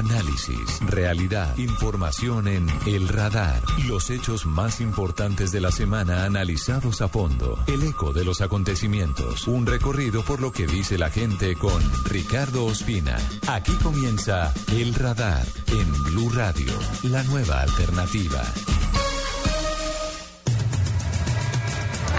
Análisis, 0.00 0.80
realidad, 0.80 1.58
información 1.58 2.48
en 2.48 2.66
El 2.86 3.06
Radar. 3.06 3.60
Los 3.86 4.08
hechos 4.08 4.46
más 4.46 4.80
importantes 4.80 5.52
de 5.52 5.60
la 5.60 5.70
semana 5.70 6.24
analizados 6.24 7.02
a 7.02 7.08
fondo. 7.08 7.58
El 7.66 7.82
eco 7.82 8.14
de 8.14 8.24
los 8.24 8.40
acontecimientos. 8.40 9.46
Un 9.46 9.66
recorrido 9.66 10.24
por 10.24 10.40
lo 10.40 10.52
que 10.52 10.66
dice 10.66 10.96
la 10.96 11.10
gente 11.10 11.54
con 11.54 11.82
Ricardo 12.06 12.64
Ospina. 12.64 13.18
Aquí 13.46 13.72
comienza 13.82 14.54
El 14.72 14.94
Radar 14.94 15.44
en 15.66 16.04
Blue 16.04 16.30
Radio, 16.30 16.72
la 17.02 17.22
nueva 17.24 17.60
alternativa. 17.60 18.42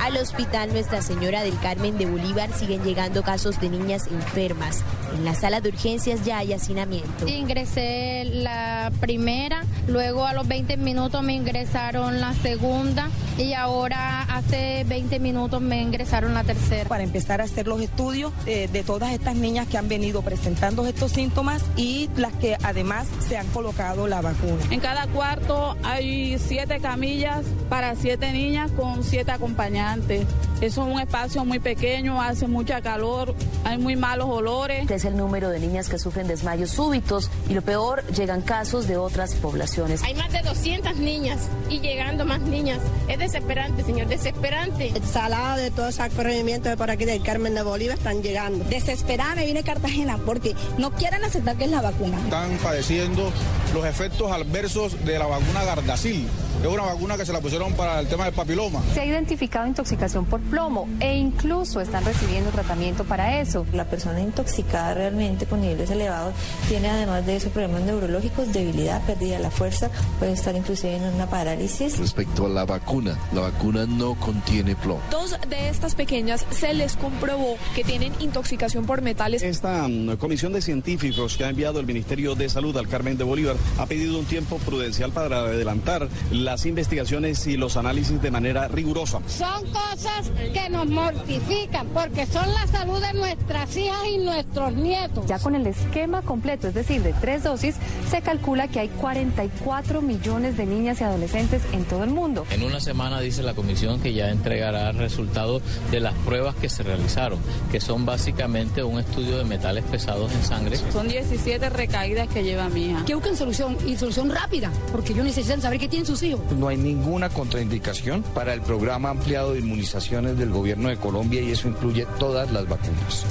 Al 0.03 0.17
hospital 0.17 0.71
Nuestra 0.71 1.01
Señora 1.01 1.41
del 1.41 1.59
Carmen 1.61 1.97
de 1.97 2.05
Bolívar 2.05 2.53
siguen 2.53 2.83
llegando 2.83 3.23
casos 3.23 3.59
de 3.59 3.69
niñas 3.69 4.05
enfermas. 4.05 4.83
En 5.15 5.25
la 5.25 5.35
sala 5.35 5.61
de 5.61 5.69
urgencias 5.69 6.23
ya 6.25 6.39
hay 6.39 6.53
hacinamiento. 6.53 7.27
Ingresé 7.27 8.25
la 8.25 8.91
primera, 8.99 9.63
luego 9.87 10.25
a 10.25 10.33
los 10.33 10.47
20 10.47 10.77
minutos 10.77 11.21
me 11.23 11.33
ingresaron 11.33 12.19
la 12.19 12.33
segunda 12.33 13.09
y 13.37 13.53
ahora 13.53 14.23
hace 14.23 14.85
20 14.87 15.19
minutos 15.19 15.61
me 15.61 15.81
ingresaron 15.81 16.33
la 16.33 16.43
tercera. 16.43 16.87
Para 16.89 17.03
empezar 17.03 17.41
a 17.41 17.45
hacer 17.45 17.67
los 17.67 17.81
estudios 17.81 18.31
de, 18.45 18.67
de 18.67 18.83
todas 18.83 19.11
estas 19.13 19.35
niñas 19.35 19.67
que 19.67 19.77
han 19.77 19.87
venido 19.87 20.21
presentando 20.21 20.85
estos 20.85 21.11
síntomas 21.11 21.63
y 21.75 22.09
las 22.15 22.33
que 22.33 22.57
además 22.63 23.07
se 23.27 23.37
han 23.37 23.47
colocado 23.47 24.07
la 24.07 24.21
vacuna. 24.21 24.61
En 24.69 24.79
cada 24.79 25.07
cuarto 25.07 25.75
hay 25.83 26.37
siete 26.39 26.79
camillas 26.79 27.45
para 27.69 27.95
siete 27.95 28.31
niñas 28.31 28.71
con 28.71 29.03
siete 29.03 29.31
acompañantes. 29.31 30.25
Eso 30.61 30.85
es 30.85 30.93
un 30.93 30.99
espacio 30.99 31.43
muy 31.43 31.59
pequeño, 31.59 32.21
hace 32.21 32.47
mucha 32.47 32.81
calor, 32.81 33.33
hay 33.63 33.79
muy 33.79 33.95
malos 33.95 34.27
olores. 34.29 34.85
Es 35.01 35.05
el 35.05 35.17
número 35.17 35.49
de 35.49 35.59
niñas 35.59 35.89
que 35.89 35.97
sufren 35.97 36.27
desmayos 36.27 36.69
súbitos 36.69 37.31
y 37.49 37.55
lo 37.55 37.63
peor, 37.63 38.05
llegan 38.13 38.43
casos 38.43 38.87
de 38.87 38.97
otras 38.97 39.33
poblaciones. 39.33 40.03
Hay 40.03 40.13
más 40.13 40.31
de 40.31 40.43
200 40.43 40.95
niñas 40.97 41.39
y 41.71 41.79
llegando 41.79 42.23
más 42.23 42.39
niñas. 42.41 42.77
Es 43.07 43.17
desesperante, 43.17 43.83
señor, 43.83 44.09
desesperante. 44.09 44.89
El 44.89 45.03
salado 45.03 45.57
de 45.57 45.71
todos 45.71 45.97
esos 45.97 46.13
corregimientos 46.13 46.69
de 46.69 46.77
por 46.77 46.91
aquí 46.91 47.05
del 47.05 47.23
Carmen 47.23 47.55
de 47.55 47.63
Bolívar 47.63 47.97
están 47.97 48.21
llegando. 48.21 48.63
Desesperada 48.65 49.33
me 49.33 49.45
viene 49.45 49.63
Cartagena 49.63 50.19
porque 50.23 50.55
no 50.77 50.91
quieren 50.91 51.23
aceptar 51.23 51.55
que 51.55 51.63
es 51.63 51.71
la 51.71 51.81
vacuna. 51.81 52.19
Están 52.19 52.55
padeciendo 52.61 53.31
los 53.73 53.83
efectos 53.87 54.31
adversos 54.31 55.03
de 55.03 55.17
la 55.17 55.25
vacuna 55.25 55.63
Gardasil. 55.63 56.27
Es 56.61 56.67
una 56.67 56.83
vacuna 56.83 57.17
que 57.17 57.25
se 57.25 57.33
la 57.33 57.41
pusieron 57.41 57.73
para 57.73 57.99
el 57.99 58.07
tema 58.07 58.25
del 58.25 58.35
papiloma. 58.35 58.81
Se 58.93 59.01
ha 59.01 59.05
identificado 59.05 59.65
intoxicación 59.65 60.25
por 60.25 60.39
plomo 60.41 60.87
e 60.99 61.17
incluso 61.17 61.81
están 61.81 62.05
recibiendo 62.05 62.51
tratamiento 62.51 63.03
para 63.03 63.41
eso. 63.41 63.65
La 63.73 63.85
persona 63.85 64.21
intoxicada 64.21 64.93
realmente 64.93 65.47
con 65.47 65.61
niveles 65.61 65.89
elevados 65.89 66.35
tiene 66.69 66.89
además 66.89 67.25
de 67.25 67.37
eso 67.37 67.49
problemas 67.49 67.81
neurológicos, 67.81 68.53
debilidad, 68.53 69.01
pérdida 69.05 69.37
de 69.37 69.43
la 69.43 69.49
fuerza, 69.49 69.89
puede 70.19 70.33
estar 70.33 70.55
inclusive 70.55 70.97
en 70.97 71.03
una 71.03 71.25
parálisis. 71.27 71.97
Respecto 71.97 72.45
a 72.45 72.49
la 72.49 72.65
vacuna, 72.65 73.17
la 73.33 73.41
vacuna 73.41 73.87
no 73.87 74.13
contiene 74.15 74.75
plomo. 74.75 75.01
Dos 75.09 75.35
de 75.49 75.69
estas 75.69 75.95
pequeñas 75.95 76.45
se 76.51 76.75
les 76.75 76.95
comprobó 76.95 77.57
que 77.73 77.83
tienen 77.83 78.13
intoxicación 78.19 78.85
por 78.85 79.01
metales. 79.01 79.41
Esta 79.41 79.87
um, 79.87 80.15
comisión 80.17 80.53
de 80.53 80.61
científicos 80.61 81.37
que 81.37 81.43
ha 81.43 81.49
enviado 81.49 81.79
el 81.79 81.87
Ministerio 81.87 82.35
de 82.35 82.49
Salud 82.49 82.77
al 82.77 82.87
Carmen 82.87 83.17
de 83.17 83.23
Bolívar 83.23 83.55
ha 83.79 83.87
pedido 83.87 84.19
un 84.19 84.25
tiempo 84.25 84.57
prudencial 84.59 85.11
para 85.11 85.39
adelantar 85.39 86.07
las 86.51 86.65
investigaciones 86.65 87.47
y 87.47 87.55
los 87.55 87.77
análisis 87.77 88.21
de 88.21 88.29
manera 88.29 88.67
rigurosa. 88.67 89.21
Son 89.25 89.63
cosas 89.67 90.29
que 90.51 90.69
nos 90.69 90.85
mortifican 90.85 91.87
porque 91.93 92.25
son 92.25 92.53
la 92.53 92.67
salud 92.67 92.99
de 92.99 93.13
nuestras 93.13 93.77
hijas 93.77 94.05
y 94.05 94.17
nuestros 94.17 94.73
nietos. 94.73 95.25
Ya 95.27 95.39
con 95.39 95.55
el 95.55 95.65
esquema 95.65 96.21
completo, 96.23 96.67
es 96.67 96.73
decir, 96.73 97.03
de 97.03 97.13
tres 97.13 97.43
dosis, 97.43 97.75
se 98.09 98.21
calcula 98.21 98.67
que 98.67 98.81
hay 98.81 98.89
44 98.89 100.01
millones 100.01 100.57
de 100.57 100.65
niñas 100.65 100.99
y 100.99 101.05
adolescentes 101.05 101.61
en 101.71 101.85
todo 101.85 102.03
el 102.03 102.09
mundo. 102.09 102.45
En 102.49 102.63
una 102.63 102.81
semana 102.81 103.21
dice 103.21 103.43
la 103.43 103.53
comisión 103.53 104.01
que 104.01 104.13
ya 104.13 104.29
entregará 104.29 104.91
resultados 104.91 105.61
de 105.89 106.01
las 106.01 106.13
pruebas 106.25 106.55
que 106.55 106.67
se 106.67 106.83
realizaron, 106.83 107.39
que 107.71 107.79
son 107.79 108.05
básicamente 108.05 108.83
un 108.83 108.99
estudio 108.99 109.37
de 109.37 109.45
metales 109.45 109.85
pesados 109.85 110.33
en 110.33 110.43
sangre. 110.43 110.75
Son 110.91 111.07
17 111.07 111.69
recaídas 111.69 112.27
que 112.27 112.43
lleva 112.43 112.67
mi 112.67 112.87
hija. 112.87 113.05
Que 113.05 113.15
busquen 113.15 113.37
solución 113.37 113.77
y 113.87 113.95
solución 113.95 114.29
rápida, 114.29 114.69
porque 114.91 115.13
ellos 115.13 115.23
necesitan 115.23 115.61
saber 115.61 115.79
qué 115.79 115.87
tienen 115.87 116.05
sus 116.05 116.21
hijos. 116.23 116.40
No 116.57 116.67
hay 116.67 116.77
ninguna 116.77 117.29
contraindicación 117.29 118.23
para 118.33 118.53
el 118.53 118.61
programa 118.61 119.09
ampliado 119.09 119.53
de 119.53 119.59
inmunizaciones 119.59 120.37
del 120.37 120.51
gobierno 120.51 120.89
de 120.89 120.97
Colombia 120.97 121.41
y 121.41 121.51
eso 121.51 121.67
incluye 121.67 122.05
todas 122.19 122.51
las 122.51 122.67
vacunas. 122.67 123.25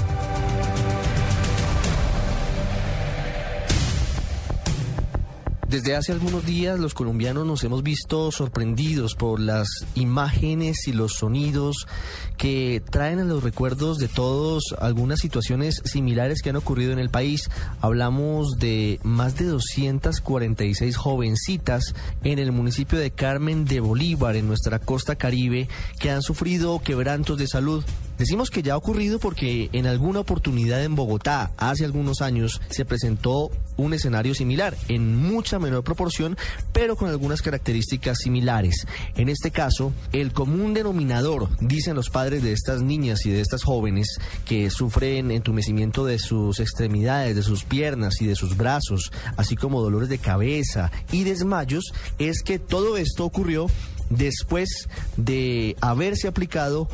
Desde 5.71 5.95
hace 5.95 6.11
algunos 6.11 6.45
días 6.45 6.77
los 6.81 6.93
colombianos 6.93 7.47
nos 7.47 7.63
hemos 7.63 7.81
visto 7.81 8.29
sorprendidos 8.33 9.15
por 9.15 9.39
las 9.39 9.69
imágenes 9.95 10.85
y 10.85 10.91
los 10.91 11.13
sonidos 11.13 11.87
que 12.35 12.83
traen 12.89 13.19
en 13.19 13.29
los 13.29 13.41
recuerdos 13.41 13.97
de 13.97 14.09
todos 14.09 14.75
algunas 14.81 15.21
situaciones 15.21 15.81
similares 15.85 16.41
que 16.41 16.49
han 16.49 16.57
ocurrido 16.57 16.91
en 16.91 16.99
el 16.99 17.09
país. 17.09 17.49
Hablamos 17.79 18.57
de 18.59 18.99
más 19.03 19.37
de 19.37 19.45
246 19.45 20.97
jovencitas 20.97 21.95
en 22.25 22.39
el 22.39 22.51
municipio 22.51 22.99
de 22.99 23.11
Carmen 23.11 23.63
de 23.63 23.79
Bolívar, 23.79 24.35
en 24.35 24.47
nuestra 24.47 24.77
costa 24.77 25.15
caribe, 25.15 25.69
que 26.01 26.11
han 26.11 26.21
sufrido 26.21 26.81
quebrantos 26.83 27.37
de 27.37 27.47
salud. 27.47 27.81
Decimos 28.21 28.51
que 28.51 28.61
ya 28.61 28.73
ha 28.73 28.77
ocurrido 28.77 29.17
porque 29.17 29.71
en 29.73 29.87
alguna 29.87 30.19
oportunidad 30.19 30.83
en 30.83 30.93
Bogotá, 30.93 31.53
hace 31.57 31.85
algunos 31.85 32.21
años, 32.21 32.61
se 32.69 32.85
presentó 32.85 33.49
un 33.77 33.95
escenario 33.95 34.35
similar, 34.35 34.77
en 34.89 35.15
mucha 35.15 35.57
menor 35.57 35.83
proporción, 35.83 36.37
pero 36.71 36.95
con 36.95 37.09
algunas 37.09 37.41
características 37.41 38.19
similares. 38.19 38.85
En 39.15 39.27
este 39.27 39.49
caso, 39.49 39.91
el 40.11 40.33
común 40.33 40.75
denominador, 40.75 41.49
dicen 41.61 41.95
los 41.95 42.11
padres 42.11 42.43
de 42.43 42.51
estas 42.51 42.83
niñas 42.83 43.25
y 43.25 43.31
de 43.31 43.41
estas 43.41 43.63
jóvenes 43.63 44.19
que 44.45 44.69
sufren 44.69 45.31
entumecimiento 45.31 46.05
de 46.05 46.19
sus 46.19 46.59
extremidades, 46.59 47.35
de 47.35 47.41
sus 47.41 47.63
piernas 47.63 48.21
y 48.21 48.27
de 48.27 48.35
sus 48.35 48.55
brazos, 48.55 49.11
así 49.35 49.55
como 49.55 49.81
dolores 49.81 50.09
de 50.09 50.19
cabeza 50.19 50.91
y 51.11 51.23
desmayos, 51.23 51.85
es 52.19 52.43
que 52.43 52.59
todo 52.59 52.97
esto 52.97 53.25
ocurrió 53.25 53.65
después 54.11 54.89
de 55.17 55.75
haberse 55.81 56.27
aplicado 56.27 56.87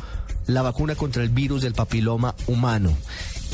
la 0.48 0.62
vacuna 0.62 0.96
contra 0.96 1.22
el 1.22 1.28
virus 1.28 1.62
del 1.62 1.74
papiloma 1.74 2.34
humano, 2.48 2.96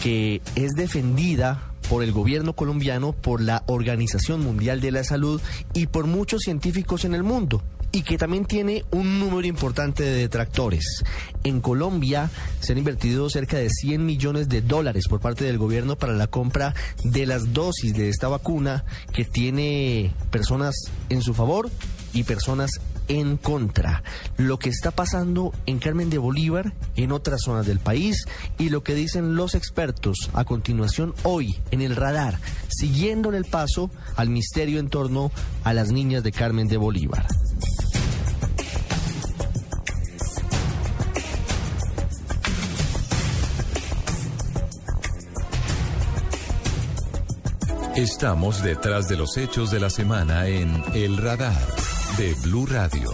que 0.02 0.40
es 0.54 0.72
defendida 0.72 1.70
por 1.90 2.02
el 2.02 2.12
gobierno 2.12 2.54
colombiano, 2.54 3.12
por 3.12 3.42
la 3.42 3.62
Organización 3.66 4.42
Mundial 4.42 4.80
de 4.80 4.92
la 4.92 5.04
Salud 5.04 5.40
y 5.74 5.86
por 5.86 6.06
muchos 6.06 6.40
científicos 6.42 7.04
en 7.04 7.14
el 7.14 7.22
mundo 7.22 7.62
y 7.94 8.02
que 8.02 8.18
también 8.18 8.44
tiene 8.44 8.84
un 8.90 9.20
número 9.20 9.46
importante 9.46 10.02
de 10.02 10.16
detractores. 10.16 11.04
En 11.44 11.60
Colombia 11.60 12.28
se 12.58 12.72
han 12.72 12.78
invertido 12.78 13.30
cerca 13.30 13.56
de 13.56 13.70
100 13.70 14.04
millones 14.04 14.48
de 14.48 14.62
dólares 14.62 15.04
por 15.08 15.20
parte 15.20 15.44
del 15.44 15.58
gobierno 15.58 15.96
para 15.96 16.12
la 16.12 16.26
compra 16.26 16.74
de 17.04 17.24
las 17.24 17.52
dosis 17.52 17.94
de 17.94 18.08
esta 18.08 18.26
vacuna 18.26 18.84
que 19.12 19.24
tiene 19.24 20.12
personas 20.32 20.74
en 21.08 21.22
su 21.22 21.34
favor 21.34 21.70
y 22.12 22.24
personas 22.24 22.80
en 23.08 23.36
contra. 23.36 24.02
Lo 24.36 24.58
que 24.58 24.68
está 24.68 24.90
pasando 24.90 25.52
en 25.66 25.78
Carmen 25.78 26.10
de 26.10 26.18
Bolívar, 26.18 26.72
en 26.96 27.12
otras 27.12 27.42
zonas 27.42 27.66
del 27.66 27.78
país 27.78 28.26
y 28.58 28.68
lo 28.68 28.82
que 28.82 28.94
dicen 28.94 29.36
los 29.36 29.54
expertos 29.54 30.30
a 30.32 30.44
continuación 30.44 31.14
hoy 31.22 31.56
en 31.70 31.82
el 31.82 31.96
radar, 31.96 32.38
siguiéndole 32.68 33.38
el 33.38 33.44
paso 33.44 33.90
al 34.16 34.28
misterio 34.28 34.80
en 34.80 34.88
torno 34.88 35.30
a 35.64 35.72
las 35.74 35.90
niñas 35.90 36.22
de 36.22 36.32
Carmen 36.32 36.68
de 36.68 36.76
Bolívar. 36.76 37.26
Estamos 47.96 48.60
detrás 48.64 49.06
de 49.06 49.16
los 49.16 49.36
hechos 49.36 49.70
de 49.70 49.78
la 49.78 49.88
semana 49.88 50.48
en 50.48 50.82
El 50.94 51.16
Radar 51.16 51.54
de 52.18 52.34
Blue 52.42 52.66
Radio. 52.66 53.10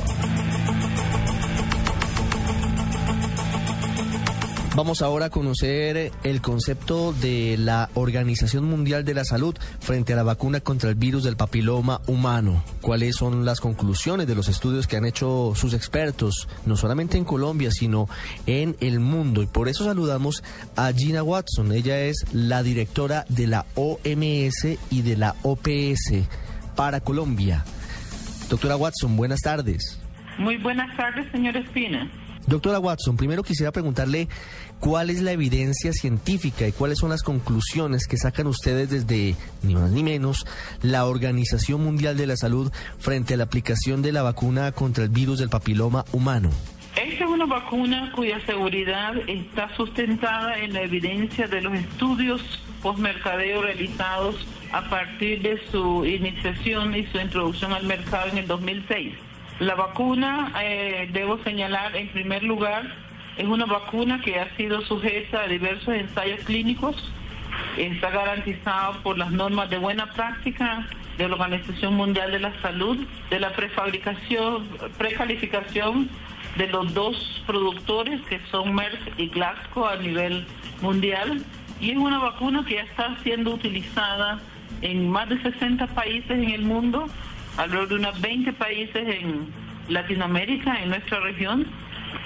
Vamos 4.76 5.00
ahora 5.00 5.26
a 5.26 5.30
conocer 5.30 6.12
el 6.22 6.40
concepto 6.40 7.12
de 7.12 7.56
la 7.58 7.88
Organización 7.94 8.64
Mundial 8.64 9.04
de 9.04 9.14
la 9.14 9.24
Salud 9.24 9.56
frente 9.80 10.12
a 10.12 10.16
la 10.16 10.22
vacuna 10.22 10.60
contra 10.60 10.90
el 10.90 10.96
virus 10.96 11.24
del 11.24 11.36
papiloma 11.36 12.00
humano. 12.06 12.62
¿Cuáles 12.80 13.16
son 13.16 13.44
las 13.44 13.60
conclusiones 13.60 14.26
de 14.26 14.34
los 14.34 14.48
estudios 14.48 14.86
que 14.86 14.96
han 14.96 15.06
hecho 15.06 15.52
sus 15.54 15.72
expertos, 15.72 16.48
no 16.66 16.76
solamente 16.76 17.16
en 17.16 17.24
Colombia, 17.24 17.70
sino 17.70 18.08
en 18.46 18.76
el 18.80 19.00
mundo? 19.00 19.42
Y 19.42 19.46
por 19.46 19.68
eso 19.68 19.84
saludamos 19.84 20.42
a 20.76 20.92
Gina 20.92 21.22
Watson. 21.22 21.72
Ella 21.72 22.00
es 22.00 22.24
la 22.32 22.62
directora 22.62 23.24
de 23.28 23.46
la 23.46 23.66
OMS 23.76 24.78
y 24.90 25.02
de 25.02 25.16
la 25.16 25.36
OPS 25.42 26.26
para 26.76 27.00
Colombia. 27.00 27.64
Doctora 28.50 28.74
Watson, 28.74 29.16
buenas 29.16 29.42
tardes. 29.42 30.00
Muy 30.36 30.56
buenas 30.56 30.94
tardes, 30.96 31.30
señor 31.30 31.56
Espina. 31.56 32.10
Doctora 32.48 32.80
Watson, 32.80 33.16
primero 33.16 33.44
quisiera 33.44 33.70
preguntarle 33.70 34.28
cuál 34.80 35.08
es 35.08 35.22
la 35.22 35.30
evidencia 35.30 35.92
científica 35.92 36.66
y 36.66 36.72
cuáles 36.72 36.98
son 36.98 37.10
las 37.10 37.22
conclusiones 37.22 38.08
que 38.08 38.16
sacan 38.16 38.48
ustedes 38.48 38.90
desde, 38.90 39.36
ni 39.62 39.76
más 39.76 39.92
ni 39.92 40.02
menos, 40.02 40.46
la 40.82 41.06
Organización 41.06 41.84
Mundial 41.84 42.16
de 42.16 42.26
la 42.26 42.36
Salud 42.36 42.72
frente 42.98 43.34
a 43.34 43.36
la 43.36 43.44
aplicación 43.44 44.02
de 44.02 44.10
la 44.10 44.22
vacuna 44.22 44.72
contra 44.72 45.04
el 45.04 45.10
virus 45.10 45.38
del 45.38 45.48
papiloma 45.48 46.04
humano. 46.10 46.50
Esta 46.96 47.24
es 47.24 47.30
una 47.30 47.46
vacuna 47.46 48.10
cuya 48.16 48.44
seguridad 48.46 49.12
está 49.28 49.72
sustentada 49.76 50.58
en 50.58 50.72
la 50.72 50.82
evidencia 50.82 51.46
de 51.46 51.60
los 51.60 51.72
estudios 51.74 52.42
postmercadeo 52.82 53.62
realizados 53.62 54.34
a 54.72 54.82
partir 54.88 55.42
de 55.42 55.60
su 55.70 56.04
iniciación 56.04 56.94
y 56.94 57.06
su 57.06 57.18
introducción 57.18 57.72
al 57.72 57.84
mercado 57.84 58.28
en 58.28 58.38
el 58.38 58.46
2006. 58.46 59.14
La 59.58 59.74
vacuna, 59.74 60.52
eh, 60.62 61.08
debo 61.12 61.42
señalar 61.42 61.94
en 61.96 62.08
primer 62.08 62.42
lugar, 62.42 62.94
es 63.36 63.46
una 63.46 63.66
vacuna 63.66 64.20
que 64.20 64.38
ha 64.38 64.54
sido 64.56 64.80
sujeta 64.82 65.42
a 65.42 65.48
diversos 65.48 65.94
ensayos 65.94 66.40
clínicos, 66.44 67.12
está 67.76 68.10
garantizada 68.10 68.92
por 69.02 69.18
las 69.18 69.30
normas 69.30 69.68
de 69.70 69.78
buena 69.78 70.06
práctica 70.12 70.86
de 71.18 71.28
la 71.28 71.34
Organización 71.34 71.94
Mundial 71.94 72.30
de 72.32 72.38
la 72.38 72.60
Salud, 72.62 73.06
de 73.28 73.40
la 73.40 73.52
prefabricación, 73.52 74.68
precalificación 74.96 76.08
de 76.56 76.66
los 76.68 76.94
dos 76.94 77.42
productores 77.46 78.20
que 78.22 78.40
son 78.50 78.74
Merck 78.74 79.18
y 79.18 79.28
Glasgow 79.28 79.86
a 79.86 79.96
nivel 79.96 80.46
mundial 80.80 81.44
y 81.80 81.92
es 81.92 81.96
una 81.96 82.18
vacuna 82.18 82.64
que 82.66 82.74
ya 82.74 82.82
está 82.82 83.16
siendo 83.22 83.54
utilizada 83.54 84.40
en 84.82 85.08
más 85.08 85.28
de 85.28 85.40
60 85.42 85.86
países 85.88 86.30
en 86.30 86.50
el 86.50 86.62
mundo, 86.62 87.06
alrededor 87.56 87.88
de 87.88 87.94
unos 87.96 88.20
20 88.20 88.52
países 88.54 89.08
en 89.08 89.48
Latinoamérica, 89.88 90.82
en 90.82 90.90
nuestra 90.90 91.20
región, 91.20 91.66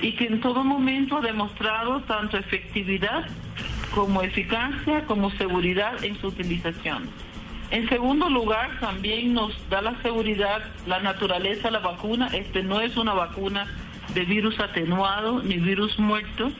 y 0.00 0.12
que 0.12 0.26
en 0.26 0.40
todo 0.40 0.64
momento 0.64 1.18
ha 1.18 1.20
demostrado 1.20 2.00
tanto 2.02 2.36
efectividad 2.36 3.26
como 3.94 4.22
eficacia, 4.22 5.04
como 5.06 5.30
seguridad 5.32 6.02
en 6.04 6.20
su 6.20 6.28
utilización. 6.28 7.08
En 7.70 7.88
segundo 7.88 8.28
lugar, 8.28 8.78
también 8.80 9.34
nos 9.34 9.52
da 9.68 9.80
la 9.82 10.00
seguridad 10.02 10.62
la 10.86 11.00
naturaleza 11.00 11.70
la 11.70 11.78
vacuna. 11.80 12.28
Este 12.32 12.62
no 12.62 12.80
es 12.80 12.96
una 12.96 13.14
vacuna 13.14 13.66
de 14.14 14.24
virus 14.24 14.58
atenuado 14.60 15.42
ni 15.42 15.56
virus 15.56 15.98
muerto. 15.98 16.52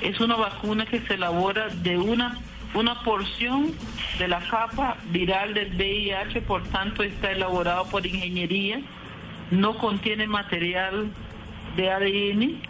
Es 0.00 0.20
una 0.20 0.36
vacuna 0.36 0.86
que 0.86 1.00
se 1.00 1.14
elabora 1.14 1.68
de 1.68 1.98
una, 1.98 2.38
una 2.74 3.02
porción 3.02 3.72
de 4.18 4.28
la 4.28 4.40
capa 4.40 4.96
viral 5.10 5.54
del 5.54 5.74
VIH, 5.76 6.42
por 6.42 6.62
tanto 6.64 7.02
está 7.02 7.32
elaborado 7.32 7.86
por 7.86 8.06
ingeniería, 8.06 8.80
no 9.50 9.78
contiene 9.78 10.26
material 10.26 11.10
de 11.76 11.90
ADN, 11.90 12.62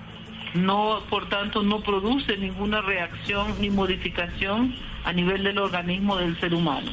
no, 0.55 1.01
por 1.11 1.29
tanto 1.29 1.63
no 1.63 1.81
produce 1.81 2.37
ninguna 2.37 2.81
reacción 2.81 3.55
ni 3.61 3.71
modificación 3.71 4.75
a 5.05 5.13
nivel 5.13 5.45
del 5.45 5.59
organismo 5.59 6.17
del 6.17 6.39
ser 6.41 6.55
humano. 6.55 6.91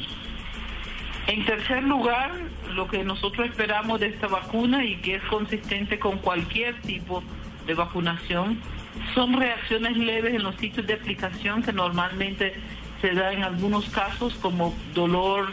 En 1.26 1.44
tercer 1.46 1.82
lugar, 1.82 2.32
lo 2.74 2.86
que 2.86 3.02
nosotros 3.02 3.48
esperamos 3.48 4.00
de 4.00 4.08
esta 4.08 4.26
vacuna 4.26 4.84
y 4.84 4.96
que 4.96 5.16
es 5.16 5.22
consistente 5.24 5.98
con 5.98 6.18
cualquier 6.18 6.80
tipo 6.82 7.22
de 7.66 7.74
vacunación 7.74 8.60
son 9.14 9.32
reacciones 9.32 9.96
leves 9.96 10.34
en 10.34 10.42
los 10.42 10.54
sitios 10.56 10.86
de 10.86 10.94
aplicación 10.94 11.62
que 11.62 11.72
normalmente 11.72 12.54
se 13.04 13.12
da 13.12 13.34
en 13.34 13.44
algunos 13.44 13.86
casos 13.90 14.32
como 14.40 14.74
dolor, 14.94 15.52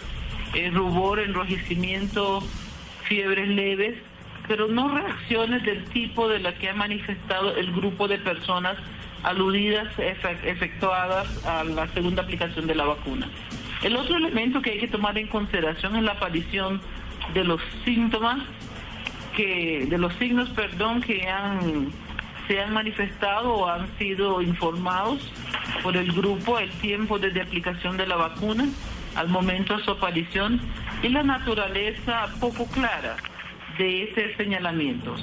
eh, 0.53 0.71
rubor, 0.74 1.19
enrojecimiento, 1.19 2.42
fiebres 3.03 3.50
leves, 3.50 3.98
pero 4.48 4.69
no 4.69 4.88
reacciones 4.88 5.62
del 5.63 5.83
tipo 5.89 6.30
de 6.30 6.39
la 6.39 6.53
que 6.53 6.69
ha 6.69 6.74
manifestado 6.74 7.53
el 7.57 7.74
grupo 7.74 8.07
de 8.07 8.19
personas 8.19 8.77
aludidas, 9.24 9.89
efectuadas 10.00 11.45
a 11.45 11.65
la 11.65 11.89
segunda 11.89 12.24
aplicación 12.24 12.68
de 12.68 12.75
la 12.75 12.86
vacuna. 12.86 13.27
El 13.83 13.97
otro 13.97 14.15
elemento 14.15 14.62
que 14.62 14.71
hay 14.71 14.80
que 14.80 14.88
tomar 14.88 15.18
en 15.18 15.27
consideración 15.27 15.97
es 15.97 16.04
la 16.04 16.13
aparición 16.13 16.80
de 17.33 17.44
los 17.44 17.59
síntomas 17.83 18.39
que 19.36 19.88
de 19.89 19.97
los 19.97 20.13
signos, 20.13 20.47
perdón, 20.51 21.01
que 21.01 21.27
han 21.27 21.92
se 22.51 22.59
han 22.59 22.74
manifestado 22.74 23.53
o 23.53 23.65
han 23.69 23.98
sido 23.98 24.42
informados 24.42 25.19
por 25.81 25.95
el 25.95 26.12
grupo 26.12 26.59
el 26.59 26.69
tiempo 26.81 27.18
desde 27.18 27.42
aplicación 27.42 27.95
de 27.95 28.06
la 28.06 28.18
vacuna 28.18 28.68
al 29.15 29.30
momento 29.30 29.77
de 29.77 29.83
su 29.86 29.92
aparición 29.92 30.59
y 31.01 31.07
la 31.07 31.24
naturaleza 31.24 32.27
poco 32.42 32.65
clara 32.65 33.15
de 33.77 34.03
esos 34.03 34.36
señalamientos. 34.36 35.21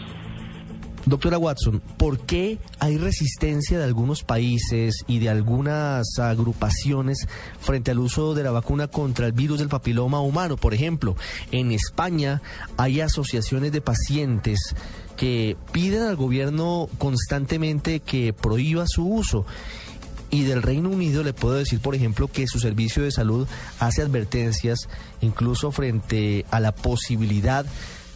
Doctora 1.04 1.36
Watson, 1.36 1.82
¿por 1.98 2.18
qué 2.20 2.58
hay 2.80 2.96
resistencia 2.96 3.78
de 3.78 3.84
algunos 3.84 4.24
países 4.24 5.04
y 5.06 5.18
de 5.18 5.28
algunas 5.28 6.18
agrupaciones 6.18 7.28
frente 7.60 7.90
al 7.90 7.98
uso 7.98 8.34
de 8.34 8.42
la 8.42 8.52
vacuna 8.52 8.88
contra 8.88 9.26
el 9.26 9.32
virus 9.32 9.58
del 9.58 9.68
papiloma 9.68 10.20
humano? 10.20 10.56
Por 10.56 10.72
ejemplo, 10.72 11.14
en 11.50 11.72
España 11.72 12.40
hay 12.78 13.02
asociaciones 13.02 13.72
de 13.72 13.82
pacientes 13.82 14.74
que 15.18 15.56
piden 15.72 16.02
al 16.02 16.16
gobierno 16.16 16.88
constantemente 16.96 18.00
que 18.00 18.32
prohíba 18.32 18.84
su 18.86 19.06
uso. 19.06 19.44
Y 20.30 20.44
del 20.44 20.62
Reino 20.62 20.88
Unido 20.90 21.24
le 21.24 21.32
puedo 21.32 21.56
decir, 21.56 21.80
por 21.80 21.94
ejemplo, 21.94 22.28
que 22.28 22.46
su 22.46 22.60
servicio 22.60 23.02
de 23.02 23.10
salud 23.10 23.48
hace 23.80 24.02
advertencias 24.02 24.88
incluso 25.20 25.72
frente 25.72 26.46
a 26.50 26.60
la 26.60 26.72
posibilidad 26.72 27.66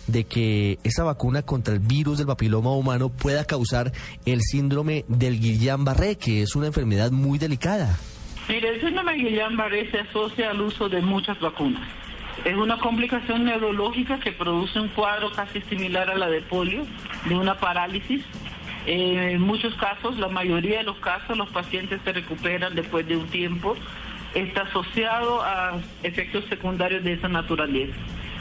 de 0.07 0.25
que 0.25 0.79
esa 0.85 1.05
vacuna 1.05 1.43
contra 1.43 1.75
el 1.75 1.81
virus 1.81 2.19
del 2.19 2.27
papiloma 2.27 2.73
humano 2.73 3.09
pueda 3.09 3.45
causar 3.45 3.93
el 4.25 4.43
síndrome 4.43 5.05
del 5.09 5.41
Guillain-Barré, 5.41 6.17
que 6.17 6.43
es 6.43 6.55
una 6.55 6.67
enfermedad 6.67 7.11
muy 7.11 7.39
delicada. 7.39 7.99
Mire, 8.49 8.69
el 8.69 8.81
síndrome 8.81 9.13
de 9.13 9.19
Guillain-Barré 9.19 9.91
se 9.91 10.01
asocia 10.01 10.51
al 10.51 10.61
uso 10.61 10.89
de 10.89 11.01
muchas 11.01 11.41
vacunas. 11.41 12.02
Es 12.45 12.57
una 12.57 12.79
complicación 12.79 13.45
neurológica 13.45 14.19
que 14.19 14.33
produce 14.33 14.81
un 14.81 14.89
cuadro 14.89 15.31
casi 15.31 15.61
similar 15.63 16.11
a 16.11 16.17
la 16.17 16.29
de 16.29 16.41
polio, 16.41 16.85
de 17.27 17.35
una 17.35 17.55
parálisis. 17.55 18.25
en 18.85 19.41
muchos 19.41 19.75
casos, 19.77 20.19
la 20.19 20.29
mayoría 20.29 20.79
de 20.79 20.85
los 20.85 20.97
casos, 20.97 21.37
los 21.37 21.49
pacientes 21.51 22.01
se 22.05 22.13
recuperan 22.13 22.75
después 22.75 23.07
de 23.07 23.17
un 23.17 23.29
tiempo. 23.29 23.77
Está 24.35 24.63
asociado 24.63 25.43
a 25.43 25.79
efectos 26.03 26.45
secundarios 26.47 27.05
de 27.05 27.13
esa 27.13 27.29
naturaleza. 27.29 27.95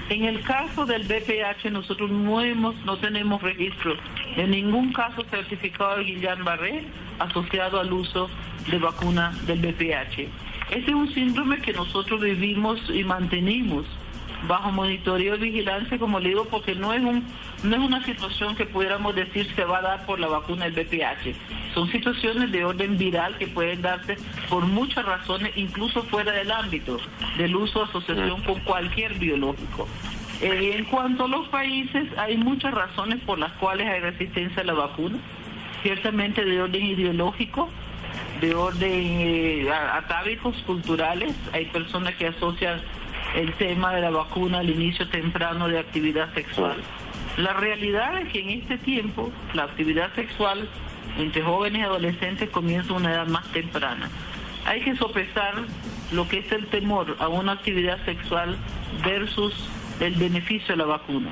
En 0.09 0.25
el 0.25 0.41
caso 0.41 0.85
del 0.85 1.03
BPH 1.03 1.71
nosotros 1.71 2.11
no 2.11 2.41
hemos, 2.41 2.75
no 2.85 2.97
tenemos 2.97 3.41
registro 3.41 3.95
de 4.35 4.45
ningún 4.45 4.91
caso 4.91 5.23
certificado 5.29 5.97
de 5.97 6.03
Guillain-Barré 6.05 6.83
asociado 7.19 7.79
al 7.79 7.93
uso 7.93 8.29
de 8.69 8.77
vacuna 8.77 9.31
del 9.45 9.59
BPH. 9.59 10.27
Este 10.71 10.89
es 10.89 10.95
un 10.95 11.13
síndrome 11.13 11.57
que 11.57 11.73
nosotros 11.73 12.21
vivimos 12.21 12.79
y 12.89 13.03
mantenimos 13.03 13.85
bajo 14.47 14.71
monitoreo 14.71 15.35
y 15.35 15.39
vigilancia, 15.39 15.99
como 15.99 16.19
le 16.19 16.29
digo, 16.29 16.45
porque 16.45 16.75
no 16.75 16.93
es 16.93 17.01
un 17.01 17.25
no 17.63 17.75
es 17.75 17.81
una 17.81 18.03
situación 18.05 18.55
que 18.55 18.65
pudiéramos 18.65 19.13
decir 19.13 19.47
se 19.53 19.65
va 19.65 19.79
a 19.79 19.81
dar 19.81 20.05
por 20.05 20.19
la 20.19 20.27
vacuna 20.27 20.69
del 20.69 20.73
BPH. 20.85 21.35
Son 21.73 21.91
situaciones 21.91 22.51
de 22.53 22.63
orden 22.63 22.97
viral 22.97 23.37
que 23.37 23.47
pueden 23.47 23.81
darse 23.81 24.15
por 24.49 24.65
muchas 24.65 25.05
razones, 25.05 25.51
incluso 25.57 26.03
fuera 26.03 26.31
del 26.31 26.49
ámbito 26.49 26.97
del 27.37 27.55
uso 27.55 27.79
de 27.79 27.85
asociación 27.85 28.41
con 28.43 28.59
cualquier 28.61 29.13
biológico. 29.19 29.87
Eh, 30.41 30.75
en 30.77 30.85
cuanto 30.85 31.25
a 31.25 31.27
los 31.27 31.49
países, 31.49 32.07
hay 32.17 32.37
muchas 32.37 32.73
razones 32.73 33.19
por 33.25 33.37
las 33.37 33.51
cuales 33.53 33.87
hay 33.87 33.99
resistencia 33.99 34.63
a 34.63 34.65
la 34.65 34.73
vacuna, 34.73 35.19
ciertamente 35.83 36.43
de 36.45 36.61
orden 36.61 36.83
ideológico, 36.83 37.69
de 38.41 38.55
orden 38.55 38.91
eh, 38.91 39.71
atávicos 39.71 40.57
culturales, 40.65 41.35
hay 41.53 41.65
personas 41.67 42.15
que 42.15 42.27
asocian 42.27 42.81
el 43.35 43.53
tema 43.53 43.93
de 43.93 44.01
la 44.01 44.09
vacuna 44.09 44.59
al 44.59 44.69
inicio 44.69 45.07
temprano 45.09 45.67
de 45.67 45.79
actividad 45.79 46.33
sexual. 46.33 46.77
La 47.37 47.53
realidad 47.53 48.19
es 48.19 48.33
que 48.33 48.41
en 48.41 48.49
este 48.61 48.77
tiempo 48.79 49.31
la 49.53 49.63
actividad 49.63 50.13
sexual 50.15 50.67
entre 51.17 51.43
jóvenes 51.43 51.81
y 51.81 51.85
adolescentes 51.85 52.49
comienza 52.49 52.93
a 52.93 52.97
una 52.97 53.13
edad 53.13 53.27
más 53.27 53.45
temprana. 53.51 54.09
Hay 54.65 54.81
que 54.81 54.95
sopesar 54.95 55.53
lo 56.11 56.27
que 56.27 56.39
es 56.39 56.51
el 56.51 56.65
temor 56.67 57.15
a 57.19 57.27
una 57.27 57.53
actividad 57.53 58.03
sexual 58.05 58.57
versus 59.03 59.53
el 59.99 60.15
beneficio 60.15 60.69
de 60.69 60.77
la 60.77 60.85
vacuna. 60.85 61.29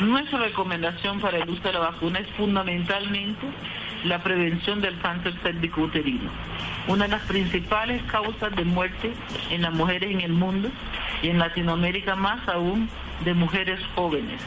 Nuestra 0.00 0.38
recomendación 0.38 1.20
para 1.20 1.38
el 1.38 1.48
uso 1.48 1.62
de 1.62 1.72
la 1.72 1.80
vacuna 1.80 2.18
es 2.18 2.28
fundamentalmente 2.36 3.46
la 4.06 4.22
prevención 4.22 4.80
del 4.80 4.98
cáncer 5.00 5.34
uterino, 5.76 6.30
una 6.88 7.04
de 7.04 7.10
las 7.10 7.22
principales 7.22 8.02
causas 8.04 8.54
de 8.54 8.64
muerte 8.64 9.12
en 9.50 9.62
las 9.62 9.72
mujeres 9.72 10.10
en 10.10 10.20
el 10.20 10.32
mundo 10.32 10.70
y 11.22 11.28
en 11.28 11.38
Latinoamérica 11.38 12.14
más 12.14 12.46
aún 12.48 12.88
de 13.24 13.34
mujeres 13.34 13.80
jóvenes. 13.94 14.40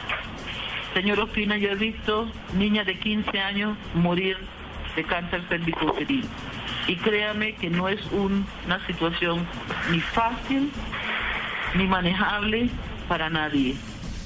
Señor 0.94 1.20
Ospina, 1.20 1.56
yo 1.56 1.70
he 1.70 1.76
visto 1.76 2.28
niñas 2.54 2.86
de 2.86 2.98
15 2.98 3.38
años 3.38 3.76
morir 3.94 4.36
de 4.96 5.04
cáncer 5.04 5.42
cervicouterino. 5.48 6.26
Y 6.88 6.96
créame 6.96 7.54
que 7.54 7.70
no 7.70 7.88
es 7.88 8.00
una 8.10 8.84
situación 8.86 9.46
ni 9.90 10.00
fácil 10.00 10.70
ni 11.76 11.86
manejable 11.86 12.70
para 13.08 13.30
nadie. 13.30 13.76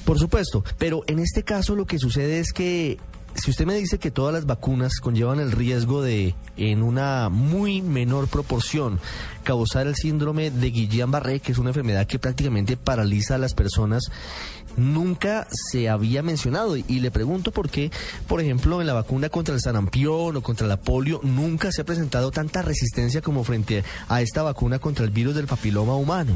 Por 0.05 0.17
supuesto, 0.17 0.63
pero 0.79 1.01
en 1.07 1.19
este 1.19 1.43
caso 1.43 1.75
lo 1.75 1.85
que 1.85 1.99
sucede 1.99 2.39
es 2.39 2.53
que 2.53 2.97
si 3.35 3.51
usted 3.51 3.65
me 3.65 3.75
dice 3.75 3.99
que 3.99 4.11
todas 4.11 4.33
las 4.33 4.45
vacunas 4.45 4.99
conllevan 4.99 5.39
el 5.39 5.51
riesgo 5.51 6.01
de, 6.01 6.35
en 6.57 6.81
una 6.81 7.29
muy 7.29 7.81
menor 7.81 8.27
proporción, 8.27 8.99
causar 9.43 9.87
el 9.87 9.95
síndrome 9.95 10.51
de 10.51 10.71
Guillain-Barré, 10.71 11.41
que 11.41 11.51
es 11.51 11.57
una 11.57 11.69
enfermedad 11.69 12.07
que 12.07 12.17
prácticamente 12.17 12.77
paraliza 12.77 13.35
a 13.35 13.37
las 13.37 13.53
personas, 13.53 14.05
nunca 14.77 15.47
se 15.51 15.89
había 15.89 16.23
mencionado. 16.23 16.77
Y 16.77 16.99
le 16.99 17.11
pregunto 17.11 17.51
por 17.51 17.69
qué, 17.69 17.91
por 18.27 18.41
ejemplo, 18.41 18.81
en 18.81 18.87
la 18.87 18.93
vacuna 18.93 19.29
contra 19.29 19.53
el 19.53 19.61
sarampión 19.61 20.35
o 20.35 20.41
contra 20.41 20.67
la 20.67 20.77
polio, 20.77 21.19
nunca 21.23 21.71
se 21.71 21.81
ha 21.81 21.85
presentado 21.85 22.31
tanta 22.31 22.61
resistencia 22.61 23.21
como 23.21 23.43
frente 23.43 23.83
a 24.07 24.21
esta 24.21 24.43
vacuna 24.43 24.79
contra 24.79 25.05
el 25.05 25.11
virus 25.11 25.35
del 25.35 25.47
papiloma 25.47 25.95
humano. 25.95 26.33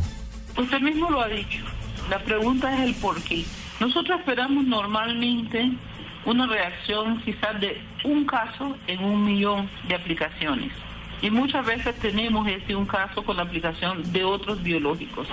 Usted 0.57 0.79
mismo 0.81 1.09
lo 1.09 1.21
ha 1.21 1.27
dicho. 1.27 1.63
La 2.09 2.23
pregunta 2.23 2.73
es 2.75 2.89
el 2.89 2.95
por 2.95 3.21
qué. 3.21 3.45
Nosotros 3.79 4.19
esperamos 4.19 4.65
normalmente 4.65 5.71
una 6.25 6.47
reacción 6.47 7.21
quizás 7.21 7.59
de 7.59 7.81
un 8.03 8.25
caso 8.25 8.77
en 8.87 9.03
un 9.03 9.25
millón 9.25 9.69
de 9.87 9.95
aplicaciones. 9.95 10.71
Y 11.21 11.29
muchas 11.29 11.65
veces 11.65 11.95
tenemos 11.99 12.47
ese 12.47 12.75
un 12.75 12.85
caso 12.85 13.23
con 13.23 13.37
la 13.37 13.43
aplicación 13.43 14.09
de 14.13 14.23
otros 14.23 14.63
biológicos, 14.63 15.27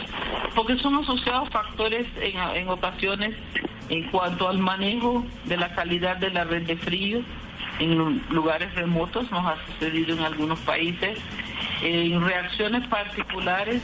porque 0.55 0.77
son 0.79 0.97
asociados 0.97 1.49
factores 1.51 2.07
en, 2.21 2.37
en 2.57 2.69
ocasiones 2.69 3.37
en 3.89 4.11
cuanto 4.11 4.49
al 4.49 4.59
manejo 4.59 5.25
de 5.45 5.57
la 5.57 5.75
calidad 5.75 6.17
de 6.17 6.31
la 6.31 6.43
red 6.45 6.67
de 6.67 6.77
frío 6.77 7.23
en 7.79 8.23
lugares 8.31 8.75
remotos, 8.75 9.31
nos 9.31 9.47
ha 9.47 9.57
sucedido 9.67 10.17
en 10.17 10.25
algunos 10.25 10.59
países, 10.61 11.19
en 11.83 12.25
reacciones 12.25 12.87
particulares 12.89 13.83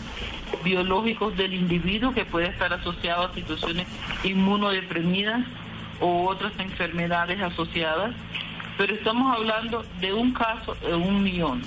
biológicos 0.65 1.37
del 1.37 1.55
individuo 1.55 2.13
que 2.13 2.25
puede 2.25 2.49
estar 2.49 2.73
asociado 2.73 3.27
a 3.27 3.35
situaciones 3.35 3.87
inmunodeprimidas 4.25 5.45
o 6.03 6.29
otras 6.29 6.53
enfermedades 6.59 7.41
asociadas, 7.41 8.13
pero 8.77 8.95
estamos 8.95 9.35
hablando 9.35 9.85
de 10.01 10.13
un 10.13 10.33
caso 10.33 10.75
de 10.75 10.95
un 10.95 11.23
millón, 11.23 11.63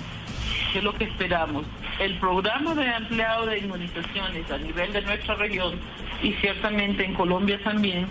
que 0.72 0.78
es 0.78 0.84
lo 0.84 0.92
que 0.92 1.04
esperamos. 1.04 1.66
El 1.98 2.18
programa 2.18 2.74
de 2.74 2.84
empleado 2.84 3.46
de 3.46 3.58
inmunizaciones 3.58 4.50
a 4.50 4.58
nivel 4.58 4.92
de 4.92 5.00
nuestra 5.00 5.34
región 5.36 5.78
y 6.22 6.32
ciertamente 6.34 7.04
en 7.04 7.14
Colombia 7.14 7.58
también 7.64 8.06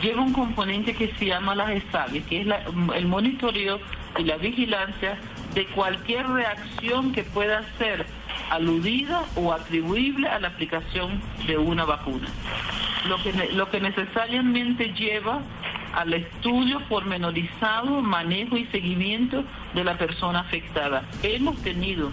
lleva 0.00 0.22
un 0.22 0.32
componente 0.32 0.94
que 0.94 1.12
se 1.14 1.26
llama 1.26 1.56
las 1.56 1.70
ESAVI, 1.70 2.20
que 2.20 2.42
es 2.42 2.46
el 2.94 3.06
monitoreo 3.06 3.80
y 4.18 4.22
la 4.22 4.36
vigilancia 4.36 5.18
de 5.54 5.66
cualquier 5.66 6.28
reacción 6.28 7.12
que 7.12 7.24
pueda 7.24 7.64
ser 7.78 8.06
aludida 8.50 9.24
o 9.34 9.52
atribuible 9.52 10.28
a 10.28 10.38
la 10.38 10.48
aplicación 10.48 11.20
de 11.48 11.58
una 11.58 11.84
vacuna. 11.84 12.28
Lo 13.08 13.22
que, 13.22 13.32
lo 13.52 13.70
que 13.70 13.80
necesariamente 13.80 14.92
lleva 14.94 15.40
al 15.92 16.12
estudio 16.12 16.80
pormenorizado, 16.88 18.02
manejo 18.02 18.56
y 18.56 18.66
seguimiento 18.66 19.44
de 19.74 19.84
la 19.84 19.96
persona 19.96 20.40
afectada. 20.40 21.04
Hemos 21.22 21.56
tenido 21.62 22.10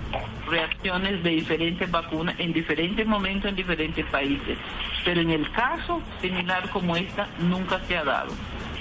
reacciones 0.48 1.22
de 1.24 1.32
diferentes 1.32 1.92
vacunas 1.92 2.36
en 2.40 2.54
diferentes 2.54 3.06
momentos 3.06 3.50
en 3.50 3.56
diferentes 3.56 4.06
países, 4.06 4.58
pero 5.04 5.20
en 5.20 5.32
el 5.32 5.52
caso 5.52 6.02
similar 6.22 6.70
como 6.70 6.96
esta 6.96 7.28
nunca 7.40 7.80
se 7.88 7.98
ha 7.98 8.04
dado. 8.04 8.32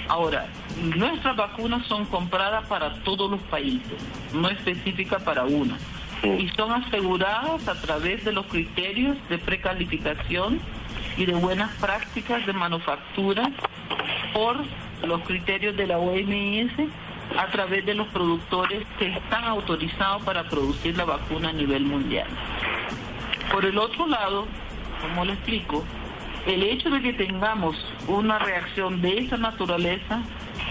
Ahora, 0.07 0.47
nuestras 0.95 1.35
vacunas 1.35 1.85
son 1.87 2.05
compradas 2.05 2.65
para 2.67 2.93
todos 3.03 3.29
los 3.29 3.41
países, 3.43 3.97
no 4.33 4.49
específicas 4.49 5.21
para 5.23 5.43
una 5.43 5.77
y 6.23 6.47
son 6.55 6.71
aseguradas 6.71 7.67
a 7.67 7.75
través 7.81 8.23
de 8.23 8.31
los 8.31 8.45
criterios 8.45 9.17
de 9.29 9.37
precalificación 9.37 10.59
y 11.17 11.25
de 11.25 11.33
buenas 11.33 11.71
prácticas 11.75 12.45
de 12.45 12.53
manufactura 12.53 13.51
por 14.33 14.57
los 15.03 15.21
criterios 15.23 15.75
de 15.75 15.87
la 15.87 15.97
OMS 15.97 16.73
a 17.37 17.47
través 17.47 17.85
de 17.85 17.93
los 17.93 18.07
productores 18.07 18.85
que 18.97 19.07
están 19.07 19.43
autorizados 19.45 20.23
para 20.23 20.43
producir 20.49 20.97
la 20.97 21.05
vacuna 21.05 21.49
a 21.49 21.53
nivel 21.53 21.83
mundial. 21.85 22.27
Por 23.51 23.65
el 23.65 23.77
otro 23.77 24.07
lado, 24.07 24.47
como 25.01 25.25
le 25.25 25.33
explico, 25.33 25.83
el 26.45 26.63
hecho 26.63 26.89
de 26.89 27.01
que 27.01 27.13
tengamos 27.13 27.75
una 28.07 28.39
reacción 28.39 29.01
de 29.01 29.19
esa 29.19 29.37
naturaleza 29.37 30.21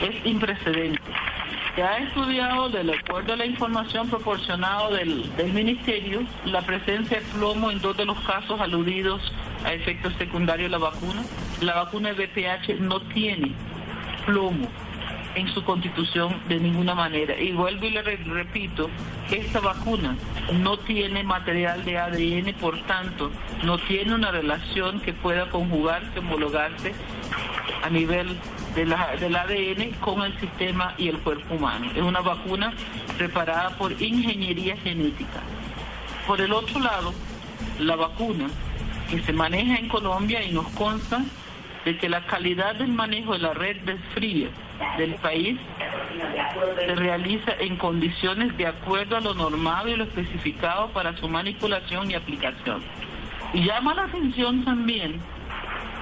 es 0.00 0.26
imprecedente. 0.26 1.00
Se 1.74 1.82
ha 1.82 1.98
estudiado, 1.98 2.68
de 2.68 2.80
acuerdo 2.94 3.32
a 3.32 3.36
la 3.36 3.46
información 3.46 4.06
proporcionada 4.08 4.90
del, 4.90 5.30
Ministerio, 5.54 6.22
la 6.44 6.60
presencia 6.60 7.20
de 7.20 7.24
plomo 7.26 7.70
en 7.70 7.80
dos 7.80 7.96
de 7.96 8.04
los 8.04 8.20
casos 8.20 8.60
aludidos 8.60 9.22
a 9.64 9.72
efectos 9.72 10.12
secundarios 10.18 10.70
de 10.70 10.78
la 10.78 10.84
vacuna. 10.84 11.22
La 11.62 11.74
vacuna 11.76 12.12
de 12.12 12.26
BPH 12.26 12.78
no 12.78 13.00
tiene 13.00 13.52
plomo 14.26 14.68
en 15.34 15.48
su 15.52 15.64
constitución 15.64 16.40
de 16.48 16.58
ninguna 16.58 16.94
manera. 16.94 17.38
Y 17.38 17.52
vuelvo 17.52 17.86
y 17.86 17.90
le 17.90 18.02
repito, 18.02 18.90
esta 19.30 19.60
vacuna 19.60 20.16
no 20.52 20.78
tiene 20.78 21.22
material 21.22 21.84
de 21.84 21.98
ADN, 21.98 22.54
por 22.54 22.78
tanto, 22.82 23.30
no 23.62 23.78
tiene 23.78 24.14
una 24.14 24.30
relación 24.30 25.00
que 25.00 25.12
pueda 25.12 25.48
conjugarse, 25.50 26.18
homologarse 26.18 26.94
a 27.82 27.90
nivel 27.90 28.38
de 28.74 28.86
la, 28.86 29.16
del 29.16 29.36
ADN 29.36 29.92
con 30.00 30.22
el 30.22 30.38
sistema 30.38 30.94
y 30.98 31.08
el 31.08 31.18
cuerpo 31.18 31.54
humano. 31.54 31.90
Es 31.94 32.02
una 32.02 32.20
vacuna 32.20 32.72
preparada 33.16 33.70
por 33.70 33.92
ingeniería 34.00 34.76
genética. 34.76 35.40
Por 36.26 36.40
el 36.40 36.52
otro 36.52 36.80
lado, 36.80 37.12
la 37.78 37.96
vacuna 37.96 38.48
que 39.10 39.22
se 39.22 39.32
maneja 39.32 39.76
en 39.76 39.88
Colombia 39.88 40.42
y 40.42 40.52
nos 40.52 40.66
consta 40.68 41.22
de 41.84 41.98
que 41.98 42.08
la 42.08 42.24
calidad 42.26 42.76
del 42.76 42.92
manejo 42.92 43.32
de 43.32 43.40
la 43.40 43.52
red 43.52 43.76
de 43.82 43.96
frío 44.14 44.48
del 44.98 45.14
país 45.16 45.58
se 46.76 46.94
realiza 46.94 47.52
en 47.58 47.76
condiciones 47.76 48.56
de 48.56 48.66
acuerdo 48.66 49.16
a 49.16 49.20
lo 49.20 49.34
normado 49.34 49.88
y 49.88 49.96
lo 49.96 50.04
especificado 50.04 50.88
para 50.88 51.16
su 51.16 51.28
manipulación 51.28 52.10
y 52.10 52.14
aplicación. 52.14 52.82
Y 53.54 53.64
llama 53.64 53.94
la 53.94 54.04
atención 54.04 54.64
también 54.64 55.20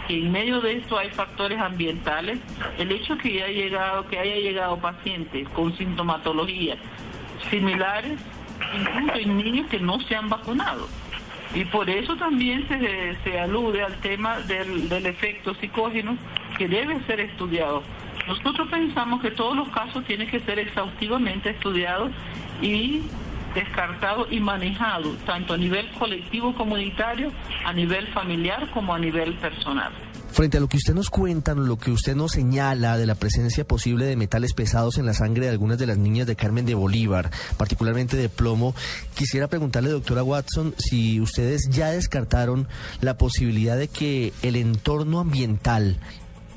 que 0.07 0.19
en 0.19 0.33
medio 0.33 0.61
de 0.61 0.79
esto 0.79 0.99
hay 0.99 1.11
factores 1.11 1.61
ambientales, 1.61 2.39
el 2.79 2.91
hecho 2.91 3.17
que 3.17 3.43
haya 3.43 3.49
llegado, 3.49 4.09
que 4.09 4.19
haya 4.19 4.37
llegado 4.37 4.77
pacientes 4.79 5.49
con 5.51 5.77
sintomatología 5.77 6.77
similares, 7.49 8.19
incluso 8.77 9.15
en 9.15 9.37
niños 9.37 9.69
que 9.69 9.79
no 9.79 10.01
se 10.01 10.17
han 10.17 10.29
vacunado. 10.29 10.89
Y 11.55 11.65
por 11.65 11.91
eso 11.91 12.17
también 12.17 12.67
se, 12.69 13.17
se 13.25 13.41
alude 13.41 13.83
al 13.83 13.95
tema 14.01 14.39
del, 14.41 14.89
del 14.89 15.07
efecto 15.07 15.55
psicógeno 15.55 16.17
que 16.57 16.69
debe 16.69 17.01
ser 17.07 17.21
estudiado. 17.21 17.83
Nosotros 18.31 18.69
pensamos 18.71 19.21
que 19.21 19.33
todos 19.33 19.57
los 19.57 19.69
casos 19.71 20.05
tienen 20.05 20.31
que 20.31 20.39
ser 20.43 20.61
exhaustivamente 20.61 21.51
estudiados 21.51 22.13
y 22.63 23.03
descartados 23.57 24.29
y 24.31 24.39
manejados, 24.39 25.19
tanto 25.27 25.55
a 25.55 25.57
nivel 25.57 25.91
colectivo 25.99 26.55
comunitario, 26.55 27.33
a 27.67 27.73
nivel 27.73 28.07
familiar 28.13 28.71
como 28.71 28.95
a 28.95 29.01
nivel 29.01 29.35
personal. 29.39 29.93
Frente 30.31 30.59
a 30.59 30.61
lo 30.61 30.69
que 30.69 30.77
usted 30.77 30.95
nos 30.95 31.11
cuenta, 31.11 31.55
lo 31.55 31.77
que 31.77 31.91
usted 31.91 32.15
nos 32.15 32.31
señala 32.31 32.97
de 32.97 33.05
la 33.05 33.17
presencia 33.17 33.67
posible 33.67 34.05
de 34.05 34.15
metales 34.15 34.55
pesados 34.55 34.97
en 34.99 35.07
la 35.07 35.13
sangre 35.13 35.47
de 35.47 35.51
algunas 35.51 35.79
de 35.79 35.89
las 35.89 35.99
niñas 35.99 36.29
de 36.29 36.37
Carmen 36.37 36.65
de 36.65 36.75
Bolívar, 36.75 37.33
particularmente 37.57 38.17
de 38.17 38.29
plomo, 38.29 38.77
quisiera 39.17 39.49
preguntarle, 39.49 39.91
doctora 39.91 40.23
Watson, 40.23 40.73
si 40.79 41.21
ustedes 41.21 41.69
ya 41.69 41.91
descartaron 41.91 42.69
la 43.01 43.19
posibilidad 43.19 43.77
de 43.77 43.89
que 43.89 44.33
el 44.43 44.55
entorno 44.55 45.19
ambiental 45.19 45.99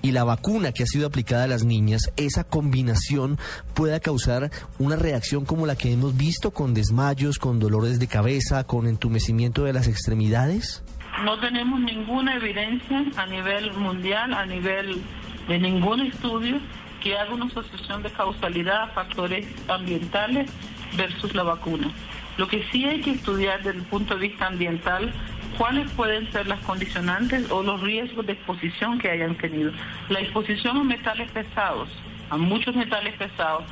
y 0.04 0.12
la 0.12 0.26
vacuna 0.26 0.74
que 0.74 0.84
ha 0.84 0.86
sido 0.86 1.08
aplicada 1.08 1.46
a 1.46 1.48
las 1.48 1.64
niñas, 1.64 2.12
esa 2.18 2.44
combinación 2.44 3.40
pueda 3.74 4.02
causar 4.02 4.52
una 4.78 4.98
reacción 4.98 5.46
como 5.46 5.66
la 5.66 5.78
que 5.78 5.94
hemos 5.94 6.16
visto 6.16 6.52
con 6.52 6.74
desmayos, 6.74 7.40
con 7.40 7.58
dolores 7.58 8.00
de 8.00 8.08
cabeza, 8.08 8.66
con 8.66 8.86
entumecimiento 8.86 9.64
de 9.64 9.72
las 9.72 9.88
extremidades? 9.88 10.84
No 11.24 11.40
tenemos 11.40 11.80
ninguna 11.80 12.36
evidencia 12.36 13.06
a 13.16 13.26
nivel 13.28 13.74
mundial, 13.74 14.34
a 14.34 14.46
nivel 14.46 15.02
de 15.48 15.60
ningún 15.60 16.02
estudio 16.02 16.60
que 17.02 17.18
haga 17.18 17.34
una 17.34 17.46
asociación 17.46 18.04
de 18.04 18.12
causalidad 18.12 18.84
a 18.84 18.88
factores 18.88 19.48
ambientales 19.70 20.52
versus 20.98 21.34
la 21.34 21.44
vacuna. 21.44 21.90
Lo 22.38 22.48
que 22.48 22.66
sí 22.72 22.84
hay 22.84 23.00
que 23.00 23.12
estudiar 23.12 23.64
desde 23.64 23.78
el 23.78 23.86
punto 23.86 24.16
de 24.16 24.28
vista 24.28 24.48
ambiental, 24.48 25.14
cuáles 25.58 25.90
pueden 25.92 26.32
ser 26.32 26.48
las 26.48 26.60
condicionantes 26.62 27.50
o 27.52 27.64
los 27.64 27.82
riesgos 27.82 28.26
de 28.26 28.34
exposición 28.34 29.00
que 29.00 29.10
hayan 29.10 29.36
tenido. 29.36 29.72
La 30.10 30.20
exposición 30.20 30.78
a 30.78 30.84
metales 30.84 31.30
pesados, 31.32 31.90
a 32.30 32.38
muchos 32.38 32.76
metales 32.76 33.16
pesados 33.16 33.64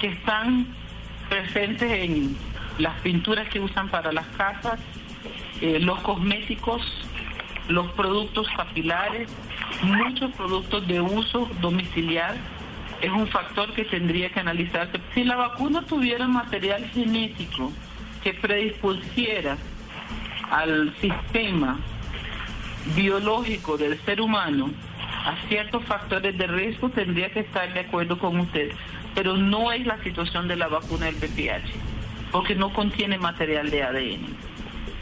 que 0.00 0.08
están 0.08 0.66
presentes 1.28 1.90
en 1.90 2.36
las 2.78 3.00
pinturas 3.00 3.48
que 3.48 3.60
usan 3.60 3.88
para 3.88 4.12
las 4.12 4.26
casas, 4.28 4.80
eh, 5.60 5.78
los 5.80 5.98
cosméticos, 6.00 6.82
los 7.68 7.90
productos 7.92 8.48
capilares, 8.56 9.28
muchos 9.82 10.32
productos 10.32 10.86
de 10.86 11.00
uso 11.00 11.48
domiciliar, 11.60 12.36
es 13.00 13.10
un 13.10 13.28
factor 13.28 13.72
que 13.74 13.84
tendría 13.84 14.30
que 14.30 14.40
analizarse. 14.40 14.98
Si 15.14 15.24
la 15.24 15.36
vacuna 15.36 15.82
tuviera 15.82 16.26
material 16.26 16.84
genético 16.90 17.72
que 18.22 18.34
predispusiera 18.34 19.56
al 20.50 20.94
sistema 21.00 21.78
biológico 22.94 23.76
del 23.76 24.00
ser 24.02 24.20
humano 24.20 24.70
a 25.24 25.36
ciertos 25.48 25.84
factores 25.84 26.38
de 26.38 26.46
riesgo, 26.46 26.88
tendría 26.90 27.30
que 27.30 27.40
estar 27.40 27.72
de 27.74 27.80
acuerdo 27.80 28.18
con 28.18 28.38
usted. 28.40 28.72
Pero 29.14 29.36
no 29.36 29.72
es 29.72 29.84
la 29.86 30.02
situación 30.02 30.48
de 30.48 30.56
la 30.56 30.68
vacuna 30.68 31.06
del 31.06 31.16
VPH, 31.16 31.70
porque 32.30 32.54
no 32.54 32.72
contiene 32.72 33.18
material 33.18 33.70
de 33.70 33.82
ADN. 33.82 34.48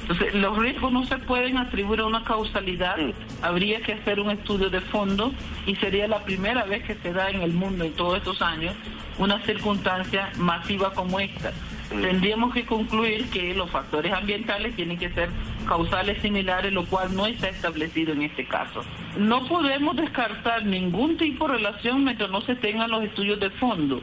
Entonces, 0.08 0.34
los 0.34 0.56
riesgos 0.56 0.92
no 0.92 1.04
se 1.04 1.18
pueden 1.18 1.58
atribuir 1.58 2.00
a 2.00 2.06
una 2.06 2.22
causalidad. 2.22 2.96
Habría 3.42 3.80
que 3.80 3.94
hacer 3.94 4.20
un 4.20 4.30
estudio 4.30 4.70
de 4.70 4.80
fondo 4.80 5.32
y 5.66 5.74
sería 5.76 6.06
la 6.06 6.24
primera 6.24 6.64
vez 6.64 6.84
que 6.84 6.94
se 6.94 7.12
da 7.12 7.28
en 7.28 7.42
el 7.42 7.52
mundo 7.52 7.84
en 7.84 7.92
todos 7.92 8.18
estos 8.18 8.40
años 8.40 8.74
una 9.18 9.40
circunstancia 9.40 10.30
masiva 10.38 10.92
como 10.92 11.18
esta. 11.18 11.52
Tendríamos 11.88 12.52
que 12.52 12.66
concluir 12.66 13.30
que 13.30 13.54
los 13.54 13.70
factores 13.70 14.12
ambientales 14.12 14.74
tienen 14.74 14.98
que 14.98 15.10
ser 15.10 15.30
causales 15.68 16.20
similares, 16.20 16.72
lo 16.72 16.84
cual 16.84 17.14
no 17.14 17.26
está 17.26 17.48
establecido 17.48 18.12
en 18.12 18.22
este 18.22 18.44
caso. 18.46 18.82
No 19.16 19.46
podemos 19.46 19.96
descartar 19.96 20.64
ningún 20.64 21.16
tipo 21.16 21.46
de 21.46 21.54
relación 21.54 22.04
mientras 22.04 22.30
no 22.30 22.40
se 22.42 22.56
tengan 22.56 22.90
los 22.90 23.04
estudios 23.04 23.38
de 23.38 23.50
fondo, 23.50 24.00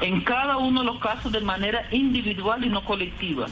en 0.00 0.20
cada 0.22 0.56
uno 0.56 0.80
de 0.80 0.86
los 0.86 0.98
casos 0.98 1.30
de 1.30 1.40
manera 1.40 1.86
individual 1.92 2.64
y 2.64 2.68
no 2.68 2.84
colectiva 2.84 3.46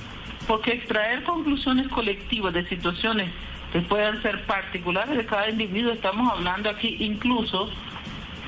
porque 0.50 0.72
extraer 0.72 1.22
conclusiones 1.22 1.86
colectivas 1.88 2.52
de 2.52 2.68
situaciones 2.68 3.30
que 3.72 3.80
puedan 3.82 4.20
ser 4.20 4.44
particulares 4.46 5.16
de 5.16 5.24
cada 5.24 5.48
individuo, 5.48 5.92
estamos 5.92 6.32
hablando 6.32 6.68
aquí 6.68 6.96
incluso 6.98 7.70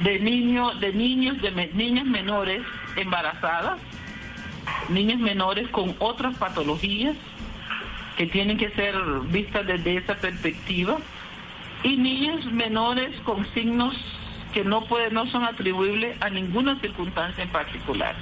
de 0.02 0.18
niños, 0.18 0.80
de 0.80 0.92
niños, 0.92 1.40
de 1.40 1.52
niñas 1.74 2.04
menores 2.06 2.62
embarazadas, 2.96 3.78
niñas 4.88 5.18
menores 5.18 5.68
con 5.68 5.94
otras 5.98 6.36
patologías 6.36 7.16
que 8.16 8.26
tienen 8.26 8.58
que 8.58 8.70
ser 8.70 8.94
vistas 9.30 9.66
desde 9.66 9.96
esa 9.96 10.16
perspectiva 10.16 10.98
y 11.82 11.96
niños 11.96 12.44
menores 12.46 13.18
con 13.20 13.46
signos 13.54 13.94
que 14.52 14.64
no 14.64 14.84
pueden, 14.84 15.14
no 15.14 15.26
son 15.28 15.44
atribuibles 15.44 16.20
a 16.20 16.28
ninguna 16.28 16.78
circunstancia 16.80 17.42
en 17.42 17.50
particular. 17.50 18.14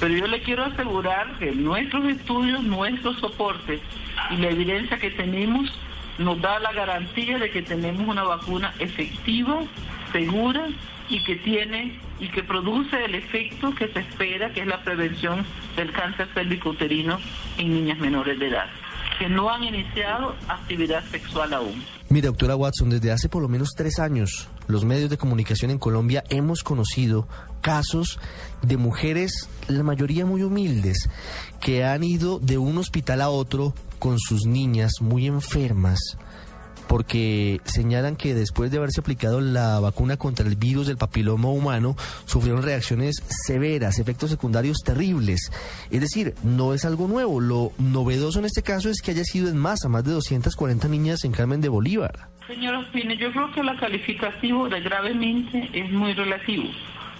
Pero 0.00 0.14
yo 0.14 0.26
le 0.26 0.42
quiero 0.42 0.64
asegurar 0.64 1.38
que 1.38 1.52
nuestros 1.52 2.04
estudios, 2.06 2.62
nuestros 2.64 3.18
soportes 3.20 3.80
y 4.30 4.36
la 4.38 4.50
evidencia 4.50 4.98
que 4.98 5.10
tenemos 5.10 5.70
nos 6.18 6.40
da 6.40 6.58
la 6.58 6.72
garantía 6.72 7.38
de 7.38 7.50
que 7.50 7.62
tenemos 7.62 8.06
una 8.06 8.24
vacuna 8.24 8.74
efectiva, 8.78 9.60
segura 10.12 10.66
y 11.08 11.22
que 11.24 11.36
tiene 11.36 11.98
y 12.20 12.28
que 12.28 12.42
produce 12.42 13.04
el 13.04 13.14
efecto 13.14 13.74
que 13.74 13.88
se 13.88 14.00
espera, 14.00 14.52
que 14.52 14.60
es 14.60 14.66
la 14.66 14.82
prevención 14.82 15.44
del 15.76 15.92
cáncer 15.92 16.28
uterino 16.64 17.18
en 17.56 17.70
niñas 17.70 17.98
menores 17.98 18.38
de 18.38 18.48
edad, 18.48 18.66
que 19.18 19.28
no 19.28 19.50
han 19.50 19.64
iniciado 19.64 20.36
actividad 20.48 21.02
sexual 21.10 21.54
aún. 21.54 21.82
Mire, 22.10 22.26
doctora 22.26 22.56
Watson, 22.56 22.90
desde 22.90 23.12
hace 23.12 23.28
por 23.28 23.40
lo 23.40 23.48
menos 23.48 23.70
tres 23.76 23.98
años, 23.98 24.48
los 24.66 24.84
medios 24.84 25.10
de 25.10 25.16
comunicación 25.16 25.70
en 25.70 25.78
Colombia 25.78 26.24
hemos 26.28 26.62
conocido 26.62 27.26
casos 27.60 28.18
de 28.62 28.76
mujeres, 28.76 29.48
la 29.68 29.82
mayoría 29.82 30.26
muy 30.26 30.42
humildes, 30.42 31.08
que 31.60 31.84
han 31.84 32.02
ido 32.02 32.38
de 32.40 32.58
un 32.58 32.78
hospital 32.78 33.20
a 33.20 33.30
otro 33.30 33.74
con 33.98 34.18
sus 34.18 34.44
niñas 34.44 34.94
muy 35.00 35.26
enfermas 35.26 36.16
porque 36.90 37.60
señalan 37.66 38.16
que 38.16 38.34
después 38.34 38.72
de 38.72 38.78
haberse 38.78 39.00
aplicado 39.00 39.40
la 39.40 39.78
vacuna 39.78 40.16
contra 40.16 40.44
el 40.44 40.56
virus 40.56 40.88
del 40.88 40.96
papiloma 40.96 41.48
humano, 41.48 41.94
sufrieron 42.24 42.64
reacciones 42.64 43.22
severas, 43.46 44.00
efectos 44.00 44.28
secundarios 44.28 44.78
terribles. 44.84 45.52
Es 45.92 46.00
decir, 46.00 46.34
no 46.42 46.74
es 46.74 46.84
algo 46.84 47.06
nuevo. 47.06 47.40
Lo 47.40 47.70
novedoso 47.78 48.40
en 48.40 48.46
este 48.46 48.64
caso 48.64 48.90
es 48.90 49.02
que 49.02 49.12
haya 49.12 49.22
sido 49.22 49.48
en 49.48 49.56
masa, 49.56 49.88
más 49.88 50.02
de 50.02 50.10
240 50.10 50.88
niñas 50.88 51.22
en 51.22 51.30
Carmen 51.30 51.60
de 51.60 51.68
Bolívar. 51.68 52.26
Señor 52.48 52.74
Ospine, 52.74 53.16
yo 53.16 53.30
creo 53.30 53.52
que 53.52 53.62
la 53.62 53.76
calificativo 53.76 54.68
de 54.68 54.80
gravemente 54.80 55.70
es 55.72 55.92
muy 55.92 56.12
relativo. 56.14 56.64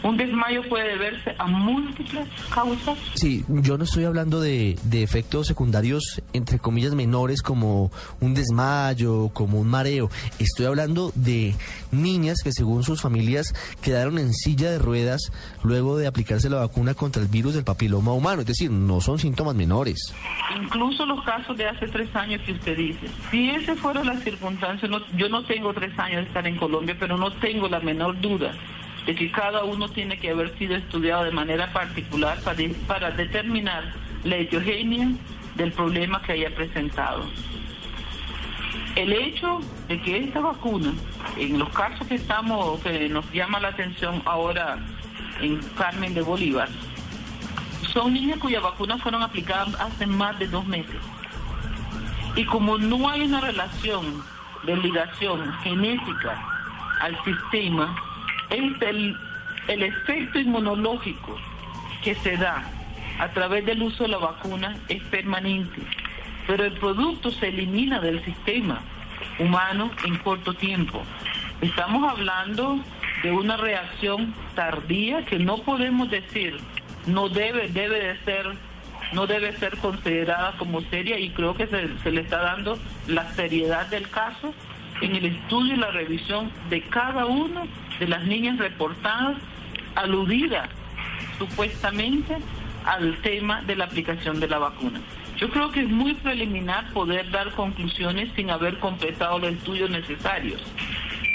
Un 0.02 0.16
desmayo 0.16 0.62
puede 0.68 0.88
deberse 0.88 1.34
a 1.38 1.46
múltiples 1.46 2.26
causas. 2.52 2.98
Sí, 3.14 3.44
yo 3.48 3.76
no 3.76 3.84
estoy 3.84 4.04
hablando 4.04 4.40
de, 4.40 4.78
efectos 4.92 5.46
secundarios, 5.46 6.22
entre 6.32 6.58
comillas, 6.58 6.94
menores 6.94 7.42
como 7.42 7.90
un 8.20 8.34
desmayo, 8.34 9.28
como 9.34 9.60
un 9.60 9.68
mareo. 9.68 10.10
Estoy 10.38 10.66
hablando 10.66 11.12
de 11.14 11.54
niñas 11.92 12.38
que 12.42 12.52
según 12.52 12.82
sus 12.82 13.02
familias 13.02 13.54
quedaron 13.82 14.18
en 14.18 14.32
silla 14.32 14.70
de 14.70 14.78
ruedas 14.78 15.32
luego 15.62 15.98
de 15.98 16.06
aplicarse 16.06 16.48
la 16.48 16.58
vacuna 16.58 16.94
contra 16.94 17.22
el 17.22 17.28
virus 17.28 17.54
del 17.54 17.64
papiloma 17.64 18.12
humano. 18.12 18.40
Es 18.40 18.46
decir, 18.46 18.70
no 18.70 19.02
son 19.02 19.18
síntomas 19.18 19.54
menores. 19.54 20.14
Incluso 20.56 21.04
los 21.04 21.22
casos 21.24 21.56
de 21.58 21.66
hace 21.66 21.86
tres 21.88 22.14
años 22.16 22.40
que 22.46 22.52
usted 22.52 22.76
dice. 22.76 23.06
Si 23.30 23.50
ese 23.50 23.76
fuera 23.76 24.02
la 24.02 24.16
circunstancia, 24.16 24.88
yo 25.16 25.28
no 25.28 25.44
tengo 25.44 25.74
tres 25.74 25.96
años 25.98 26.22
de 26.22 26.28
estar 26.28 26.46
en 26.46 26.56
Colombia, 26.56 26.96
pero 26.98 27.18
no 27.18 27.30
tengo 27.32 27.68
la 27.68 27.80
menor 27.80 28.18
duda 28.20 28.52
de 29.06 29.14
que 29.14 29.30
cada 29.30 29.64
uno 29.64 29.88
tiene 29.88 30.18
que 30.18 30.30
haber 30.30 30.56
sido 30.58 30.76
estudiado 30.76 31.24
de 31.24 31.30
manera 31.30 31.72
particular 31.72 32.38
para, 32.42 32.58
para 32.86 33.10
determinar 33.10 33.92
la 34.24 34.36
heterogénea 34.36 35.08
del 35.56 35.72
problema 35.72 36.20
que 36.22 36.32
haya 36.32 36.54
presentado. 36.54 37.26
El 38.96 39.12
hecho 39.12 39.60
de 39.88 40.00
que 40.02 40.18
esta 40.18 40.40
vacuna, 40.40 40.92
en 41.36 41.58
los 41.58 41.68
casos 41.70 42.06
que 42.06 42.16
estamos, 42.16 42.80
que 42.80 43.08
nos 43.08 43.30
llama 43.32 43.60
la 43.60 43.68
atención 43.68 44.20
ahora 44.24 44.78
en 45.40 45.60
Carmen 45.76 46.12
de 46.12 46.22
Bolívar, 46.22 46.68
son 47.92 48.12
niñas 48.12 48.38
cuyas 48.38 48.62
vacunas 48.62 49.00
fueron 49.00 49.22
aplicadas 49.22 49.74
hace 49.80 50.06
más 50.06 50.38
de 50.38 50.46
dos 50.48 50.66
meses. 50.66 50.96
Y 52.36 52.44
como 52.44 52.78
no 52.78 53.08
hay 53.08 53.22
una 53.22 53.40
relación 53.40 54.22
de 54.64 54.76
ligación 54.76 55.52
genética 55.62 56.42
al 57.00 57.16
sistema, 57.24 57.96
el, 58.50 59.16
el 59.68 59.82
efecto 59.82 60.38
inmunológico 60.38 61.36
que 62.02 62.14
se 62.16 62.36
da 62.36 62.64
a 63.18 63.28
través 63.28 63.64
del 63.66 63.82
uso 63.82 64.04
de 64.04 64.08
la 64.10 64.18
vacuna 64.18 64.76
es 64.88 65.02
permanente, 65.04 65.82
pero 66.46 66.64
el 66.64 66.72
producto 66.72 67.30
se 67.30 67.48
elimina 67.48 68.00
del 68.00 68.24
sistema 68.24 68.80
humano 69.38 69.90
en 70.04 70.16
corto 70.18 70.54
tiempo. 70.54 71.02
Estamos 71.60 72.10
hablando 72.10 72.80
de 73.22 73.32
una 73.32 73.56
reacción 73.56 74.34
tardía 74.54 75.24
que 75.26 75.38
no 75.38 75.58
podemos 75.58 76.10
decir 76.10 76.58
no 77.06 77.28
debe 77.28 77.68
debe 77.68 77.98
de 77.98 78.18
ser 78.24 78.46
no 79.12 79.26
debe 79.26 79.52
ser 79.56 79.76
considerada 79.78 80.54
como 80.58 80.80
seria 80.82 81.18
y 81.18 81.30
creo 81.30 81.54
que 81.54 81.66
se 81.66 82.10
le 82.10 82.20
está 82.20 82.38
dando 82.38 82.78
la 83.08 83.30
seriedad 83.32 83.86
del 83.88 84.08
caso 84.08 84.54
en 85.00 85.16
el 85.16 85.26
estudio 85.26 85.74
y 85.74 85.78
la 85.78 85.90
revisión 85.90 86.50
de 86.68 86.82
cada 86.82 87.26
uno 87.26 87.66
de 87.98 88.08
las 88.08 88.24
niñas 88.24 88.58
reportadas 88.58 89.36
aludidas 89.94 90.68
supuestamente 91.38 92.36
al 92.84 93.16
tema 93.22 93.62
de 93.62 93.76
la 93.76 93.84
aplicación 93.84 94.40
de 94.40 94.48
la 94.48 94.58
vacuna. 94.58 95.00
Yo 95.36 95.48
creo 95.50 95.70
que 95.70 95.80
es 95.80 95.88
muy 95.88 96.14
preliminar 96.14 96.92
poder 96.92 97.30
dar 97.30 97.50
conclusiones 97.52 98.30
sin 98.36 98.50
haber 98.50 98.78
completado 98.78 99.38
los 99.38 99.52
estudios 99.52 99.90
necesarios 99.90 100.62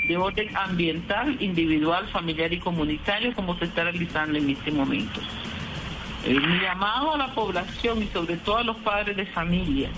de 0.08 0.18
orden 0.18 0.56
ambiental, 0.56 1.36
individual, 1.40 2.08
familiar 2.10 2.54
y 2.54 2.60
comunitario 2.60 3.34
como 3.34 3.58
se 3.58 3.66
está 3.66 3.84
realizando 3.84 4.38
en 4.38 4.52
este 4.52 4.72
momento. 4.72 5.20
mi 6.28 6.60
llamado 6.60 7.16
a 7.16 7.18
la 7.18 7.34
población 7.34 8.04
y 8.04 8.08
sobre 8.08 8.38
todo 8.38 8.58
a 8.58 8.64
los 8.64 8.78
padres 8.78 9.18
de 9.18 9.26
familia 9.26 9.90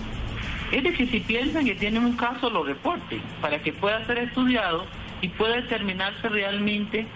es 0.72 0.82
de 0.82 0.92
que 0.92 1.06
si 1.06 1.20
piensan 1.20 1.64
que 1.64 1.74
tienen 1.74 2.04
un 2.04 2.16
caso 2.16 2.50
lo 2.50 2.64
reporten 2.64 3.22
para 3.40 3.62
que 3.62 3.72
pueda 3.72 4.04
ser 4.06 4.18
estudiado 4.18 4.84
y 5.20 5.28
pueda 5.28 5.56
determinarse 5.56 6.28
realmente 6.28 7.06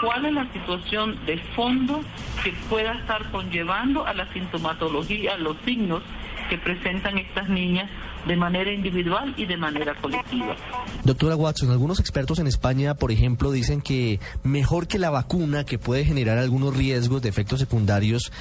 cuál 0.00 0.26
es 0.26 0.32
la 0.32 0.52
situación 0.52 1.18
de 1.26 1.38
fondo 1.54 2.00
que 2.42 2.52
pueda 2.68 2.94
estar 2.94 3.30
conllevando 3.30 4.06
a 4.06 4.14
la 4.14 4.32
sintomatología, 4.32 5.34
a 5.34 5.38
los 5.38 5.56
signos 5.64 6.02
que 6.48 6.58
presentan 6.58 7.18
estas 7.18 7.48
niñas 7.48 7.88
de 8.26 8.36
manera 8.36 8.72
individual 8.72 9.34
y 9.36 9.46
de 9.46 9.56
manera 9.56 9.94
colectiva. 9.94 10.54
Doctora 11.04 11.34
Watson, 11.34 11.70
algunos 11.70 11.98
expertos 11.98 12.38
en 12.38 12.46
España, 12.46 12.94
por 12.94 13.10
ejemplo, 13.10 13.50
dicen 13.50 13.80
que 13.80 14.20
mejor 14.44 14.86
que 14.86 14.98
la 14.98 15.10
vacuna, 15.10 15.64
que 15.64 15.78
puede 15.78 16.04
generar 16.04 16.38
algunos 16.38 16.76
riesgos 16.76 17.22
de 17.22 17.28
efectos 17.28 17.58
secundarios, 17.58 18.32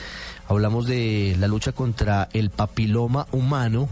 hablamos 0.47 0.85
de 0.85 1.35
la 1.39 1.47
lucha 1.47 1.71
contra 1.71 2.29
el 2.33 2.49
papiloma 2.49 3.27
humano, 3.31 3.89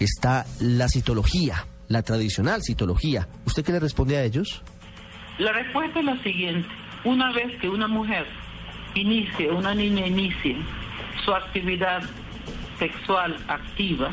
está 0.00 0.44
la 0.60 0.88
citología, 0.88 1.66
la 1.88 2.02
tradicional 2.02 2.62
citología. 2.62 3.28
¿Usted 3.44 3.64
qué 3.64 3.72
le 3.72 3.80
responde 3.80 4.16
a 4.16 4.24
ellos? 4.24 4.62
La 5.38 5.52
respuesta 5.52 6.00
es 6.00 6.04
la 6.04 6.22
siguiente. 6.22 6.68
Una 7.04 7.32
vez 7.32 7.58
que 7.60 7.68
una 7.68 7.86
mujer 7.86 8.26
inicie, 8.94 9.50
una 9.50 9.74
niña 9.74 10.06
inicie 10.06 10.56
su 11.24 11.32
actividad 11.32 12.02
sexual 12.78 13.36
activa, 13.48 14.10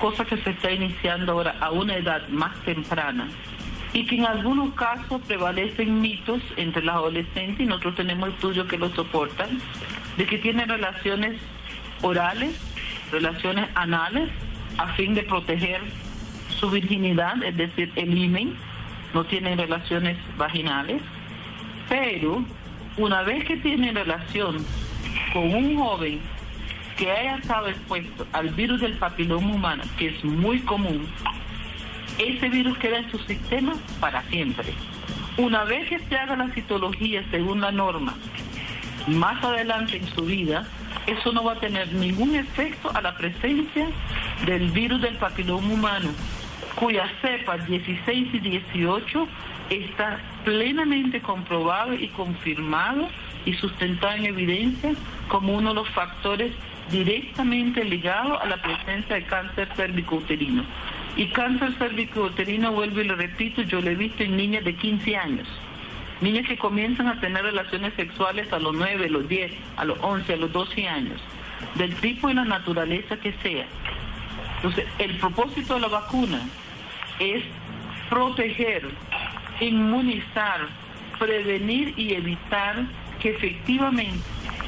cosa 0.00 0.24
que 0.24 0.36
se 0.38 0.50
está 0.50 0.70
iniciando 0.70 1.32
ahora 1.32 1.56
a 1.60 1.70
una 1.70 1.96
edad 1.96 2.26
más 2.28 2.58
temprana, 2.64 3.28
y 3.92 4.06
que 4.06 4.16
en 4.16 4.26
algunos 4.26 4.74
casos 4.74 5.22
prevalecen 5.26 6.00
mitos 6.00 6.42
entre 6.56 6.82
las 6.82 6.96
adolescentes, 6.96 7.60
y 7.60 7.66
nosotros 7.66 7.96
tenemos 7.96 8.30
estudios 8.30 8.66
que 8.66 8.76
lo 8.76 8.92
soportan, 8.94 9.60
de 10.16 10.26
que 10.26 10.38
tienen 10.38 10.68
relaciones 10.68 11.40
orales, 12.02 12.58
relaciones 13.12 13.68
anales, 13.74 14.30
a 14.78 14.92
fin 14.94 15.14
de 15.14 15.22
proteger 15.22 15.80
su 16.48 16.70
virginidad, 16.70 17.42
es 17.42 17.56
decir, 17.56 17.92
el 17.96 18.16
imen, 18.16 18.56
no 19.12 19.24
tienen 19.24 19.58
relaciones 19.58 20.16
vaginales, 20.36 21.02
pero 21.88 22.44
una 22.96 23.22
vez 23.22 23.44
que 23.44 23.56
tienen 23.56 23.94
relación 23.94 24.64
con 25.32 25.54
un 25.54 25.76
joven 25.76 26.20
que 26.96 27.10
haya 27.10 27.36
estado 27.36 27.68
expuesto 27.68 28.26
al 28.32 28.50
virus 28.50 28.80
del 28.80 28.94
papiloma 28.94 29.54
humano, 29.54 29.82
que 29.98 30.08
es 30.08 30.24
muy 30.24 30.60
común, 30.60 31.06
ese 32.18 32.48
virus 32.48 32.78
queda 32.78 32.98
en 32.98 33.10
su 33.10 33.18
sistema 33.18 33.74
para 34.00 34.22
siempre. 34.24 34.72
Una 35.36 35.64
vez 35.64 35.88
que 35.88 35.98
se 35.98 36.16
haga 36.16 36.36
la 36.36 36.48
citología 36.50 37.24
según 37.30 37.60
la 37.60 37.72
norma, 37.72 38.14
más 39.08 39.42
adelante 39.42 39.96
en 39.96 40.06
su 40.14 40.24
vida, 40.24 40.66
eso 41.06 41.32
no 41.32 41.44
va 41.44 41.52
a 41.52 41.60
tener 41.60 41.92
ningún 41.92 42.34
efecto 42.34 42.90
a 42.94 43.00
la 43.00 43.16
presencia 43.16 43.88
del 44.46 44.70
virus 44.70 45.00
del 45.02 45.16
papiloma 45.16 45.72
humano, 45.72 46.10
cuyas 46.76 47.10
cepas 47.20 47.66
16 47.66 48.34
y 48.34 48.38
18 48.38 49.28
está 49.70 50.20
plenamente 50.44 51.20
comprobado 51.20 51.94
y 51.94 52.08
confirmado 52.08 53.08
y 53.44 53.54
sustentado 53.54 54.16
en 54.16 54.26
evidencia 54.26 54.92
como 55.28 55.54
uno 55.54 55.70
de 55.70 55.74
los 55.76 55.88
factores 55.90 56.52
directamente 56.90 57.84
ligados 57.84 58.40
a 58.40 58.46
la 58.46 58.60
presencia 58.60 59.16
de 59.16 59.24
cáncer 59.24 59.68
cervicouterino. 59.76 60.64
Y 61.16 61.26
cáncer 61.26 61.72
cervicouterino, 61.78 62.72
vuelvo 62.72 63.00
y 63.00 63.04
lo 63.04 63.14
repito, 63.14 63.62
yo 63.62 63.80
lo 63.80 63.90
he 63.90 63.94
visto 63.94 64.22
en 64.22 64.36
niñas 64.36 64.64
de 64.64 64.74
15 64.74 65.16
años. 65.16 65.48
Niñas 66.20 66.46
que 66.46 66.56
comienzan 66.56 67.08
a 67.08 67.20
tener 67.20 67.42
relaciones 67.42 67.92
sexuales 67.94 68.52
a 68.52 68.58
los 68.58 68.74
9, 68.74 69.06
a 69.06 69.08
los 69.08 69.28
10, 69.28 69.52
a 69.76 69.84
los 69.84 69.98
11, 70.00 70.32
a 70.32 70.36
los 70.36 70.52
12 70.52 70.88
años, 70.88 71.20
del 71.74 71.94
tipo 71.96 72.30
y 72.30 72.34
la 72.34 72.44
naturaleza 72.44 73.16
que 73.16 73.32
sea. 73.42 73.66
Entonces, 74.56 74.86
el 74.98 75.16
propósito 75.18 75.74
de 75.74 75.80
la 75.80 75.88
vacuna 75.88 76.40
es 77.18 77.42
proteger, 78.08 78.88
inmunizar, 79.60 80.68
prevenir 81.18 81.94
y 81.96 82.14
evitar 82.14 82.84
que 83.20 83.30
efectivamente 83.30 84.22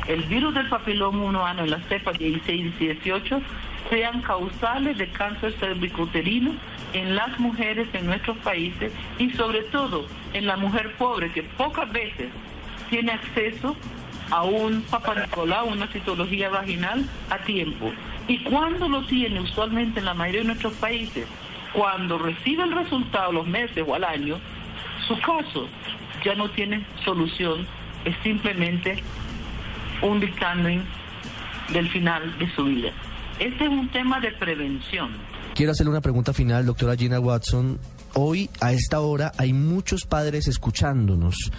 el 0.08 0.22
virus 0.24 0.54
del 0.54 0.68
papiloma 0.68 1.24
humano 1.24 1.64
en 1.64 1.70
las 1.70 1.84
cepas 1.86 2.18
16 2.18 2.74
y 2.78 2.86
18 2.86 3.42
sean 3.90 4.20
causales 4.22 4.98
de 4.98 5.08
cáncer 5.08 5.52
cervicouterino 5.58 6.52
en 6.92 7.14
las 7.14 7.38
mujeres 7.38 7.88
en 7.92 8.06
nuestros 8.06 8.36
países 8.38 8.92
y 9.18 9.30
sobre 9.30 9.62
todo 9.64 10.06
en 10.32 10.46
la 10.46 10.56
mujer 10.56 10.94
pobre 10.96 11.30
que 11.32 11.42
pocas 11.42 11.90
veces 11.92 12.28
tiene 12.90 13.12
acceso 13.12 13.76
a 14.30 14.42
un 14.44 14.82
papanicolau, 14.82 15.68
una 15.68 15.86
citología 15.88 16.48
vaginal 16.48 17.04
a 17.30 17.38
tiempo. 17.38 17.92
Y 18.28 18.42
cuando 18.42 18.88
lo 18.88 19.04
tiene, 19.06 19.40
usualmente 19.40 20.00
en 20.00 20.06
la 20.06 20.14
mayoría 20.14 20.40
de 20.40 20.46
nuestros 20.48 20.74
países, 20.74 21.26
cuando 21.72 22.18
recibe 22.18 22.64
el 22.64 22.72
resultado 22.72 23.32
los 23.32 23.46
meses 23.46 23.84
o 23.86 23.94
al 23.94 24.04
año, 24.04 24.38
su 25.06 25.18
caso 25.20 25.68
ya 26.24 26.34
no 26.34 26.50
tiene 26.50 26.84
solución, 27.04 27.66
es 28.04 28.16
simplemente 28.22 29.02
un 30.02 30.20
dictamen 30.20 30.84
del 31.72 31.88
final 31.88 32.36
de 32.38 32.50
su 32.54 32.64
vida. 32.64 32.90
Este 33.38 33.64
es 33.64 33.70
un 33.70 33.88
tema 33.88 34.20
de 34.20 34.32
prevención. 34.32 35.10
Quiero 35.56 35.72
hacerle 35.72 35.92
una 35.92 36.02
pregunta 36.02 36.34
final, 36.34 36.66
doctora 36.66 36.96
Gina 36.96 37.18
Watson. 37.18 37.78
Hoy, 38.12 38.50
a 38.60 38.74
esta 38.74 39.00
hora, 39.00 39.32
hay 39.38 39.54
muchos 39.54 40.04
padres 40.04 40.48
escuchándonos 40.48 41.50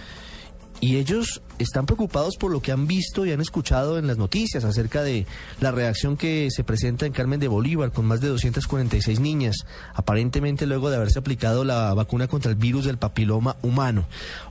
y 0.80 0.96
ellos 0.96 1.42
están 1.58 1.86
preocupados 1.86 2.36
por 2.36 2.52
lo 2.52 2.62
que 2.62 2.70
han 2.70 2.86
visto 2.86 3.26
y 3.26 3.32
han 3.32 3.40
escuchado 3.40 3.98
en 3.98 4.06
las 4.06 4.16
noticias 4.16 4.64
acerca 4.64 5.02
de 5.02 5.26
la 5.60 5.72
reacción 5.72 6.16
que 6.16 6.48
se 6.50 6.62
presenta 6.62 7.06
en 7.06 7.12
Carmen 7.12 7.40
de 7.40 7.48
Bolívar 7.48 7.90
con 7.90 8.04
más 8.06 8.20
de 8.20 8.28
246 8.28 9.18
niñas, 9.18 9.56
aparentemente 9.94 10.66
luego 10.66 10.90
de 10.90 10.96
haberse 10.96 11.18
aplicado 11.18 11.64
la 11.64 11.92
vacuna 11.94 12.28
contra 12.28 12.52
el 12.52 12.56
virus 12.56 12.84
del 12.84 12.98
papiloma 12.98 13.56
humano. 13.62 14.06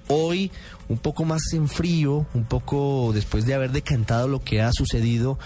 Hoy, 0.10 0.52
un 0.90 0.98
poco 0.98 1.24
más 1.24 1.42
en 1.54 1.70
frío, 1.70 2.26
un 2.34 2.44
poco 2.44 3.12
después 3.14 3.46
de 3.46 3.54
haber 3.54 3.72
decantado 3.72 4.28
lo 4.28 4.44
que 4.44 4.62
ha 4.62 4.72
sucedido, 4.74 5.40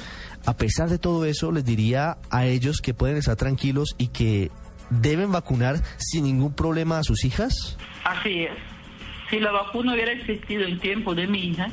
a 0.46 0.56
pesar 0.56 0.90
de 0.90 0.98
todo 0.98 1.26
eso, 1.26 1.52
les 1.52 1.66
diría 1.66 2.18
a 2.30 2.46
ellos 2.46 2.82
que 2.82 2.94
pueden 2.94 3.18
estar 3.18 3.36
tranquilos 3.36 3.96
y 3.98 4.08
que 4.08 4.52
deben 4.90 5.32
vacunar 5.32 5.78
sin 5.98 6.26
ningún 6.26 6.54
problema 6.54 7.00
a 7.00 7.04
sus 7.04 7.24
hijas. 7.26 7.78
Así 8.04 8.44
es 8.44 8.72
si 9.32 9.40
la 9.40 9.52
vacuna 9.52 9.94
hubiera 9.94 10.12
existido 10.12 10.66
en 10.66 10.78
tiempo 10.78 11.16
de 11.16 11.26
mi 11.26 11.40
hija, 11.40 11.70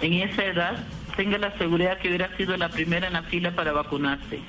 en 0.00 0.14
esa 0.14 0.42
edad, 0.42 0.84
tenga 1.16 1.36
la 1.36 1.56
seguridad 1.58 1.98
que 1.98 2.08
hubiera 2.08 2.34
sido 2.38 2.56
la 2.56 2.70
primera 2.70 3.06
en 3.06 3.12
la 3.12 3.22
fila 3.24 3.54
para 3.54 3.72
vacunarse. 3.72 4.40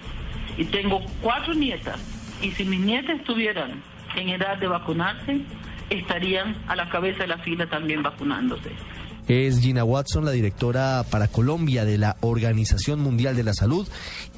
Y 0.57 0.63
tengo 0.63 1.01
cuatro 1.21 1.53
nietas, 1.53 1.99
y 2.41 2.51
si 2.51 2.63
mis 2.63 2.79
nietas 2.79 3.17
estuvieran 3.19 3.83
en 4.15 4.29
edad 4.29 4.57
de 4.57 4.67
vacunarse, 4.67 5.41
estarían 5.89 6.55
a 6.67 6.77
la 6.77 6.89
cabeza 6.89 7.23
de 7.23 7.27
la 7.27 7.37
fila 7.39 7.67
también 7.67 8.01
vacunándose. 8.01 8.71
Es 9.27 9.59
Gina 9.59 9.83
Watson, 9.83 10.23
la 10.23 10.31
directora 10.31 11.03
para 11.09 11.27
Colombia 11.27 11.83
de 11.83 11.97
la 11.97 12.15
Organización 12.21 12.99
Mundial 12.99 13.35
de 13.35 13.43
la 13.43 13.53
Salud 13.53 13.87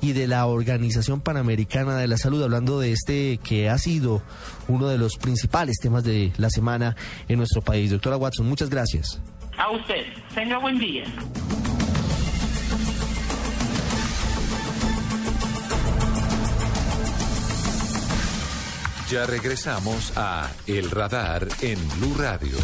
y 0.01 0.13
de 0.13 0.27
la 0.27 0.45
Organización 0.45 1.19
Panamericana 1.19 1.97
de 1.97 2.07
la 2.07 2.17
Salud, 2.17 2.41
hablando 2.41 2.79
de 2.79 2.93
este 2.93 3.37
que 3.43 3.69
ha 3.69 3.77
sido 3.77 4.21
uno 4.69 4.87
de 4.87 4.97
los 4.97 5.17
principales 5.17 5.77
temas 5.81 6.05
de 6.05 6.31
la 6.37 6.49
semana 6.49 6.95
en 7.27 7.37
nuestro 7.37 7.61
país. 7.61 7.91
Doctora 7.91 8.15
Watson, 8.15 8.47
muchas 8.47 8.69
gracias. 8.69 9.19
A 9.57 9.71
usted. 9.71 10.05
Tenga 10.33 10.57
buen 10.59 10.79
día. 10.79 11.03
Ya 19.09 19.25
regresamos 19.25 20.11
a 20.17 20.51
El 20.65 20.91
Radar 20.91 21.47
en 21.61 21.79
Blue 21.97 22.15
Radio. 22.17 22.57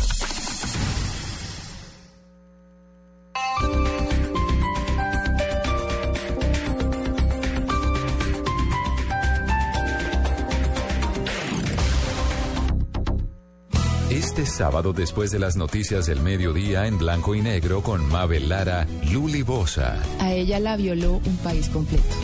Sábado, 14.53 14.93
después 14.93 15.31
de 15.31 15.39
las 15.39 15.55
noticias 15.55 16.05
del 16.05 16.21
mediodía 16.21 16.87
en 16.87 16.97
blanco 16.97 17.35
y 17.35 17.41
negro 17.41 17.81
con 17.81 18.05
Mabel 18.07 18.49
Lara, 18.49 18.87
Luli 19.11 19.41
Bosa. 19.41 20.01
A 20.19 20.31
ella 20.33 20.59
la 20.59 20.77
violó 20.77 21.13
un 21.25 21.37
país 21.37 21.69
completo. 21.69 22.15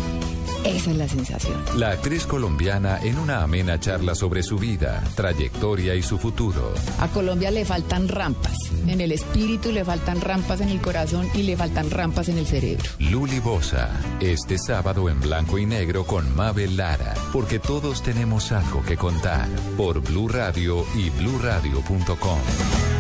Esa 0.66 0.92
es 0.92 0.98
la 0.98 1.08
sensación. 1.08 1.64
La 1.76 1.92
actriz 1.92 2.26
colombiana 2.26 3.00
en 3.02 3.18
una 3.18 3.44
amena 3.44 3.80
charla 3.80 4.16
sobre 4.16 4.44
su 4.44 4.58
vida, 4.58 5.04
trayectoria 5.16 5.96
y 5.96 6.04
su 6.04 6.18
futuro. 6.18 6.74
A 7.00 7.08
Colombia 7.08 7.52
le 7.52 7.66
faltan 7.66 8.08
rampas. 8.08 8.58
En 8.88 9.02
el 9.02 9.12
espíritu 9.12 9.72
le 9.72 9.86
faltan 9.86 10.22
rampas 10.22 10.62
en 10.62 10.70
el 10.70 10.82
corazón 10.82 11.28
y 11.34 11.44
le 11.44 11.56
faltan 11.56 11.90
rampas 11.90 12.30
en 12.30 12.38
el 12.38 12.46
cerebro. 12.46 12.84
Luli 13.00 13.40
Bosa, 13.40 13.90
este 14.20 14.58
sábado 14.58 15.10
en 15.10 15.20
blanco 15.22 15.58
y 15.58 15.66
negro 15.66 16.06
con 16.06 16.36
Mabel 16.36 16.78
Lara. 16.78 17.14
Porque 17.32 17.60
todos 17.60 18.04
tenemos 18.04 18.52
algo 18.52 18.84
que 18.84 18.98
contar. 18.98 19.48
Por 19.78 20.02
Blue 20.02 20.28
Radio 20.28 20.86
y 20.96 21.10
bluradio.com. 21.10 22.40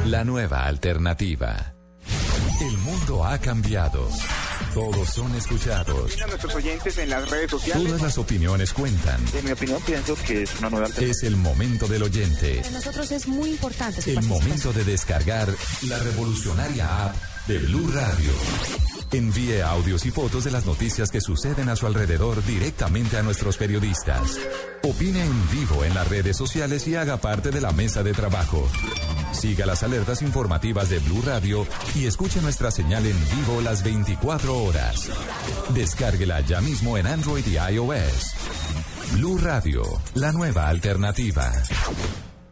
La 0.06 0.24
nueva 0.24 0.66
alternativa. 0.66 1.74
El 2.62 2.78
mundo 2.80 3.26
ha 3.26 3.38
cambiado. 3.38 4.08
Todos 4.74 5.10
son 5.10 5.36
escuchados. 5.36 6.22
A 6.22 6.28
nuestros 6.28 6.56
oyentes 6.56 6.98
en 6.98 7.10
las 7.10 7.30
redes 7.30 7.52
sociales. 7.52 7.86
Todas 7.86 8.02
las 8.02 8.18
opiniones 8.18 8.74
cuentan. 8.74 9.24
En 9.34 9.46
mi 9.46 9.52
opinión, 9.52 9.82
pienso 9.86 10.16
que 10.26 10.44
es 10.44 10.60
una 10.60 10.70
nueva 10.70 10.86
alternativa. 10.88 11.12
Es 11.12 11.24
el 11.24 11.36
momento 11.36 11.88
del 11.88 12.04
oyente. 12.04 12.58
Para 12.58 12.72
nosotros 12.72 13.12
es 13.12 13.28
muy 13.28 13.52
importante. 13.52 14.12
El 14.12 14.24
momento 14.24 14.74
de 14.74 14.84
descargar 14.84 15.50
la 15.88 16.00
revolucionaria 16.00 17.06
app 17.06 17.16
de 17.50 17.58
Blue 17.58 17.90
Radio. 17.92 18.32
Envíe 19.12 19.62
audios 19.62 20.06
y 20.06 20.12
fotos 20.12 20.44
de 20.44 20.52
las 20.52 20.68
noticias 20.68 21.10
que 21.10 21.20
suceden 21.20 21.68
a 21.70 21.76
su 21.76 21.88
alrededor 21.88 22.46
directamente 22.46 23.18
a 23.18 23.24
nuestros 23.24 23.58
periodistas. 23.58 24.38
Opine 24.84 25.26
en 25.26 25.50
vivo 25.50 25.84
en 25.84 25.96
las 25.96 26.08
redes 26.08 26.38
sociales 26.38 26.88
y 26.88 26.96
haga 26.96 27.18
parte 27.18 27.50
de 27.50 27.60
la 27.60 27.72
mesa 27.72 28.04
de 28.04 28.14
trabajo. 28.14 28.68
Siga 29.32 29.66
las 29.66 29.82
alertas 29.82 30.22
informativas 30.22 30.90
de 30.90 31.00
Blue 31.00 31.24
Radio 31.26 31.66
y 31.96 32.06
escuche 32.06 32.40
nuestra 32.40 32.70
señal 32.70 33.04
en 33.08 33.18
vivo 33.36 33.62
las 33.62 33.84
24 33.84 34.56
horas. 34.56 35.10
Descárguela 35.74 36.42
ya 36.42 36.62
mismo 36.62 37.00
en 37.00 37.08
Android 37.08 37.46
y 37.48 37.58
iOS. 37.74 38.36
Blue 39.14 39.40
Radio, 39.40 39.84
la 40.14 40.32
nueva 40.32 40.68
alternativa. 40.68 41.52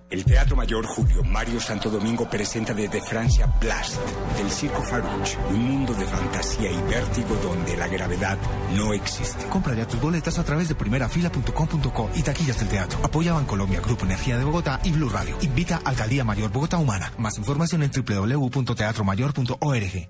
El 0.09 0.23
Teatro 0.23 0.55
Mayor 0.55 0.85
Julio 0.85 1.21
Mario 1.25 1.59
Santo 1.59 1.89
Domingo 1.89 2.29
presenta 2.29 2.73
desde 2.73 3.01
Francia 3.01 3.53
Blast, 3.59 3.97
del 4.37 4.49
Circo 4.49 4.81
Farouche, 4.81 5.37
un 5.49 5.61
mundo 5.61 5.93
de 5.93 6.05
fantasía 6.05 6.71
y 6.71 6.81
vértigo 6.83 7.35
donde 7.43 7.75
la 7.75 7.89
gravedad 7.89 8.37
no 8.73 8.93
existe. 8.93 9.45
Compra 9.47 9.75
ya 9.75 9.85
tus 9.85 9.99
boletas 9.99 10.39
a 10.39 10.45
través 10.45 10.69
de 10.69 10.75
primerafila.com.co 10.75 12.09
y 12.15 12.23
taquillas 12.23 12.57
del 12.59 12.69
teatro. 12.69 12.97
Apoya 13.03 13.33
Bancolombia, 13.33 13.81
Grupo 13.81 14.05
Energía 14.05 14.37
de 14.37 14.45
Bogotá 14.45 14.79
y 14.81 14.91
Blue 14.91 15.09
Radio. 15.09 15.35
Invita 15.41 15.81
a 15.83 15.89
Alcaldía 15.89 16.23
Mayor 16.23 16.51
Bogotá 16.51 16.77
Humana. 16.77 17.11
Más 17.17 17.37
información 17.37 17.83
en 17.83 17.91
www.teatromayor.org. 17.91 20.09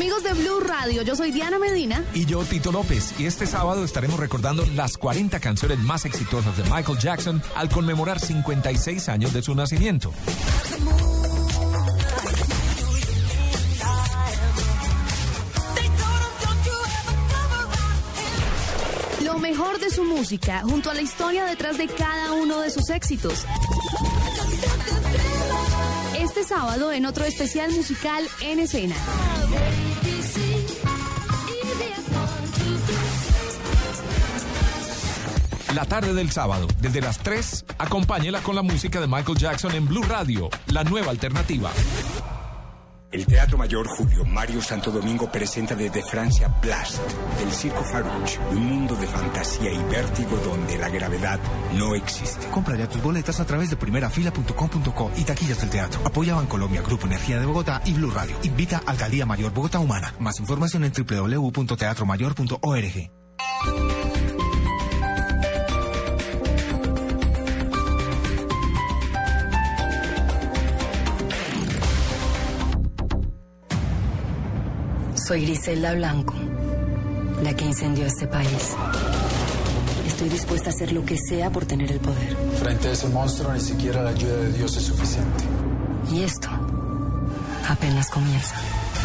Amigos 0.00 0.22
de 0.22 0.32
Blue 0.32 0.60
Radio, 0.60 1.02
yo 1.02 1.14
soy 1.14 1.30
Diana 1.30 1.58
Medina. 1.58 2.02
Y 2.14 2.24
yo, 2.24 2.42
Tito 2.42 2.72
López. 2.72 3.12
Y 3.18 3.26
este 3.26 3.44
sábado 3.44 3.84
estaremos 3.84 4.18
recordando 4.18 4.64
las 4.74 4.96
40 4.96 5.38
canciones 5.40 5.78
más 5.80 6.06
exitosas 6.06 6.56
de 6.56 6.62
Michael 6.70 6.96
Jackson 6.98 7.42
al 7.54 7.68
conmemorar 7.68 8.18
56 8.18 9.10
años 9.10 9.34
de 9.34 9.42
su 9.42 9.54
nacimiento. 9.54 10.10
Lo 19.22 19.38
mejor 19.38 19.80
de 19.80 19.90
su 19.90 20.04
música, 20.04 20.62
junto 20.62 20.88
a 20.88 20.94
la 20.94 21.02
historia 21.02 21.44
detrás 21.44 21.76
de 21.76 21.88
cada 21.88 22.32
uno 22.32 22.62
de 22.62 22.70
sus 22.70 22.88
éxitos. 22.88 23.44
Este 26.18 26.42
sábado 26.42 26.90
en 26.90 27.04
otro 27.04 27.26
especial 27.26 27.70
musical 27.72 28.26
en 28.40 28.60
escena. 28.60 28.96
La 35.74 35.84
tarde 35.84 36.14
del 36.14 36.30
sábado, 36.32 36.66
desde 36.80 37.00
las 37.00 37.18
3, 37.18 37.66
acompáñela 37.78 38.40
con 38.40 38.56
la 38.56 38.62
música 38.62 39.00
de 39.00 39.06
Michael 39.06 39.38
Jackson 39.38 39.72
en 39.72 39.86
Blue 39.86 40.02
Radio, 40.02 40.50
la 40.66 40.82
nueva 40.82 41.10
alternativa. 41.10 41.70
El 43.12 43.24
Teatro 43.26 43.56
Mayor 43.56 43.86
Julio 43.88 44.24
Mario 44.24 44.60
Santo 44.62 44.90
Domingo 44.90 45.30
presenta 45.30 45.76
desde 45.76 46.02
Francia 46.02 46.48
Blast, 46.60 46.98
del 47.38 47.52
Circo 47.52 47.84
Farouche, 47.84 48.40
un 48.50 48.66
mundo 48.66 48.96
de 48.96 49.06
fantasía 49.06 49.72
y 49.72 49.80
vértigo 49.84 50.36
donde 50.44 50.76
la 50.76 50.88
gravedad 50.88 51.38
no 51.74 51.94
existe. 51.94 52.48
Compra 52.48 52.76
ya 52.76 52.88
tus 52.88 53.02
boletas 53.02 53.38
a 53.38 53.46
través 53.46 53.70
de 53.70 53.76
primerafila.com.co 53.76 55.12
y 55.16 55.22
taquillas 55.24 55.60
del 55.60 55.70
teatro. 55.70 56.00
Apoya 56.04 56.34
Bancolombia, 56.34 56.82
Grupo 56.82 57.06
Energía 57.06 57.38
de 57.38 57.46
Bogotá 57.46 57.80
y 57.84 57.92
Blue 57.92 58.10
Radio. 58.10 58.36
Invita 58.42 58.82
a 58.84 58.90
Alcaldía 58.90 59.24
Mayor 59.24 59.52
Bogotá 59.52 59.78
Humana. 59.78 60.14
Más 60.18 60.40
información 60.40 60.82
en 60.84 60.92
www.teatromayor.org. 60.92 63.19
Soy 75.30 75.42
Griselda 75.42 75.94
Blanco, 75.94 76.34
la 77.44 77.54
que 77.54 77.64
incendió 77.64 78.04
este 78.04 78.26
país. 78.26 78.74
Estoy 80.04 80.28
dispuesta 80.28 80.70
a 80.70 80.72
hacer 80.72 80.90
lo 80.90 81.04
que 81.04 81.16
sea 81.16 81.52
por 81.52 81.66
tener 81.66 81.92
el 81.92 82.00
poder. 82.00 82.36
Frente 82.60 82.88
a 82.88 82.90
ese 82.90 83.06
monstruo 83.10 83.52
ni 83.52 83.60
siquiera 83.60 84.02
la 84.02 84.10
ayuda 84.10 84.36
de 84.38 84.52
Dios 84.54 84.76
es 84.76 84.82
suficiente. 84.82 85.44
Y 86.12 86.22
esto 86.24 86.48
apenas 87.68 88.10
comienza. 88.10 88.56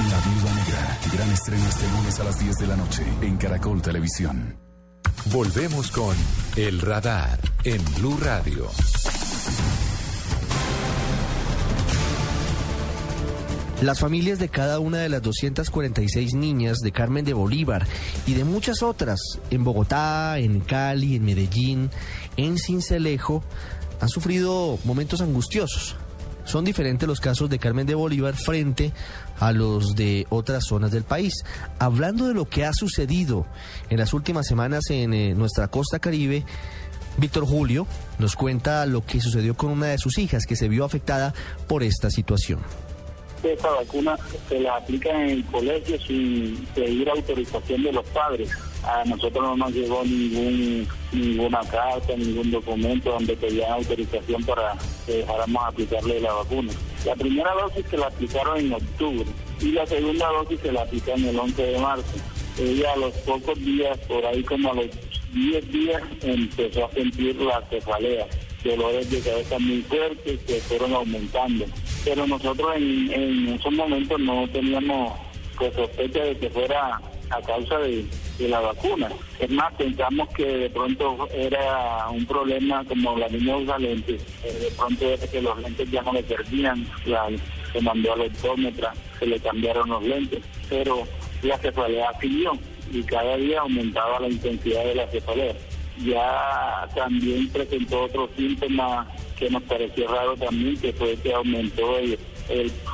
La 0.09 0.19
Viuda 0.19 0.55
Negra, 0.55 0.97
gran 1.13 1.31
estreno 1.31 1.63
este 1.69 1.87
lunes 1.89 2.19
a 2.19 2.23
las 2.23 2.39
10 2.39 2.55
de 2.55 2.67
la 2.69 2.75
noche 2.75 3.03
en 3.21 3.37
Caracol 3.37 3.83
Televisión. 3.83 4.57
Volvemos 5.25 5.91
con 5.91 6.15
El 6.55 6.81
Radar 6.81 7.39
en 7.63 7.85
Blue 7.99 8.17
Radio. 8.19 8.71
Las 13.81 13.99
familias 13.99 14.39
de 14.39 14.47
cada 14.47 14.79
una 14.79 14.99
de 14.99 15.09
las 15.09 15.21
246 15.21 16.33
niñas 16.33 16.79
de 16.79 16.93
Carmen 16.93 17.25
de 17.25 17.33
Bolívar 17.33 17.85
y 18.25 18.33
de 18.33 18.45
muchas 18.45 18.81
otras 18.81 19.19
en 19.51 19.65
Bogotá, 19.65 20.39
en 20.39 20.61
Cali, 20.61 21.17
en 21.17 21.25
Medellín, 21.25 21.89
en 22.37 22.57
Cincelejo, 22.57 23.43
han 23.99 24.07
sufrido 24.07 24.79
momentos 24.85 25.19
angustiosos. 25.19 25.97
Son 26.45 26.63
diferentes 26.63 27.05
los 27.07 27.19
casos 27.19 27.49
de 27.49 27.59
Carmen 27.59 27.85
de 27.85 27.95
Bolívar 27.95 28.35
frente 28.35 28.93
a 29.39 29.51
los 29.51 29.93
de 29.95 30.25
otras 30.29 30.65
zonas 30.65 30.91
del 30.91 31.03
país. 31.03 31.33
Hablando 31.77 32.27
de 32.27 32.33
lo 32.33 32.45
que 32.45 32.63
ha 32.63 32.71
sucedido 32.71 33.45
en 33.89 33.97
las 33.99 34.13
últimas 34.13 34.47
semanas 34.47 34.85
en 34.89 35.13
eh, 35.13 35.35
nuestra 35.35 35.67
costa 35.67 35.99
caribe, 35.99 36.45
Víctor 37.17 37.45
Julio 37.45 37.87
nos 38.19 38.37
cuenta 38.37 38.85
lo 38.85 39.05
que 39.05 39.19
sucedió 39.19 39.57
con 39.57 39.71
una 39.71 39.87
de 39.87 39.97
sus 39.97 40.17
hijas 40.17 40.45
que 40.45 40.55
se 40.55 40.69
vio 40.69 40.85
afectada 40.85 41.33
por 41.67 41.83
esta 41.83 42.09
situación 42.09 42.59
esta 43.53 43.69
vacuna 43.69 44.17
se 44.49 44.59
la 44.59 44.77
aplica 44.77 45.09
en 45.09 45.29
el 45.29 45.45
colegio 45.45 45.99
sin 45.99 46.65
pedir 46.75 47.09
autorización 47.09 47.83
de 47.83 47.91
los 47.91 48.05
padres. 48.07 48.49
A 48.83 49.03
nosotros 49.05 49.43
no 49.43 49.57
nos 49.57 49.71
llegó 49.71 50.03
ningún 50.03 50.87
ninguna 51.11 51.61
carta, 51.61 52.15
ningún 52.17 52.51
documento 52.51 53.11
donde 53.11 53.35
pedían 53.37 53.71
autorización 53.71 54.43
para 54.43 54.75
que 55.05 55.17
dejáramos 55.17 55.63
aplicarle 55.63 56.19
la 56.19 56.33
vacuna. 56.33 56.73
La 57.05 57.15
primera 57.15 57.53
dosis 57.53 57.85
se 57.89 57.97
la 57.97 58.07
aplicaron 58.07 58.57
en 58.59 58.73
octubre 58.73 59.25
y 59.61 59.71
la 59.71 59.85
segunda 59.85 60.27
dosis 60.27 60.59
se 60.59 60.71
la 60.71 60.81
aplicaron 60.81 61.25
el 61.25 61.39
11 61.39 61.61
de 61.63 61.79
marzo. 61.79 62.15
Ella 62.59 62.93
a 62.93 62.97
los 62.97 63.13
pocos 63.19 63.59
días, 63.59 63.97
por 64.07 64.25
ahí 64.25 64.43
como 64.43 64.71
a 64.71 64.75
los 64.75 64.87
10 65.33 65.71
días, 65.71 66.01
empezó 66.21 66.85
a 66.85 66.91
sentir 66.91 67.35
la 67.41 67.61
cefalea, 67.69 68.27
dolores 68.63 69.09
de 69.11 69.19
cabeza 69.19 69.59
muy 69.59 69.81
fuertes 69.83 70.39
que 70.47 70.55
fueron 70.61 70.93
aumentando 70.93 71.65
pero 72.05 72.27
nosotros 72.27 72.69
en, 72.75 73.49
esos 73.49 73.73
momentos 73.73 74.19
no 74.19 74.47
teníamos 74.49 75.13
pues, 75.57 75.73
sospecha 75.73 76.23
de 76.23 76.37
que 76.37 76.49
fuera 76.51 77.01
a 77.31 77.41
causa 77.41 77.79
de, 77.79 78.05
la 78.39 78.59
vacuna. 78.59 79.09
Es 79.39 79.49
más, 79.49 79.73
pensamos 79.73 80.29
que 80.35 80.45
de 80.45 80.69
pronto 80.69 81.27
era 81.33 82.09
un 82.09 82.25
problema 82.25 82.83
como 82.83 83.17
la 83.17 83.29
niña 83.29 83.57
usa 83.57 83.79
lentes, 83.79 84.21
eh, 84.43 84.53
de 84.61 84.71
pronto 84.77 85.05
era 85.05 85.25
que 85.25 85.41
los 85.41 85.57
lentes 85.59 85.89
ya 85.89 86.01
no 86.03 86.13
le 86.13 86.21
perdían, 86.21 86.85
la, 87.05 87.27
se 87.71 87.81
mandó 87.81 88.13
al 88.13 88.21
optómetra, 88.21 88.93
se 89.19 89.25
le 89.25 89.39
cambiaron 89.39 89.89
los 89.89 90.03
lentes, 90.03 90.43
pero 90.69 91.07
la 91.41 91.57
cefalea 91.57 92.11
siguió 92.19 92.51
y 92.91 93.01
cada 93.03 93.37
día 93.37 93.61
aumentaba 93.61 94.19
la 94.19 94.27
intensidad 94.27 94.83
de 94.83 94.95
la 94.95 95.07
cefalea. 95.07 95.55
Ya 96.03 96.87
también 96.93 97.47
presentó 97.49 98.03
otros 98.03 98.29
síntomas 98.35 99.07
que 99.37 99.49
nos 99.49 99.63
pareció 99.63 100.07
raro 100.07 100.35
también, 100.37 100.77
que 100.77 100.93
fue 100.93 101.15
que 101.17 101.33
aumentó 101.33 101.97
el, 101.97 102.17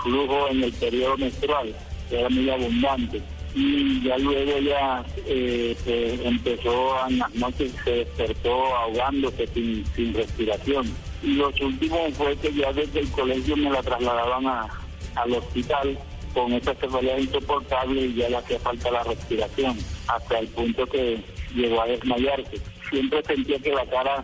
flujo 0.04 0.48
en 0.50 0.64
el 0.64 0.74
periodo 0.74 1.18
menstrual, 1.18 1.76
que 2.10 2.20
era 2.20 2.30
muy 2.30 2.50
abundante. 2.50 3.22
Y 3.54 4.02
ya 4.04 4.18
luego 4.18 4.60
ya 4.60 5.04
eh, 5.26 5.76
empezó 6.24 6.96
en 7.10 7.20
las 7.20 7.34
noches, 7.36 7.74
se 7.84 7.92
despertó 7.92 8.76
ahogándose 8.76 9.46
sin, 9.48 9.86
sin 9.96 10.14
respiración. 10.14 10.90
Y 11.22 11.34
los 11.34 11.60
últimos 11.60 12.14
fue 12.14 12.36
que 12.38 12.54
ya 12.54 12.72
desde 12.72 13.02
el 13.02 13.12
colegio 13.12 13.58
me 13.58 13.70
la 13.70 13.84
trasladaban 13.84 14.48
a, 14.48 14.68
al 15.16 15.34
hospital 15.34 15.98
con 16.34 16.54
esa 16.54 16.72
enfermedad 16.72 17.18
insoportable 17.18 18.02
y 18.02 18.14
ya 18.16 18.30
le 18.30 18.38
hacía 18.38 18.60
falta 18.60 18.90
la 18.90 19.04
respiración, 19.04 19.78
hasta 20.08 20.40
el 20.40 20.48
punto 20.48 20.86
que 20.86 21.20
llegó 21.54 21.82
a 21.82 21.88
desmayarse. 21.88 22.62
Siempre 22.90 23.22
sentía 23.24 23.60
que 23.60 23.72
la 23.72 23.86
cara 23.86 24.24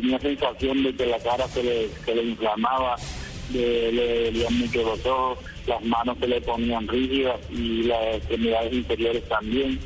tenía 0.00 0.18
sensación 0.20 0.82
de 0.82 0.94
que 0.94 1.06
la 1.06 1.18
cara 1.18 1.48
se 1.48 1.62
le, 1.62 1.88
se 2.04 2.14
le 2.14 2.22
inflamaba, 2.22 2.96
le, 3.52 4.30
le 4.32 4.50
mucho 4.50 4.82
los 4.82 5.38
las 5.66 5.82
manos 5.84 6.16
se 6.20 6.28
le 6.28 6.40
ponían 6.42 6.86
rígidas 6.86 7.40
y 7.50 7.84
las 7.84 8.16
extremidades 8.16 8.72
inferiores 8.72 9.28
también. 9.28 9.80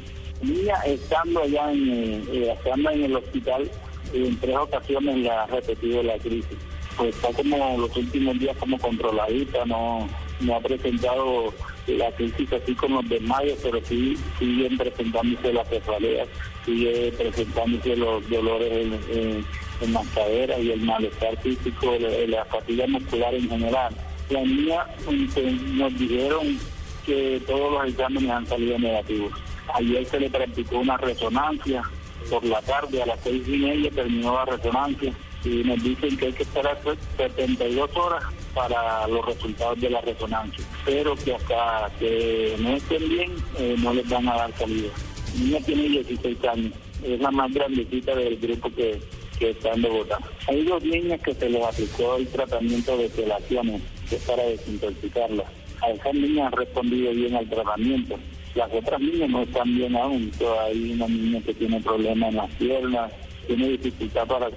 Estando 0.85 1.43
allá 1.43 1.73
en, 1.73 2.25
eh, 2.33 2.55
en 2.65 3.05
el 3.05 3.17
hospital, 3.17 3.71
en 4.13 4.41
tres 4.41 4.57
ocasiones 4.57 5.17
le 5.17 5.31
ha 5.31 5.47
repetido 5.47 6.03
la 6.03 6.19
crisis. 6.19 6.59
Pues 6.97 7.15
está 7.15 7.33
como 7.33 7.79
los 7.79 7.97
últimos 7.97 8.39
días 8.39 8.57
como 8.59 8.79
controladita, 8.79 9.65
no, 9.65 10.09
no 10.41 10.55
ha 10.57 10.61
presentado 10.61 11.55
la 11.87 12.11
crisis 12.13 12.53
así 12.53 12.75
como 12.75 13.01
los 13.01 13.09
desmayos, 13.09 13.59
pero 13.63 13.81
sí 13.85 14.17
siguen 14.39 14.77
presentándose 14.77 15.53
las 15.53 15.69
cefaleas, 15.69 16.29
sigue 16.65 17.13
presentándose 17.17 17.97
los 17.97 18.29
dolores 18.29 18.87
en 19.13 19.45
las 19.89 20.07
caderas 20.09 20.61
y 20.61 20.73
el 20.73 20.81
malestar 20.83 21.37
físico, 21.39 21.97
la 22.29 22.45
fatiga 22.45 22.87
muscular 22.87 23.35
en 23.35 23.49
general. 23.49 23.95
La 24.29 24.43
niña 24.43 24.85
pues, 25.05 25.37
nos 25.73 25.99
dijeron 25.99 26.59
que 27.07 27.43
todos 27.47 27.73
los 27.73 27.89
exámenes 27.89 28.31
han 28.31 28.47
salido 28.47 28.79
negativos. 28.79 29.33
Ayer 29.75 30.05
se 30.07 30.21
le 30.21 30.31
practicó 30.31 30.79
una 30.79 30.97
resonancia 30.97 31.83
por 32.29 32.45
la 32.45 32.61
tarde, 32.63 33.03
a 33.03 33.07
las 33.07 33.21
seis 33.21 33.43
y 33.49 33.57
media 33.57 33.91
terminó 33.91 34.35
la 34.35 34.45
resonancia 34.45 35.13
y 35.43 35.65
nos 35.65 35.83
dicen 35.83 36.17
que 36.19 36.27
hay 36.27 36.33
que 36.33 36.43
esperar 36.43 36.79
72 37.17 37.97
horas 37.97 38.23
para 38.55 39.09
los 39.09 39.25
resultados 39.25 39.81
de 39.81 39.89
la 39.89 40.03
resonancia, 40.03 40.65
pero 40.85 41.17
que 41.17 41.35
hasta 41.35 41.91
que 41.99 42.57
no 42.59 42.71
estén 42.77 43.09
bien 43.09 43.33
eh, 43.59 43.75
no 43.79 43.95
les 43.95 44.07
van 44.09 44.29
a 44.29 44.37
dar 44.37 44.53
salida. 44.59 44.91
La 45.35 45.45
niña 45.45 45.59
tiene 45.65 45.83
16 45.85 46.45
años 46.45 46.73
es 47.03 47.21
la 47.21 47.31
más 47.31 47.53
grandecita 47.53 48.15
del 48.15 48.37
grupo 48.39 48.71
que, 48.75 49.01
que 49.41 49.51
está 49.51 49.73
en 49.73 49.83
Bogotá. 49.83 50.19
Hay 50.47 50.63
dos 50.65 50.85
niñas 50.85 51.21
que 51.23 51.35
se 51.35 51.49
les 51.49 51.65
aplicó 51.65 52.17
el 52.17 52.29
tratamiento 52.29 52.97
de 52.99 53.09
pelaciones, 53.09 53.83
que 54.09 54.17
es 54.17 54.23
para 54.23 54.45
desintoxicarlas. 54.45 55.47
A 55.83 55.91
esas 55.91 56.15
niñas 56.15 56.53
han 56.53 56.59
respondido 56.59 57.11
bien 57.13 57.35
al 57.35 57.49
tratamiento. 57.49 58.17
Las 58.55 58.71
otras 58.73 59.01
niñas 59.01 59.31
no 59.31 59.43
están 59.43 59.75
bien 59.75 59.97
aún. 59.97 60.31
Hay 60.67 60.93
una 60.93 61.09
niña 61.09 61.41
que 61.41 61.55
tiene 61.55 61.81
problemas 61.81 62.29
en 62.29 62.37
las 62.37 62.51
piernas, 62.57 63.13
tiene 63.47 63.69
dificultad 63.71 64.27
para, 64.27 64.51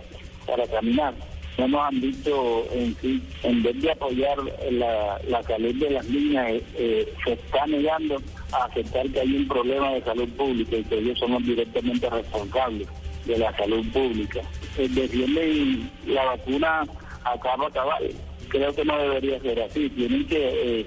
para 0.46 0.68
caminar. 0.68 1.14
No 1.58 1.68
nos 1.68 1.82
han 1.82 2.02
dicho 2.02 2.66
en 2.74 2.96
sí, 3.00 3.22
en 3.44 3.64
vez 3.64 3.80
de 3.80 3.92
apoyar 3.92 4.38
la, 4.72 5.22
la 5.30 5.44
salud 5.44 5.76
de 5.76 5.92
las 5.92 6.06
niñas, 6.08 6.48
eh, 6.50 6.64
eh, 6.76 7.14
se 7.24 7.34
está 7.34 7.66
negando 7.68 8.18
a 8.52 8.66
aceptar 8.66 9.08
que 9.10 9.20
hay 9.22 9.36
un 9.36 9.48
problema 9.48 9.94
de 9.94 10.02
salud 10.02 10.28
pública 10.30 10.76
y 10.76 10.84
que 10.84 10.98
ellos 10.98 11.20
somos 11.20 11.46
directamente 11.46 12.10
responsables 12.10 12.88
de 13.26 13.38
la 13.38 13.56
salud 13.56 13.86
pública. 13.94 14.42
Eh, 14.78 14.88
defienden 14.90 15.92
la 16.08 16.26
vacuna 16.26 16.82
a 17.24 17.40
cabo 17.40 17.70
cabal. 17.72 18.10
Creo 18.50 18.74
que 18.74 18.86
no 18.86 18.98
debería 18.98 19.40
ser 19.42 19.62
así. 19.62 19.90
Tienen 19.90 20.28
que 20.28 20.86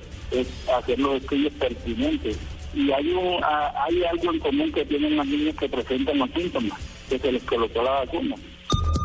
hacer 0.76 0.98
los 0.98 1.22
estudios 1.22 1.52
pertinentes. 1.54 2.38
Y 2.74 2.92
hay, 2.92 3.10
un, 3.12 3.42
hay 3.42 4.04
algo 4.04 4.32
en 4.32 4.40
común 4.40 4.72
que 4.72 4.84
tienen 4.84 5.16
las 5.16 5.26
niñas 5.26 5.56
que 5.56 5.68
presentan 5.68 6.18
los 6.18 6.30
síntomas, 6.30 6.78
que 7.08 7.18
se 7.18 7.32
les 7.32 7.42
colocó 7.44 7.82
la 7.82 8.04
vacuna. 8.04 8.36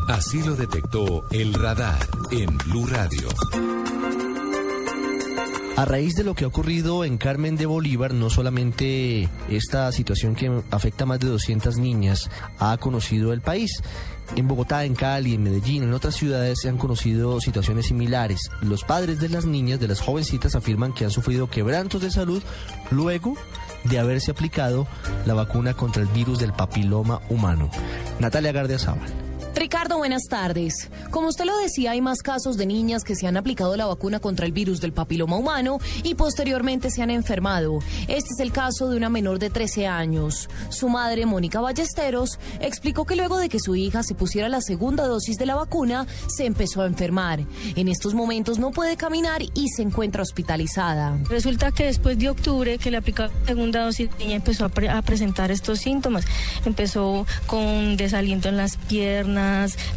Así 0.10 0.44
lo 0.44 0.56
detectó 0.56 1.24
el 1.32 1.54
radar 1.54 2.06
en 2.32 2.58
Blue 2.58 2.86
Radio. 2.88 3.30
A 5.78 5.86
raíz 5.86 6.16
de 6.16 6.24
lo 6.24 6.36
que 6.36 6.44
ha 6.44 6.48
ocurrido 6.48 7.06
en 7.06 7.18
Carmen 7.18 7.56
de 7.56 7.66
Bolívar, 7.66 8.14
no 8.14 8.30
solamente 8.30 9.30
esta 9.50 9.92
situación 9.92 10.36
que 10.36 10.62
afecta 10.70 11.06
a 11.06 11.08
más 11.08 11.20
de 11.20 11.28
200 11.28 11.78
niñas 11.78 12.30
ha 12.60 12.78
conocido 12.78 13.32
el 13.34 13.42
país. 13.42 13.82
En 14.36 14.48
Bogotá, 14.48 14.86
en 14.86 14.96
Cali, 14.96 15.34
en 15.34 15.44
Medellín, 15.44 15.84
en 15.84 15.94
otras 15.94 16.16
ciudades 16.16 16.60
se 16.62 16.70
han 16.70 16.78
conocido 16.78 17.40
situaciones 17.40 17.88
similares. 17.88 18.50
Los 18.62 18.84
padres 18.84 19.20
de 19.20 19.30
las 19.30 19.46
niñas, 19.46 19.80
de 19.80 19.88
las 19.88 20.02
jovencitas, 20.02 20.56
afirman 20.56 20.94
que 20.94 21.06
han 21.06 21.12
sufrido 21.12 21.50
quebrantos 21.50 22.02
de 22.02 22.12
salud 22.12 22.44
luego 22.92 23.36
de 23.86 23.98
haberse 23.98 24.32
aplicado 24.32 24.88
la 25.26 25.34
vacuna 25.34 25.74
contra 25.74 26.02
el 26.04 26.10
virus 26.10 26.38
del 26.38 26.54
papiloma 26.54 27.22
humano. 27.30 27.70
Natalia 28.20 28.52
Gardia 28.52 28.78
Ricardo, 29.54 29.98
buenas 29.98 30.24
tardes. 30.30 30.90
Como 31.12 31.28
usted 31.28 31.44
lo 31.44 31.58
decía, 31.58 31.92
hay 31.92 32.02
más 32.02 32.22
casos 32.24 32.56
de 32.56 32.66
niñas 32.66 33.04
que 33.04 33.16
se 33.16 33.28
han 33.28 33.36
aplicado 33.36 33.76
la 33.76 33.86
vacuna 33.86 34.20
contra 34.20 34.46
el 34.46 34.54
virus 34.54 34.80
del 34.80 34.94
papiloma 34.94 35.36
humano 35.36 35.80
y 36.04 36.16
posteriormente 36.16 36.90
se 36.90 37.02
han 37.02 37.10
enfermado. 37.10 37.80
Este 38.08 38.30
es 38.34 38.40
el 38.40 38.54
caso 38.54 38.90
de 38.90 38.96
una 38.96 39.10
menor 39.10 39.40
de 39.40 39.50
13 39.50 39.88
años. 39.88 40.50
Su 40.70 40.88
madre, 40.88 41.26
Mónica 41.26 41.60
Ballesteros, 41.60 42.40
explicó 42.62 43.06
que 43.06 43.18
luego 43.18 43.38
de 43.38 43.50
que 43.50 43.60
su 43.60 43.76
hija 43.76 44.04
se 44.04 44.16
pusiera 44.16 44.48
la 44.48 44.62
segunda 44.62 45.06
dosis 45.06 45.38
de 45.38 45.46
la 45.46 45.56
vacuna, 45.56 46.08
se 46.28 46.46
empezó 46.46 46.82
a 46.82 46.88
enfermar. 46.88 47.42
En 47.76 47.90
estos 47.90 48.14
momentos 48.14 48.58
no 48.58 48.72
puede 48.72 48.96
caminar 48.96 49.42
y 49.42 49.68
se 49.76 49.82
encuentra 49.82 50.24
hospitalizada. 50.24 51.20
Resulta 51.30 51.72
que 51.72 51.86
después 51.86 52.18
de 52.18 52.30
octubre 52.30 52.78
que 52.78 52.90
le 52.90 52.98
aplicó 52.98 53.24
la 53.24 53.32
segunda 53.46 53.84
dosis, 53.84 54.10
ella 54.20 54.36
empezó 54.36 54.66
a, 54.66 54.98
a 54.98 55.02
presentar 55.02 55.52
estos 55.52 55.80
síntomas. 55.80 56.26
Empezó 56.66 57.28
con 57.48 57.98
desaliento 57.98 58.48
en 58.48 58.56
las 58.56 58.78
piernas 58.78 59.41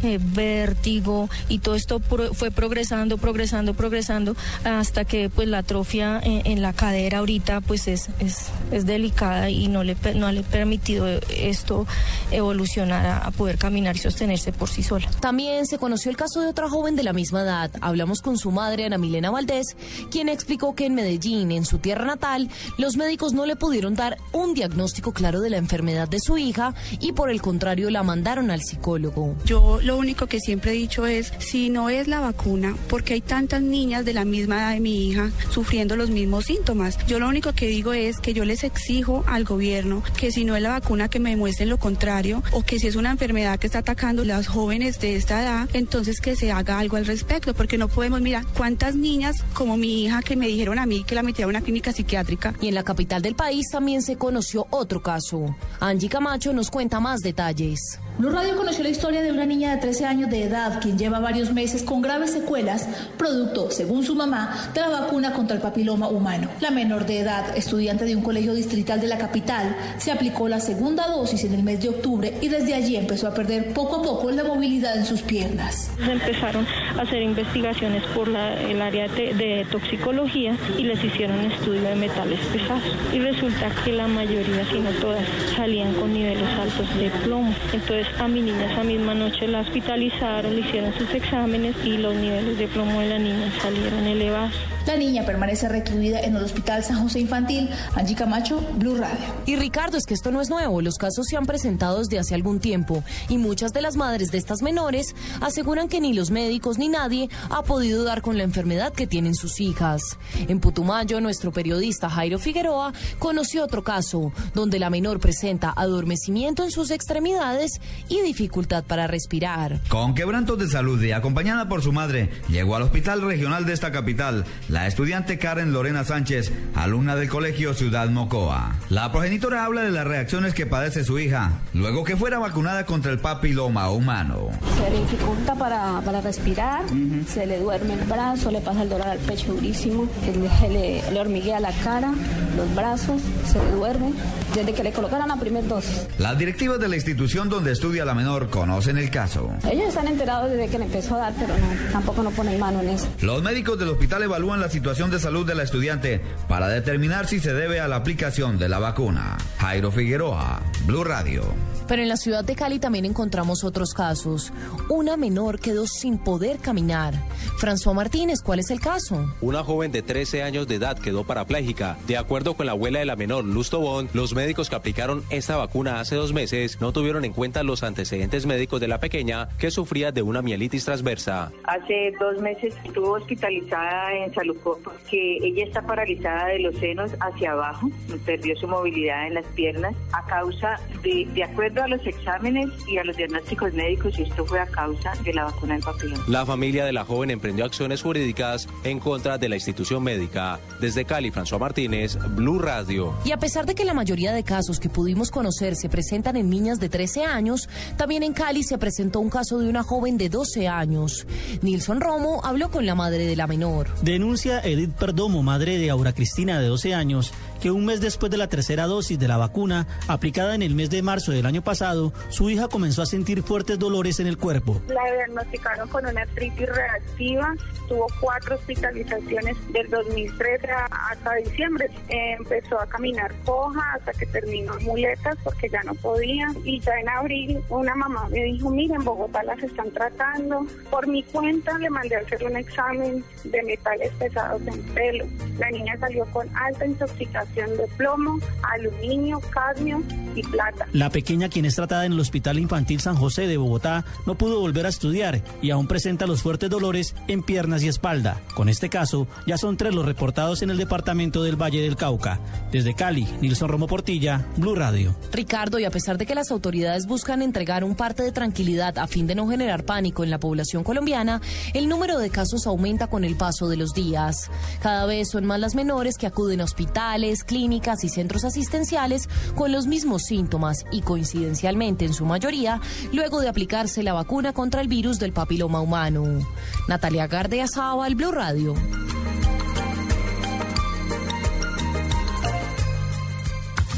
eh, 0.03 0.19
vértigo 0.21 1.29
y 1.49 1.59
todo 1.59 1.75
esto 1.75 1.99
fue 1.99 2.51
progresando, 2.51 3.17
progresando, 3.17 3.73
progresando 3.73 4.35
hasta 4.63 5.05
que 5.05 5.29
pues 5.29 5.47
la 5.47 5.59
atrofia 5.59 6.19
en, 6.23 6.61
la 6.61 6.73
cadera 6.73 7.19
ahorita 7.19 7.61
pues 7.61 7.87
es, 7.87 8.09
es, 8.19 8.85
delicada 8.85 9.49
y 9.49 9.67
no 9.67 9.83
le, 9.83 9.95
no 10.15 10.31
le 10.31 10.39
ha 10.41 10.43
permitido 10.43 11.07
esto 11.29 11.85
evolucionar 12.31 13.21
a 13.25 13.31
poder 13.31 13.57
caminar 13.57 13.95
y 13.95 13.99
sostenerse 13.99 14.51
por 14.51 14.69
sí 14.69 14.83
sola. 14.83 15.09
También 15.19 15.65
se 15.65 15.77
conoció 15.77 16.11
el 16.11 16.17
caso 16.17 16.41
de 16.41 16.47
otra 16.47 16.69
joven 16.69 16.95
de 16.95 17.03
la 17.03 17.13
misma 17.13 17.41
edad. 17.41 17.71
Hablamos 17.81 18.21
con 18.21 18.37
su 18.37 18.51
madre, 18.51 18.85
Ana 18.85 18.97
Milena 18.97 19.31
Valdés, 19.31 19.75
quien 20.11 20.29
explicó 20.29 20.75
que 20.75 20.85
en 20.85 20.95
Medellín, 20.95 21.51
en 21.51 21.65
su 21.65 21.79
tierra 21.79 22.05
natal, 22.05 22.49
los 22.77 22.97
médicos 22.97 23.33
no 23.33 23.45
le 23.45 23.55
pudieron 23.55 23.95
dar 23.95 24.17
un 24.31 24.53
diagnóstico 24.53 25.13
claro 25.13 25.41
de 25.41 25.49
la 25.49 25.57
enfermedad 25.57 26.07
de 26.07 26.19
su 26.19 26.37
hija 26.37 26.73
y 26.99 27.13
por 27.13 27.29
el 27.29 27.41
contrario 27.41 27.89
la 27.89 28.03
mandaron 28.03 28.51
al 28.51 28.61
psicólogo. 28.61 29.34
Yo 29.43 29.79
lo 29.81 29.97
único 29.97 30.27
que 30.27 30.39
siempre 30.39 30.71
he 30.71 30.75
dicho 30.75 31.05
es, 31.05 31.31
si 31.39 31.69
no 31.69 31.89
es 31.89 32.07
la 32.07 32.19
vacuna, 32.19 32.75
porque 32.89 33.13
hay 33.13 33.21
tantas 33.21 33.61
niñas 33.61 34.05
de 34.05 34.13
la 34.13 34.25
misma 34.25 34.57
edad 34.57 34.73
de 34.73 34.79
mi 34.79 35.07
hija 35.07 35.31
sufriendo 35.49 35.95
los 35.95 36.09
mismos 36.09 36.45
síntomas. 36.45 36.97
Yo 37.05 37.19
lo 37.19 37.27
único 37.27 37.53
que 37.53 37.67
digo 37.67 37.93
es 37.93 38.19
que 38.19 38.33
yo 38.33 38.45
les 38.45 38.63
exijo 38.63 39.23
al 39.27 39.43
gobierno 39.43 40.03
que 40.17 40.31
si 40.31 40.45
no 40.45 40.55
es 40.55 40.63
la 40.63 40.69
vacuna 40.69 41.09
que 41.09 41.19
me 41.19 41.31
demuestren 41.31 41.69
lo 41.69 41.77
contrario 41.77 42.41
o 42.51 42.63
que 42.63 42.79
si 42.79 42.87
es 42.87 42.95
una 42.95 43.11
enfermedad 43.11 43.59
que 43.59 43.67
está 43.67 43.79
atacando 43.79 44.23
a 44.23 44.25
las 44.25 44.47
jóvenes 44.47 44.99
de 44.99 45.15
esta 45.15 45.41
edad, 45.41 45.69
entonces 45.73 46.21
que 46.21 46.35
se 46.35 46.51
haga 46.51 46.79
algo 46.79 46.97
al 46.97 47.05
respecto, 47.05 47.53
porque 47.53 47.77
no 47.77 47.87
podemos, 47.87 48.21
mirar 48.21 48.45
cuántas 48.57 48.95
niñas 48.95 49.43
como 49.53 49.77
mi 49.77 50.03
hija 50.03 50.21
que 50.21 50.35
me 50.35 50.47
dijeron 50.47 50.79
a 50.79 50.85
mí 50.85 51.03
que 51.03 51.15
la 51.15 51.23
metieron 51.23 51.55
a 51.55 51.57
una 51.57 51.65
clínica 51.65 51.91
psiquiátrica. 51.91 52.53
Y 52.61 52.69
en 52.69 52.75
la 52.75 52.83
capital 52.83 53.21
del 53.21 53.35
país 53.35 53.67
también 53.71 54.01
se 54.01 54.15
conoció 54.15 54.67
otro 54.69 55.01
caso. 55.01 55.55
Angie 55.79 56.09
Camacho 56.09 56.53
nos 56.53 56.71
cuenta 56.71 56.99
más 56.99 57.19
detalles. 57.21 57.99
Blue 58.17 58.29
Radio 58.29 58.55
conoció 58.55 58.81
la 58.81 58.91
historia 58.91 59.21
de 59.21 59.29
una 59.29 59.45
niña 59.45 59.71
de 59.71 59.81
13 59.81 60.05
años 60.05 60.29
de 60.29 60.43
edad 60.43 60.79
quien 60.81 60.97
lleva 60.97 61.19
varios 61.19 61.51
meses 61.51 61.83
con 61.83 62.01
graves 62.01 62.31
secuelas, 62.31 62.87
producto, 63.17 63.69
según 63.69 64.05
su 64.05 64.15
mamá, 64.15 64.71
de 64.73 64.79
la 64.79 64.87
vacuna 64.87 65.33
contra 65.33 65.57
el 65.57 65.61
papiloma 65.61 66.07
humano. 66.07 66.47
La 66.61 66.71
menor 66.71 67.05
de 67.05 67.19
edad, 67.19 67.57
estudiante 67.57 68.05
de 68.05 68.15
un 68.15 68.23
colegio 68.23 68.53
distrital 68.53 69.01
de 69.01 69.07
la 69.07 69.17
capital, 69.17 69.75
se 69.97 70.13
aplicó 70.13 70.47
la 70.47 70.61
segunda 70.61 71.07
dosis 71.07 71.43
en 71.43 71.55
el 71.55 71.63
mes 71.63 71.81
de 71.81 71.89
octubre 71.89 72.37
y 72.39 72.47
desde 72.47 72.73
allí 72.73 72.95
empezó 72.95 73.27
a 73.27 73.33
perder 73.33 73.73
poco 73.73 73.97
a 73.97 74.03
poco 74.03 74.31
la 74.31 74.45
movilidad 74.45 74.95
en 74.95 75.05
sus 75.05 75.21
piernas. 75.21 75.91
Empezaron 75.99 76.65
a 76.97 77.01
hacer 77.01 77.21
investigaciones 77.21 78.01
por 78.15 78.29
el 78.29 78.81
área 78.81 79.09
de, 79.09 79.33
de 79.33 79.67
toxicología 79.69 80.55
y 80.77 80.83
les 80.83 81.03
hicieron 81.03 81.51
estudio 81.51 81.81
de 81.81 81.95
metales 81.95 82.39
pesados. 82.53 82.81
Y 83.11 83.19
resulta 83.19 83.69
que 83.83 83.91
la 83.91 84.07
mayoría, 84.07 84.65
si 84.71 84.79
no 84.79 84.91
todas, 85.01 85.27
salían 85.53 85.93
con 85.95 86.13
niveles 86.13 86.47
altos 86.57 86.97
de 86.97 87.09
plomo. 87.25 87.53
Entonces, 87.73 88.04
a 88.19 88.27
mi 88.27 88.41
niña 88.41 88.71
esa 88.71 88.83
misma 88.83 89.13
noche 89.13 89.47
la 89.47 89.61
hospitalizaron, 89.61 90.55
le 90.55 90.61
hicieron 90.61 90.93
sus 90.93 91.13
exámenes 91.13 91.75
y 91.83 91.97
los 91.97 92.15
niveles 92.15 92.57
de 92.57 92.67
plomo 92.67 93.01
de 93.01 93.09
la 93.09 93.19
niña 93.19 93.51
salieron 93.61 94.05
elevados. 94.07 94.74
La 94.85 94.97
niña 94.97 95.25
permanece 95.25 95.67
recluida 95.67 96.19
en 96.19 96.35
el 96.35 96.43
Hospital 96.43 96.83
San 96.83 97.01
José 97.01 97.19
Infantil. 97.19 97.69
Angie 97.95 98.15
Camacho, 98.15 98.61
Blue 98.77 98.95
Radio. 98.95 99.25
Y 99.47 99.55
Ricardo, 99.55 99.97
es 99.97 100.05
que 100.05 100.13
esto 100.13 100.29
no 100.29 100.41
es 100.41 100.49
nuevo. 100.49 100.81
Los 100.81 100.97
casos 100.97 101.25
se 101.27 101.37
han 101.37 101.47
presentado 101.47 101.99
desde 101.99 102.19
hace 102.19 102.35
algún 102.35 102.59
tiempo 102.59 103.03
y 103.27 103.39
muchas 103.39 103.73
de 103.73 103.81
las 103.81 103.95
madres 103.95 104.29
de 104.29 104.37
estas 104.37 104.61
menores 104.61 105.15
aseguran 105.41 105.87
que 105.87 106.01
ni 106.01 106.13
los 106.13 106.29
médicos 106.29 106.77
ni 106.77 106.87
nadie 106.87 107.29
ha 107.49 107.63
podido 107.63 108.03
dar 108.03 108.21
con 108.21 108.37
la 108.37 108.43
enfermedad 108.43 108.93
que 108.93 109.07
tienen 109.07 109.33
sus 109.33 109.59
hijas. 109.59 110.01
En 110.47 110.59
Putumayo, 110.59 111.19
nuestro 111.19 111.51
periodista 111.51 112.09
Jairo 112.09 112.37
Figueroa 112.37 112.93
conoció 113.17 113.63
otro 113.63 113.83
caso 113.83 114.31
donde 114.53 114.77
la 114.77 114.91
menor 114.91 115.19
presenta 115.19 115.73
adormecimiento 115.75 116.63
en 116.63 116.71
sus 116.71 116.91
extremidades 116.91 117.79
y 118.07 118.21
dificultad 118.21 118.83
para 118.83 119.07
respirar. 119.07 119.81
Con 119.87 120.13
quebrantos 120.13 120.59
de 120.59 120.67
salud 120.67 121.01
y 121.01 121.11
acompañada 121.11 121.67
por 121.67 121.81
su 121.81 121.91
madre, 121.91 122.29
llegó 122.49 122.75
al 122.75 122.83
hospital 122.83 123.23
regional 123.23 123.65
de 123.65 123.73
esta 123.73 123.91
capital 123.91 124.45
la 124.75 124.87
estudiante 124.87 125.37
Karen 125.39 125.71
Lorena 125.71 126.03
Sánchez, 126.03 126.51
alumna 126.75 127.15
del 127.15 127.29
colegio 127.29 127.73
Ciudad 127.73 128.09
Mocoa. 128.09 128.75
La 128.89 129.09
progenitora 129.09 129.63
habla 129.63 129.83
de 129.83 129.91
las 129.91 130.05
reacciones 130.05 130.53
que 130.53 130.65
padece 130.65 131.05
su 131.05 131.17
hija 131.17 131.61
luego 131.73 132.03
que 132.03 132.17
fuera 132.17 132.39
vacunada 132.39 132.85
contra 132.85 133.13
el 133.13 133.19
papiloma 133.19 133.89
humano. 133.89 134.49
Se 134.75 134.89
le 134.89 134.99
dificulta 134.99 135.55
para, 135.55 136.01
para 136.01 136.19
respirar, 136.19 136.83
se 137.25 137.45
le 137.45 137.57
duerme 137.59 137.93
el 137.93 138.01
brazo, 138.01 138.51
le 138.51 138.59
pasa 138.59 138.81
el 138.83 138.89
dolor 138.89 139.07
al 139.07 139.19
pecho 139.19 139.53
durísimo, 139.53 140.09
le, 140.25 140.67
le, 140.69 141.09
le 141.09 141.19
hormiguea 141.21 141.61
la 141.61 141.71
cara, 141.71 142.11
los 142.57 142.75
brazos, 142.75 143.21
se 143.49 143.63
le 143.63 143.71
duerme 143.71 144.11
desde 144.53 144.73
que 144.73 144.83
le 144.83 144.91
colocaron 144.91 145.29
la 145.29 145.37
primera 145.37 145.65
dosis. 145.65 146.05
Las 146.17 146.37
directivas 146.37 146.81
de 146.81 146.89
la 146.89 146.95
institución 146.97 147.47
donde 147.47 147.71
estudia 147.71 148.03
la 148.03 148.13
menor 148.13 148.49
conocen 148.49 148.97
el 148.97 149.09
caso. 149.09 149.53
Ellos 149.71 149.87
están 149.87 150.09
enterados 150.09 150.51
desde 150.51 150.67
que 150.67 150.79
le 150.79 150.85
empezó 150.85 151.15
a 151.15 151.19
dar, 151.19 151.33
pero 151.39 151.53
no, 151.57 151.91
tampoco 151.93 152.23
no 152.23 152.31
ponen 152.31 152.59
mano 152.59 152.81
en 152.81 152.89
eso. 152.89 153.07
Los 153.21 153.41
médicos 153.41 153.79
del 153.79 153.87
hospital 153.87 154.23
evalúan 154.23 154.59
la 154.59 154.64
situación 154.69 155.11
de 155.11 155.19
salud 155.19 155.45
de 155.45 155.55
la 155.55 155.63
estudiante 155.63 156.21
para 156.47 156.67
determinar 156.67 157.27
si 157.27 157.39
se 157.39 157.53
debe 157.53 157.79
a 157.79 157.87
la 157.87 157.97
aplicación 157.97 158.57
de 158.57 158.69
la 158.69 158.79
vacuna. 158.79 159.37
Jairo 159.59 159.91
Figueroa, 159.91 160.61
Blue 160.85 161.03
Radio. 161.03 161.43
Pero 161.87 162.01
en 162.01 162.09
la 162.09 162.17
ciudad 162.17 162.43
de 162.43 162.55
Cali 162.55 162.79
también 162.79 163.05
encontramos 163.05 163.63
otros 163.63 163.93
casos. 163.93 164.51
Una 164.89 165.17
menor 165.17 165.59
quedó 165.59 165.85
sin 165.85 166.17
poder 166.17 166.57
caminar. 166.57 167.13
François 167.59 167.93
Martínez, 167.93 168.41
¿cuál 168.43 168.59
es 168.59 168.71
el 168.71 168.79
caso? 168.79 169.31
Una 169.41 169.63
joven 169.63 169.91
de 169.91 170.01
13 170.01 170.41
años 170.41 170.67
de 170.67 170.75
edad 170.75 170.97
quedó 170.97 171.23
parapléjica. 171.25 171.97
De 172.07 172.17
acuerdo 172.17 172.55
con 172.55 172.65
la 172.65 172.71
abuela 172.71 172.99
de 172.99 173.05
la 173.05 173.15
menor, 173.15 173.45
Luz 173.45 173.69
Tobón, 173.69 174.09
los 174.13 174.33
médicos 174.33 174.69
que 174.69 174.75
aplicaron 174.75 175.23
esta 175.29 175.57
vacuna 175.57 175.99
hace 175.99 176.15
dos 176.15 176.33
meses 176.33 176.81
no 176.81 176.91
tuvieron 176.91 177.23
en 177.23 177.33
cuenta 177.33 177.63
los 177.63 177.83
antecedentes 177.83 178.45
médicos 178.45 178.81
de 178.81 178.87
la 178.87 178.99
pequeña 178.99 179.49
que 179.59 179.71
sufría 179.71 180.11
de 180.11 180.23
una 180.23 180.41
mielitis 180.41 180.85
transversa. 180.85 181.51
Hace 181.65 182.13
dos 182.19 182.41
meses 182.41 182.73
estuvo 182.83 183.11
hospitalizada 183.13 184.13
en 184.13 184.33
salud 184.33 184.54
porque 184.63 185.37
ella 185.41 185.63
está 185.65 185.81
paralizada 185.81 186.47
de 186.47 186.59
los 186.59 186.75
senos 186.77 187.11
hacia 187.19 187.51
abajo, 187.51 187.89
perdió 188.25 188.55
su 188.57 188.67
movilidad 188.67 189.27
en 189.27 189.35
las 189.35 189.45
piernas 189.47 189.95
a 190.11 190.25
causa 190.25 190.79
de, 191.03 191.27
de 191.33 191.43
acuerdo 191.43 191.83
a 191.83 191.87
los 191.87 192.05
exámenes 192.05 192.69
y 192.87 192.97
a 192.97 193.03
los 193.03 193.15
diagnósticos 193.17 193.73
médicos, 193.73 194.17
y 194.19 194.23
esto 194.23 194.45
fue 194.45 194.59
a 194.59 194.65
causa 194.67 195.13
de 195.23 195.33
la 195.33 195.45
vacuna 195.45 195.75
del 195.75 195.83
papiloma. 195.83 196.23
La 196.27 196.45
familia 196.45 196.85
de 196.85 196.93
la 196.93 197.05
joven 197.05 197.31
emprendió 197.31 197.65
acciones 197.65 198.01
jurídicas 198.01 198.67
en 198.83 198.99
contra 198.99 199.37
de 199.37 199.49
la 199.49 199.55
institución 199.55 200.03
médica. 200.03 200.59
Desde 200.79 201.05
Cali, 201.05 201.31
François 201.31 201.59
Martínez, 201.59 202.17
Blue 202.35 202.59
Radio. 202.59 203.13
Y 203.25 203.31
a 203.31 203.37
pesar 203.37 203.65
de 203.65 203.75
que 203.75 203.85
la 203.85 203.93
mayoría 203.93 204.33
de 204.33 204.43
casos 204.43 204.79
que 204.79 204.89
pudimos 204.89 205.31
conocer 205.31 205.75
se 205.75 205.89
presentan 205.89 206.35
en 206.35 206.49
niñas 206.49 206.79
de 206.79 206.89
13 206.89 207.25
años, 207.25 207.67
también 207.97 208.23
en 208.23 208.33
Cali 208.33 208.63
se 208.63 208.77
presentó 208.77 209.19
un 209.19 209.29
caso 209.29 209.59
de 209.59 209.69
una 209.69 209.83
joven 209.83 210.17
de 210.17 210.29
12 210.29 210.67
años. 210.67 211.27
Nilson 211.61 212.01
Romo 212.01 212.41
habló 212.43 212.69
con 212.69 212.85
la 212.85 212.95
madre 212.95 213.25
de 213.25 213.35
la 213.35 213.47
menor. 213.47 213.87
Denuncia 214.01 214.44
Edith 214.45 214.91
Perdomo, 214.91 215.41
madre 215.41 215.79
de 215.79 215.89
Aura 215.89 216.13
Cristina 216.13 216.59
de 216.59 216.67
12 216.67 216.93
años, 216.93 217.33
que 217.61 217.71
un 217.71 217.85
mes 217.85 218.01
después 218.01 218.31
de 218.31 218.37
la 218.37 218.47
tercera 218.47 218.85
dosis 218.87 219.17
de 219.19 219.27
la 219.27 219.37
vacuna, 219.37 219.87
aplicada 220.07 220.55
en 220.55 220.61
el 220.61 220.75
mes 220.75 220.89
de 220.89 221.01
marzo 221.01 221.31
del 221.31 221.45
año 221.45 221.61
pasado, 221.61 222.13
su 222.29 222.49
hija 222.49 222.67
comenzó 222.67 223.01
a 223.01 223.05
sentir 223.05 223.43
fuertes 223.43 223.79
dolores 223.79 224.19
en 224.19 224.27
el 224.27 224.37
cuerpo. 224.37 224.81
La 224.87 225.03
diagnosticaron 225.13 225.89
con 225.89 226.05
una 226.05 226.21
artritis 226.21 226.67
reactiva, 226.67 227.53
tuvo 227.87 228.07
cuatro 228.19 228.55
hospitalizaciones 228.55 229.55
del 229.71 229.89
2013 229.89 230.67
hasta 230.89 231.35
diciembre. 231.35 231.89
empezó 232.09 232.79
a 232.79 232.87
caminar 232.87 233.33
coja 233.45 233.93
hasta 233.95 234.11
que 234.13 234.25
terminó 234.27 234.73
muletas 234.81 235.35
porque 235.43 235.69
ya 235.69 235.81
no 235.83 235.93
podía. 235.95 236.47
Y 236.63 236.79
ya 236.79 236.93
en 236.99 237.09
abril 237.09 237.59
una 237.69 237.95
mamá 237.95 238.27
me 238.29 238.43
dijo, 238.43 238.69
miren, 238.69 238.97
en 238.97 239.03
Bogotá 239.03 239.43
las 239.43 239.61
están 239.61 239.91
tratando. 239.91 240.65
Por 240.89 241.07
mi 241.07 241.23
cuenta 241.23 241.77
le 241.77 241.89
mandé 241.89 242.15
a 242.15 242.19
hacer 242.19 242.43
un 242.43 242.55
examen 242.57 243.23
de 243.43 243.63
metales 243.63 244.11
pesados 244.13 244.61
en 244.67 244.81
pelo. 244.93 245.25
La 245.57 245.69
niña 245.71 245.97
salió 245.99 246.25
con 246.27 246.47
alta 246.55 246.85
intoxicación 246.85 247.54
de 247.55 247.87
plomo, 247.97 248.39
aluminio, 248.63 249.39
cadmio 249.49 250.03
y 250.35 250.43
plata. 250.43 250.87
La 250.91 251.09
pequeña, 251.09 251.47
quien 251.47 251.65
es 251.65 251.75
tratada 251.75 252.05
en 252.05 252.11
el 252.11 252.19
Hospital 252.19 252.59
Infantil 252.59 252.99
San 252.99 253.15
José 253.15 253.47
de 253.47 253.55
Bogotá, 253.57 254.03
no 254.25 254.35
pudo 254.35 254.59
volver 254.59 254.85
a 254.85 254.89
estudiar 254.89 255.41
y 255.61 255.71
aún 255.71 255.87
presenta 255.87 256.27
los 256.27 256.41
fuertes 256.41 256.69
dolores 256.69 257.15
en 257.27 257.43
piernas 257.43 257.81
y 257.83 257.87
espalda. 257.87 258.41
Con 258.55 258.67
este 258.67 258.89
caso, 258.89 259.27
ya 259.47 259.57
son 259.57 259.77
tres 259.77 259.95
los 259.95 260.05
reportados 260.05 260.61
en 260.63 260.69
el 260.69 260.77
departamento 260.77 261.43
del 261.43 261.55
Valle 261.55 261.81
del 261.81 261.95
Cauca. 261.95 262.39
Desde 262.71 262.93
Cali, 262.93 263.25
Nilson 263.39 263.69
Romo 263.69 263.87
Portilla, 263.87 264.45
Blue 264.57 264.75
Radio. 264.75 265.15
Ricardo, 265.31 265.79
y 265.79 265.85
a 265.85 265.91
pesar 265.91 266.17
de 266.17 266.25
que 266.25 266.35
las 266.35 266.51
autoridades 266.51 267.05
buscan 267.07 267.41
entregar 267.41 267.83
un 267.85 267.95
parte 267.95 268.23
de 268.23 268.31
tranquilidad 268.33 268.97
a 268.97 269.07
fin 269.07 269.27
de 269.27 269.35
no 269.35 269.47
generar 269.47 269.85
pánico 269.85 270.23
en 270.23 270.29
la 270.29 270.39
población 270.39 270.83
colombiana, 270.83 271.41
el 271.73 271.87
número 271.87 272.19
de 272.19 272.29
casos 272.29 272.67
aumenta 272.67 273.07
con 273.07 273.23
el 273.23 273.35
paso 273.35 273.69
de 273.69 273.77
los 273.77 273.93
días. 273.93 274.49
Cada 274.81 275.05
vez 275.05 275.29
son 275.29 275.45
más 275.45 275.59
las 275.59 275.75
menores 275.75 276.17
que 276.17 276.27
acuden 276.27 276.61
a 276.61 276.65
hospitales, 276.65 277.34
clínicas 277.43 278.03
y 278.03 278.09
centros 278.09 278.45
asistenciales 278.45 279.29
con 279.55 279.71
los 279.71 279.87
mismos 279.87 280.23
síntomas 280.23 280.85
y 280.91 281.01
coincidencialmente 281.01 282.05
en 282.05 282.13
su 282.13 282.25
mayoría 282.25 282.81
luego 283.11 283.41
de 283.41 283.49
aplicarse 283.49 284.03
la 284.03 284.13
vacuna 284.13 284.53
contra 284.53 284.81
el 284.81 284.87
virus 284.87 285.19
del 285.19 285.33
papiloma 285.33 285.81
humano. 285.81 286.39
Natalia 286.87 287.27
Gardea 287.27 287.65
el 288.07 288.15
Blue 288.15 288.31
Radio. 288.31 288.75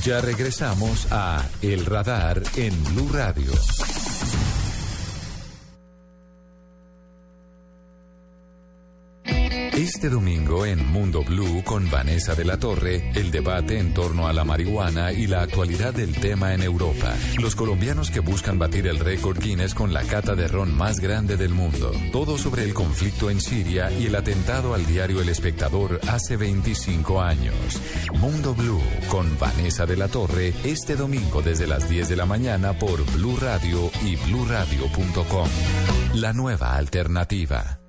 Ya 0.04 0.22
regresamos 0.22 1.08
a 1.12 1.46
El 1.62 1.86
Radar 1.86 2.42
en 2.56 2.74
Blue 2.86 3.10
Radio. 3.12 3.52
Este 9.78 10.10
domingo 10.10 10.66
en 10.66 10.84
Mundo 10.88 11.24
Blue 11.24 11.62
con 11.64 11.88
Vanessa 11.92 12.34
de 12.34 12.44
la 12.44 12.58
Torre, 12.58 13.12
el 13.14 13.30
debate 13.30 13.78
en 13.78 13.94
torno 13.94 14.28
a 14.28 14.34
la 14.34 14.44
marihuana 14.44 15.12
y 15.14 15.28
la 15.28 15.44
actualidad 15.44 15.94
del 15.94 16.16
tema 16.16 16.56
en 16.56 16.64
Europa. 16.64 17.14
Los 17.40 17.56
colombianos 17.56 18.10
que 18.10 18.20
buscan 18.20 18.58
batir 18.58 18.88
el 18.88 18.98
récord 18.98 19.38
Guinness 19.40 19.76
con 19.76 19.94
la 19.94 20.02
cata 20.02 20.34
de 20.34 20.48
ron 20.48 20.76
más 20.76 21.00
grande 21.00 21.38
del 21.38 21.52
mundo. 21.52 21.92
Todo 22.12 22.40
sobre 22.40 22.64
el 22.64 22.74
conflicto 22.74 23.30
en 23.30 23.40
Siria 23.40 23.92
y 23.92 24.08
el 24.08 24.16
atentado 24.16 24.74
al 24.74 24.84
diario 24.88 25.22
El 25.22 25.30
Espectador 25.30 26.00
hace 26.08 26.38
25 26.38 27.22
años. 27.22 27.56
Mundo 28.16 28.56
Blue 28.56 28.82
con 29.10 29.38
Vanessa 29.38 29.86
de 29.86 29.96
la 29.96 30.08
Torre 30.08 30.56
este 30.64 30.96
domingo 30.96 31.44
desde 31.44 31.68
las 31.68 31.88
10 31.88 32.10
de 32.10 32.16
la 32.16 32.26
mañana 32.26 32.74
por 32.74 33.06
Blue 33.12 33.38
Radio 33.40 33.92
y 34.04 34.16
bluradio.com. 34.16 35.50
La 36.16 36.34
nueva 36.34 36.76
alternativa. 36.76 37.80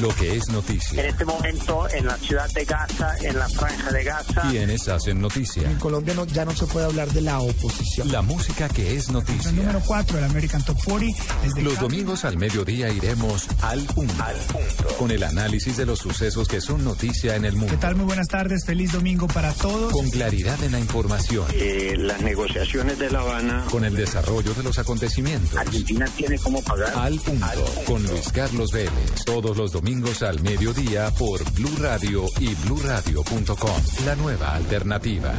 Lo 0.00 0.08
que 0.16 0.36
es 0.36 0.48
noticia. 0.48 1.00
En 1.00 1.10
este 1.10 1.24
momento, 1.24 1.88
en 1.90 2.06
la 2.06 2.16
ciudad 2.18 2.50
de 2.50 2.64
Gaza, 2.64 3.16
en 3.22 3.38
la 3.38 3.48
franja 3.48 3.92
de 3.92 4.04
Gaza. 4.04 4.42
¿Quiénes 4.50 4.88
hacen 4.88 5.20
noticia? 5.20 5.70
En 5.70 5.78
Colombia 5.78 6.14
ya 6.32 6.44
no 6.44 6.54
se 6.54 6.66
puede 6.66 6.86
hablar 6.86 7.08
de 7.12 7.20
la 7.20 7.38
oposición. 7.38 8.10
La 8.10 8.22
música 8.22 8.68
que 8.68 8.96
es 8.96 9.10
noticia. 9.10 9.50
El 9.50 9.56
número 9.56 9.80
4 9.86 10.16
del 10.16 10.24
American 10.24 10.64
Top 10.64 10.76
40. 10.84 11.22
Los 11.62 11.78
domingos 11.78 12.24
al 12.24 12.36
mediodía 12.38 12.90
iremos 12.90 13.46
al 13.62 13.84
punto, 13.84 14.22
al 14.22 14.36
punto. 14.36 14.96
Con 14.98 15.10
el 15.10 15.22
análisis 15.22 15.76
de 15.76 15.86
los 15.86 16.00
sucesos 16.00 16.48
que 16.48 16.60
son 16.60 16.82
noticia 16.82 17.36
en 17.36 17.44
el 17.44 17.54
mundo. 17.54 17.72
¿Qué 17.72 17.78
tal? 17.78 17.94
Muy 17.94 18.06
buenas 18.06 18.28
tardes. 18.28 18.64
Feliz 18.66 18.92
domingo 18.92 19.28
para 19.28 19.52
todos. 19.52 19.92
Con 19.92 20.10
claridad 20.10 20.60
en 20.62 20.72
la 20.72 20.80
información. 20.80 21.46
Eh, 21.54 21.94
las 21.96 22.20
negociaciones 22.20 22.98
de 22.98 23.10
La 23.10 23.20
Habana. 23.20 23.64
Con 23.70 23.84
el 23.84 23.94
desarrollo 23.94 24.54
de 24.54 24.62
los 24.62 24.78
acontecimientos. 24.78 25.56
Argentina 25.56 26.06
tiene 26.16 26.38
cómo 26.38 26.62
pagar. 26.62 26.92
Al 26.96 27.18
punto. 27.20 27.44
Al 27.44 27.58
punto. 27.58 27.84
Con 27.84 28.02
Luis 28.02 28.28
Carlos 28.32 28.72
Vélez. 28.72 29.24
Todos 29.24 29.56
los 29.56 29.70
domingos 29.70 29.83
domingos 29.84 30.22
al 30.22 30.40
mediodía 30.40 31.10
por 31.18 31.44
Blue 31.52 31.76
Radio 31.78 32.24
y 32.40 32.54
bluradio.com. 32.64 33.82
La 34.06 34.16
nueva 34.16 34.54
alternativa. 34.54 35.34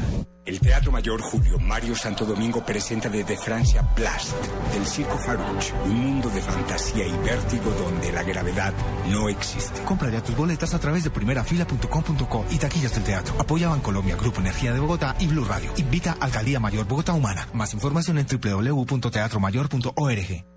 El 0.46 0.60
Teatro 0.60 0.92
Mayor 0.92 1.20
Julio 1.20 1.58
Mario 1.58 1.96
Santo 1.96 2.26
Domingo 2.26 2.64
presenta 2.64 3.10
desde 3.10 3.38
Francia 3.38 3.82
Blast, 3.96 4.36
del 4.72 4.86
Circo 4.86 5.18
Farouche, 5.18 5.74
un 5.86 5.98
mundo 5.98 6.30
de 6.30 6.44
fantasía 6.44 7.08
y 7.08 7.18
vértigo 7.24 7.72
donde 7.72 8.12
la 8.12 8.22
gravedad 8.22 8.72
no 9.10 9.30
existe. 9.30 9.82
Compra 9.82 10.12
ya 10.12 10.22
tus 10.22 10.38
boletas 10.38 10.76
a 10.76 10.80
través 10.80 11.04
de 11.04 11.10
primerafila.com.co 11.10 12.46
y 12.52 12.60
taquillas 12.60 12.94
del 12.94 13.04
teatro. 13.04 13.34
Apoya 13.40 13.70
Bancolombia, 13.70 14.16
Grupo 14.16 14.42
Energía 14.42 14.74
de 14.74 14.80
Bogotá 14.80 15.16
y 15.20 15.26
Blue 15.26 15.46
Radio. 15.46 15.74
Invita 15.78 16.18
a 16.20 16.26
Alcaldía 16.26 16.60
Mayor 16.60 16.86
Bogotá 16.86 17.14
Humana. 17.14 17.48
Más 17.52 17.74
información 17.74 18.20
en 18.20 18.28
www.teatromayor.org. 18.28 20.55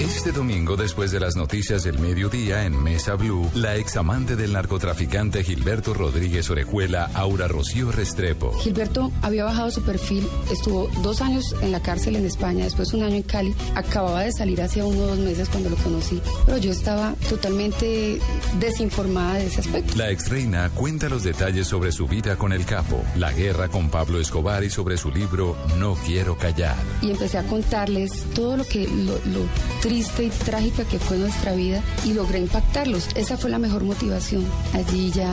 Este 0.00 0.30
domingo, 0.30 0.76
después 0.76 1.10
de 1.10 1.18
las 1.18 1.34
noticias 1.34 1.82
del 1.82 1.98
mediodía 1.98 2.64
en 2.64 2.80
Mesa 2.80 3.16
Blue, 3.16 3.50
la 3.56 3.74
examante 3.74 4.36
del 4.36 4.52
narcotraficante 4.52 5.42
Gilberto 5.42 5.92
Rodríguez 5.92 6.48
Orejuela, 6.50 7.10
Aura 7.14 7.48
Rocío 7.48 7.90
Restrepo. 7.90 8.52
Gilberto 8.60 9.10
había 9.22 9.42
bajado 9.42 9.72
su 9.72 9.82
perfil, 9.82 10.24
estuvo 10.52 10.88
dos 11.02 11.20
años 11.20 11.52
en 11.62 11.72
la 11.72 11.82
cárcel 11.82 12.14
en 12.14 12.26
España, 12.26 12.62
después 12.62 12.94
un 12.94 13.02
año 13.02 13.16
en 13.16 13.24
Cali, 13.24 13.52
acababa 13.74 14.22
de 14.22 14.30
salir 14.30 14.62
hace 14.62 14.84
uno 14.84 15.02
o 15.02 15.06
dos 15.08 15.18
meses 15.18 15.48
cuando 15.48 15.68
lo 15.68 15.76
conocí, 15.76 16.22
pero 16.46 16.58
yo 16.58 16.70
estaba 16.70 17.16
totalmente 17.28 18.20
desinformada 18.60 19.34
de 19.34 19.46
ese 19.48 19.62
aspecto. 19.62 19.96
La 19.96 20.12
ex 20.12 20.28
reina 20.28 20.70
cuenta 20.76 21.08
los 21.08 21.24
detalles 21.24 21.66
sobre 21.66 21.90
su 21.90 22.06
vida 22.06 22.36
con 22.36 22.52
el 22.52 22.64
capo, 22.66 23.02
la 23.16 23.32
guerra 23.32 23.66
con 23.68 23.90
Pablo 23.90 24.20
Escobar 24.20 24.62
y 24.62 24.70
sobre 24.70 24.96
su 24.96 25.10
libro 25.10 25.56
No 25.76 25.96
quiero 26.06 26.38
callar. 26.38 26.76
Y 27.02 27.10
empecé 27.10 27.38
a 27.38 27.42
contarles 27.42 28.12
todo 28.32 28.56
lo 28.58 28.64
que 28.64 28.86
lo, 28.86 29.14
lo 29.32 29.48
triste 29.88 30.24
y 30.24 30.28
trágica 30.28 30.84
que 30.84 30.98
fue 30.98 31.16
nuestra 31.16 31.54
vida 31.54 31.82
y 32.04 32.12
logré 32.12 32.40
impactarlos. 32.40 33.08
Esa 33.14 33.38
fue 33.38 33.48
la 33.48 33.58
mejor 33.58 33.84
motivación. 33.84 34.44
Allí 34.74 35.10
ya 35.10 35.32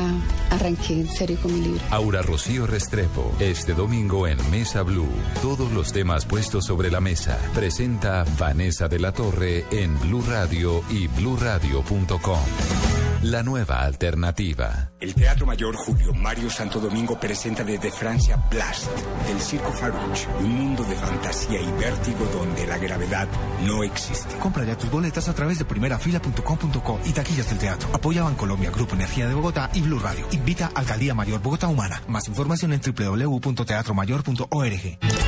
arranqué 0.49 0.93
en 0.93 1.09
serio 1.09 1.37
con 1.41 1.53
mi 1.53 1.59
libro. 1.59 1.81
Aura 1.91 2.21
Rocío 2.21 2.65
Restrepo, 2.65 3.35
este 3.41 3.73
domingo 3.73 4.27
en 4.27 4.37
Mesa 4.49 4.81
Blue. 4.83 5.09
Todos 5.41 5.73
los 5.73 5.91
temas 5.91 6.25
puestos 6.25 6.63
sobre 6.65 6.89
la 6.89 7.01
mesa. 7.01 7.37
Presenta 7.53 8.23
Vanessa 8.39 8.87
de 8.87 8.99
la 8.99 9.11
Torre 9.11 9.65
en 9.71 9.99
Blue 9.99 10.23
Radio 10.25 10.81
y 10.89 11.07
bluradio.com. 11.07 12.94
la 13.23 13.43
nueva 13.43 13.81
alternativa. 13.81 14.91
El 14.99 15.13
Teatro 15.13 15.45
Mayor 15.45 15.75
Julio 15.75 16.13
Mario 16.13 16.49
Santo 16.49 16.79
Domingo 16.79 17.19
presenta 17.19 17.63
desde 17.63 17.91
Francia 17.91 18.37
Blast, 18.49 18.87
del 19.27 19.39
Circo 19.39 19.71
Farouche, 19.71 20.27
un 20.39 20.51
mundo 20.51 20.83
de 20.83 20.95
fantasía 20.95 21.61
y 21.61 21.71
vértigo 21.79 22.25
donde 22.33 22.65
la 22.67 22.77
gravedad 22.77 23.27
no 23.63 23.83
existe. 23.83 24.35
Compra 24.37 24.65
ya 24.65 24.77
tus 24.77 24.89
boletas 24.89 25.29
a 25.29 25.33
través 25.33 25.59
de 25.59 25.65
primerafila.com.co 25.65 26.99
y 27.05 27.11
taquillas 27.11 27.49
del 27.49 27.59
teatro. 27.59 27.89
Apoya 27.93 28.23
Bancolombia, 28.23 28.71
Grupo 28.71 28.95
Energía 28.95 29.27
de 29.27 29.33
Bogotá 29.33 29.69
y 29.73 29.81
Blue 29.81 29.99
Radio. 29.99 30.25
Invita 30.31 30.71
Alcaldía 30.73 31.13
Mayor 31.13 31.41
Bogotá 31.41 31.67
Humana. 31.67 32.01
Más 32.07 32.27
información 32.27 32.73
en 32.73 32.81
www.teatromayor.org. 32.81 35.24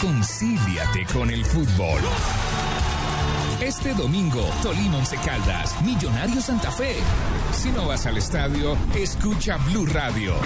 Reconcíliate 0.00 1.04
con 1.12 1.28
el 1.28 1.44
fútbol. 1.44 2.00
Este 3.60 3.92
domingo, 3.92 4.48
Tolima 4.62 4.96
Once 4.96 5.14
Caldas, 5.18 5.78
Millonario 5.82 6.40
Santa 6.40 6.70
Fe. 6.72 6.96
Si 7.52 7.70
no 7.70 7.86
vas 7.86 8.06
al 8.06 8.16
estadio, 8.16 8.78
escucha 8.94 9.58
Blue 9.58 9.84
Radio. 9.84 10.36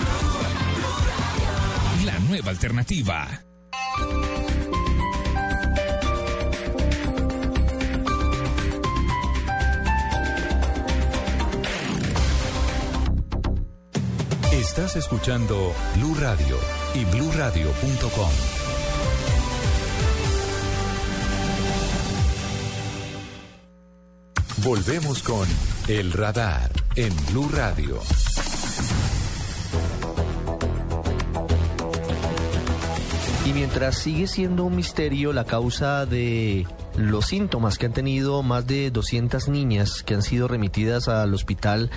La 2.04 2.18
nueva 2.28 2.50
alternativa. 2.50 3.28
Estás 14.50 14.96
escuchando 14.96 15.72
Blue 15.94 16.16
Radio 16.16 16.58
y 16.94 17.04
bluradio.com. 17.04 18.63
Volvemos 24.64 25.22
con 25.22 25.46
El 25.88 26.10
Radar 26.10 26.70
en 26.96 27.14
Blue 27.26 27.50
Radio. 27.52 28.00
Y 33.44 33.52
mientras 33.52 33.98
sigue 33.98 34.26
siendo 34.26 34.64
un 34.64 34.74
misterio 34.74 35.34
la 35.34 35.44
causa 35.44 36.06
de 36.06 36.66
los 36.96 37.26
síntomas 37.26 37.76
que 37.76 37.84
han 37.84 37.92
tenido 37.92 38.42
más 38.42 38.66
de 38.66 38.90
200 38.90 39.48
niñas 39.50 40.02
que 40.02 40.14
han 40.14 40.22
sido 40.22 40.48
remitidas 40.48 41.08
al 41.08 41.34
hospital 41.34 41.90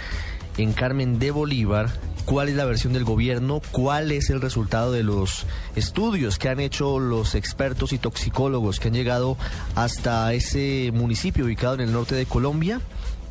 en 0.57 0.73
Carmen 0.73 1.19
de 1.19 1.31
Bolívar, 1.31 1.89
cuál 2.25 2.49
es 2.49 2.55
la 2.55 2.65
versión 2.65 2.93
del 2.93 3.03
gobierno, 3.03 3.61
cuál 3.71 4.11
es 4.11 4.29
el 4.29 4.41
resultado 4.41 4.91
de 4.91 5.03
los 5.03 5.45
estudios 5.75 6.37
que 6.37 6.49
han 6.49 6.59
hecho 6.59 6.99
los 6.99 7.35
expertos 7.35 7.93
y 7.93 7.97
toxicólogos 7.97 8.79
que 8.79 8.89
han 8.89 8.93
llegado 8.93 9.37
hasta 9.75 10.33
ese 10.33 10.91
municipio 10.93 11.45
ubicado 11.45 11.75
en 11.75 11.81
el 11.81 11.93
norte 11.93 12.15
de 12.15 12.25
Colombia. 12.25 12.81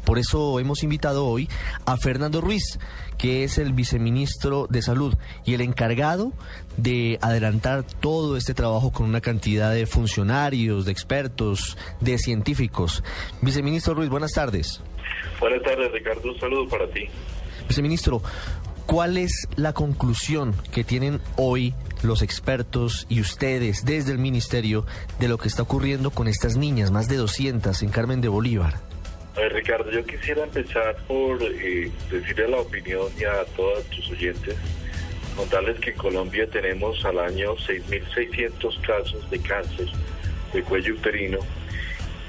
Por 0.04 0.18
eso 0.18 0.60
hemos 0.60 0.84
invitado 0.84 1.26
hoy 1.26 1.48
a 1.84 1.96
Fernando 1.96 2.40
Ruiz, 2.40 2.78
que 3.18 3.42
es 3.42 3.58
el 3.58 3.72
viceministro 3.72 4.68
de 4.70 4.80
Salud 4.80 5.14
y 5.44 5.54
el 5.54 5.60
encargado 5.62 6.32
de 6.76 7.18
adelantar 7.22 7.82
todo 7.82 8.36
este 8.36 8.54
trabajo 8.54 8.92
con 8.92 9.06
una 9.06 9.20
cantidad 9.20 9.72
de 9.72 9.86
funcionarios, 9.86 10.84
de 10.84 10.92
expertos, 10.92 11.76
de 12.00 12.18
científicos. 12.18 13.02
Viceministro 13.42 13.94
Ruiz, 13.94 14.08
buenas 14.08 14.32
tardes. 14.32 14.80
Buenas 15.40 15.62
tardes, 15.62 15.92
Ricardo. 15.92 16.32
Un 16.32 16.40
saludo 16.40 16.68
para 16.68 16.88
ti. 16.88 17.08
Viceministro, 17.68 18.22
¿cuál 18.86 19.16
es 19.16 19.48
la 19.56 19.72
conclusión 19.72 20.54
que 20.72 20.84
tienen 20.84 21.20
hoy 21.36 21.74
los 22.02 22.22
expertos 22.22 23.06
y 23.08 23.20
ustedes 23.20 23.84
desde 23.84 24.12
el 24.12 24.18
ministerio 24.18 24.86
de 25.18 25.28
lo 25.28 25.38
que 25.38 25.48
está 25.48 25.62
ocurriendo 25.62 26.10
con 26.10 26.28
estas 26.28 26.56
niñas, 26.56 26.90
más 26.90 27.08
de 27.08 27.16
200 27.16 27.82
en 27.82 27.88
Carmen 27.88 28.20
de 28.20 28.28
Bolívar? 28.28 28.74
A 29.36 29.40
ver, 29.40 29.52
Ricardo, 29.52 29.90
yo 29.90 30.04
quisiera 30.04 30.44
empezar 30.44 30.96
por 31.06 31.42
eh, 31.42 31.90
decirle 32.10 32.48
la 32.48 32.58
opinión 32.58 33.06
y 33.18 33.24
a 33.24 33.44
todos 33.56 33.84
tus 33.86 34.10
oyentes, 34.10 34.56
contarles 35.36 35.78
que 35.80 35.90
en 35.90 35.96
Colombia 35.96 36.48
tenemos 36.48 37.04
al 37.04 37.18
año 37.18 37.54
6.600 37.56 38.80
casos 38.80 39.30
de 39.30 39.38
cáncer 39.40 39.88
de 40.52 40.62
cuello 40.62 40.94
uterino 40.94 41.38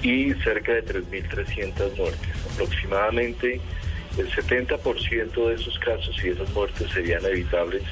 y 0.02 0.34
cerca 0.36 0.74
de 0.74 0.86
3.300 0.86 1.96
muertes. 1.98 2.30
Aproximadamente 2.54 3.60
el 4.18 4.32
70% 4.32 5.48
de 5.48 5.56
esos 5.56 5.78
casos 5.80 6.16
y 6.24 6.30
esas 6.30 6.50
muertes 6.52 6.92
serían 6.92 7.24
evitables 7.26 7.84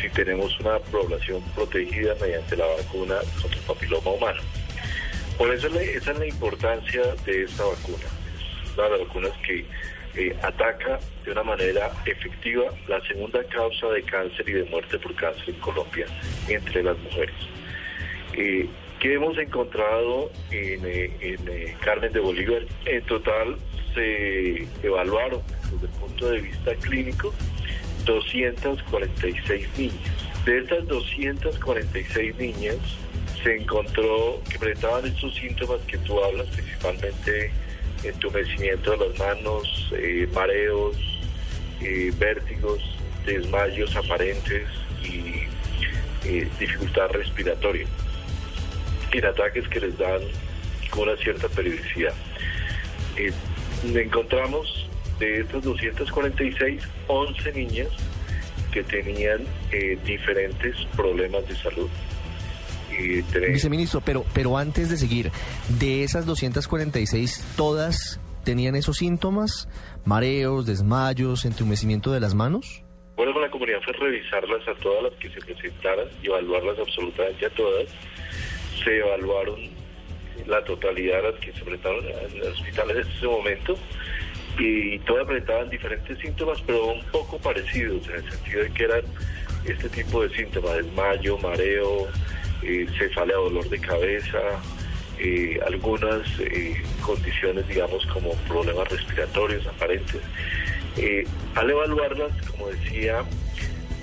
si 0.00 0.08
tenemos 0.10 0.58
una 0.60 0.78
población 0.78 1.42
protegida 1.54 2.14
mediante 2.20 2.56
la 2.56 2.66
vacuna 2.66 3.16
contra 3.40 3.58
el 3.58 3.66
papiloma 3.66 4.10
humano. 4.10 4.42
Por 5.36 5.52
eso 5.52 5.68
esa 5.68 6.12
es 6.12 6.18
la 6.18 6.26
importancia 6.26 7.02
de 7.24 7.44
esta 7.44 7.64
vacuna. 7.64 8.04
Es 8.64 8.74
una 8.74 8.84
de 8.84 8.90
las 8.90 9.00
vacunas 9.00 9.32
que 9.46 9.64
eh, 10.14 10.36
ataca 10.42 10.98
de 11.24 11.32
una 11.32 11.42
manera 11.42 11.90
efectiva 12.06 12.64
la 12.88 13.00
segunda 13.06 13.42
causa 13.44 13.88
de 13.88 14.02
cáncer 14.02 14.48
y 14.48 14.52
de 14.52 14.64
muerte 14.64 14.98
por 14.98 15.14
cáncer 15.14 15.50
en 15.50 15.60
Colombia 15.60 16.06
entre 16.48 16.82
las 16.82 16.98
mujeres. 16.98 17.34
Eh, 18.34 18.68
¿Qué 19.00 19.14
hemos 19.14 19.38
encontrado 19.38 20.30
en, 20.50 20.80
eh, 20.84 21.10
en 21.20 21.78
Carmen 21.78 22.12
de 22.12 22.20
Bolívar? 22.20 22.62
En 22.84 23.02
total 23.04 23.56
se 23.94 24.66
evaluaron 24.82 25.40
desde 25.72 25.86
el 25.86 25.92
punto 26.00 26.30
de 26.30 26.40
vista 26.40 26.74
clínico 26.76 27.32
246 28.04 29.68
niñas. 29.78 30.44
De 30.44 30.58
estas 30.58 30.86
246 30.86 32.36
niñas 32.36 32.76
se 33.42 33.56
encontró 33.56 34.40
que 34.50 34.58
presentaban 34.58 35.06
estos 35.06 35.34
síntomas 35.34 35.80
que 35.82 35.98
tú 35.98 36.22
hablas, 36.22 36.46
principalmente 36.48 37.52
entumecimiento 38.02 38.92
de 38.92 39.08
las 39.08 39.18
manos, 39.18 39.92
eh, 39.92 40.28
mareos, 40.32 40.96
eh, 41.80 42.12
vértigos, 42.18 42.80
desmayos 43.26 43.94
aparentes 43.96 44.68
y 45.02 45.44
eh, 46.24 46.48
dificultad 46.58 47.10
respiratoria, 47.10 47.86
ataques 49.26 49.66
que 49.68 49.80
les 49.80 49.96
dan 49.98 50.20
con 50.90 51.08
una 51.08 51.16
cierta 51.16 51.48
periodicidad. 51.48 52.14
encontramos 53.94 54.88
de 55.18 55.40
estas 55.40 55.62
246, 55.62 56.82
11 57.08 57.52
niñas 57.52 57.88
que 58.72 58.82
tenían 58.84 59.44
diferentes 60.04 60.76
problemas 60.96 61.46
de 61.48 61.56
salud. 61.56 61.88
Viceministro, 63.50 64.00
pero, 64.00 64.24
pero 64.34 64.56
antes 64.56 64.90
de 64.90 64.96
seguir, 64.96 65.30
de 65.78 66.02
esas 66.02 66.26
246, 66.26 67.54
¿todas 67.56 68.20
tenían 68.44 68.74
esos 68.74 68.96
síntomas? 68.96 69.68
¿Mareos, 70.04 70.66
desmayos, 70.66 71.44
entumecimiento 71.44 72.12
de 72.12 72.20
las 72.20 72.34
manos? 72.34 72.82
Bueno, 73.16 73.32
con 73.32 73.42
la 73.42 73.50
comunidad 73.50 73.78
fue 73.84 73.92
revisarlas 73.94 74.66
a 74.68 74.74
todas 74.80 75.02
las 75.04 75.12
que 75.14 75.28
se 75.30 75.40
presentaran 75.40 76.06
y 76.22 76.26
evaluarlas 76.26 76.78
absolutamente 76.78 77.46
a 77.46 77.50
todas. 77.50 77.88
Se 78.84 78.98
evaluaron 78.98 79.70
la 80.46 80.64
totalidad 80.64 81.22
de 81.22 81.32
las 81.32 81.40
que 81.40 81.52
se 81.52 81.64
presentaron 81.64 82.04
en 82.06 82.36
el 82.36 82.52
hospital 82.52 82.90
en 82.90 82.98
ese 82.98 83.26
momento 83.26 83.76
y 84.58 84.98
todas 85.00 85.26
presentaban 85.26 85.70
diferentes 85.70 86.18
síntomas, 86.18 86.60
pero 86.66 86.86
un 86.86 87.04
poco 87.06 87.38
parecidos, 87.38 88.08
en 88.08 88.16
el 88.16 88.30
sentido 88.30 88.62
de 88.64 88.70
que 88.72 88.84
eran 88.84 89.02
este 89.64 89.88
tipo 89.88 90.22
de 90.22 90.34
síntomas, 90.34 90.76
desmayo, 90.76 91.38
mareo, 91.38 92.08
eh, 92.62 92.86
cefalea, 92.98 93.36
dolor 93.36 93.68
de 93.68 93.78
cabeza, 93.78 94.40
eh, 95.20 95.58
algunas 95.66 96.22
eh, 96.40 96.80
condiciones, 97.02 97.66
digamos, 97.66 98.06
como 98.06 98.32
problemas 98.48 98.88
respiratorios 98.88 99.66
aparentes. 99.66 100.20
Eh, 100.96 101.24
al 101.54 101.70
evaluarlas, 101.70 102.32
como 102.50 102.68
decía, 102.68 103.24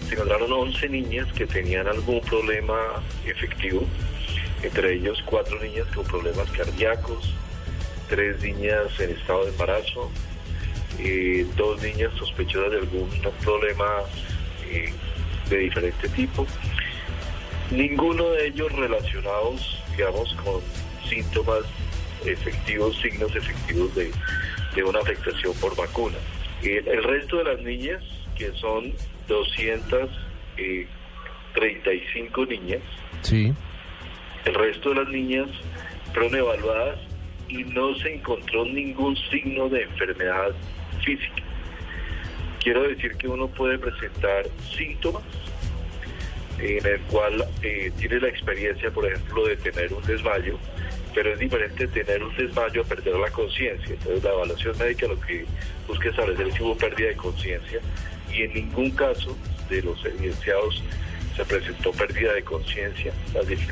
se 0.07 0.15
encontraron 0.15 0.51
11 0.51 0.89
niñas 0.89 1.32
que 1.34 1.45
tenían 1.45 1.88
algún 1.88 2.21
problema 2.21 2.78
efectivo, 3.26 3.86
entre 4.66 4.93
ellos 4.93 5.22
cuatro 5.26 5.61
niñas 5.61 5.88
con 5.93 6.05
problemas 6.05 6.49
cardíacos, 6.51 7.34
tres 8.09 8.41
niñas 8.41 8.99
en 8.99 9.11
estado 9.11 9.45
de 9.45 9.51
embarazo, 9.51 10.11
dos 11.57 11.82
niñas 11.82 12.13
sospechosas 12.18 12.72
de 12.72 12.78
algún 12.78 13.09
problema 13.43 13.86
de 15.49 15.57
diferente 15.57 16.07
tipo 16.09 16.47
Ninguno 17.72 18.30
de 18.30 18.47
ellos 18.47 18.72
relacionados, 18.74 19.82
digamos, 19.97 20.32
con 20.36 20.61
síntomas 21.09 21.63
efectivos, 22.24 22.95
signos 23.01 23.36
efectivos 23.36 23.95
de, 23.95 24.11
una 24.84 24.99
afectación 24.99 25.51
por 25.55 25.76
vacuna. 25.76 26.18
El, 26.61 26.88
el, 26.88 27.03
resto 27.03 27.38
de 27.38 27.45
las 27.45 27.59
niñas, 27.61 28.03
que 28.38 28.51
son 28.53 28.93
235 29.28 30.18
eh, 30.57 30.88
niñas, 32.47 32.84
sí. 33.22 33.51
El 34.45 34.53
resto 34.53 34.89
de 34.89 34.95
las 34.95 35.09
niñas 35.09 35.47
fueron 36.13 36.35
evaluadas 36.35 36.99
y 37.47 37.63
no 37.63 37.95
se 37.95 38.15
encontró 38.15 38.65
ningún 38.65 39.15
signo 39.29 39.69
de 39.69 39.83
enfermedad 39.83 40.51
física. 41.03 41.43
Quiero 42.63 42.83
decir 42.83 43.15
que 43.17 43.27
uno 43.27 43.47
puede 43.47 43.77
presentar 43.77 44.45
síntomas 44.75 45.23
en 46.59 46.85
el 46.85 46.99
cual 47.01 47.45
eh, 47.61 47.91
tiene 47.97 48.19
la 48.19 48.29
experiencia, 48.29 48.89
por 48.89 49.05
ejemplo, 49.05 49.45
de 49.45 49.57
tener 49.57 49.93
un 49.93 50.03
desmayo, 50.03 50.57
pero 51.13 51.33
es 51.33 51.39
diferente 51.39 51.87
tener 51.87 52.23
un 52.23 52.35
desmayo 52.35 52.81
a 52.81 52.85
perder 52.85 53.15
la 53.15 53.29
conciencia. 53.29 53.93
Entonces 53.93 54.23
la 54.23 54.31
evaluación 54.31 54.77
médica 54.77 55.07
lo 55.07 55.19
que 55.19 55.45
busca 55.87 56.09
establecer 56.09 56.47
es 56.47 56.55
si 56.55 56.63
hubo 56.63 56.77
pérdida 56.77 57.09
de 57.09 57.15
conciencia 57.15 57.79
y 58.31 58.43
en 58.43 58.53
ningún 58.53 58.91
caso 58.91 59.37
de 59.69 59.81
los 59.81 60.03
evidenciados 60.05 60.81
se 61.36 61.45
presentó 61.45 61.91
pérdida 61.91 62.33
de 62.33 62.43
conciencia. 62.43 63.13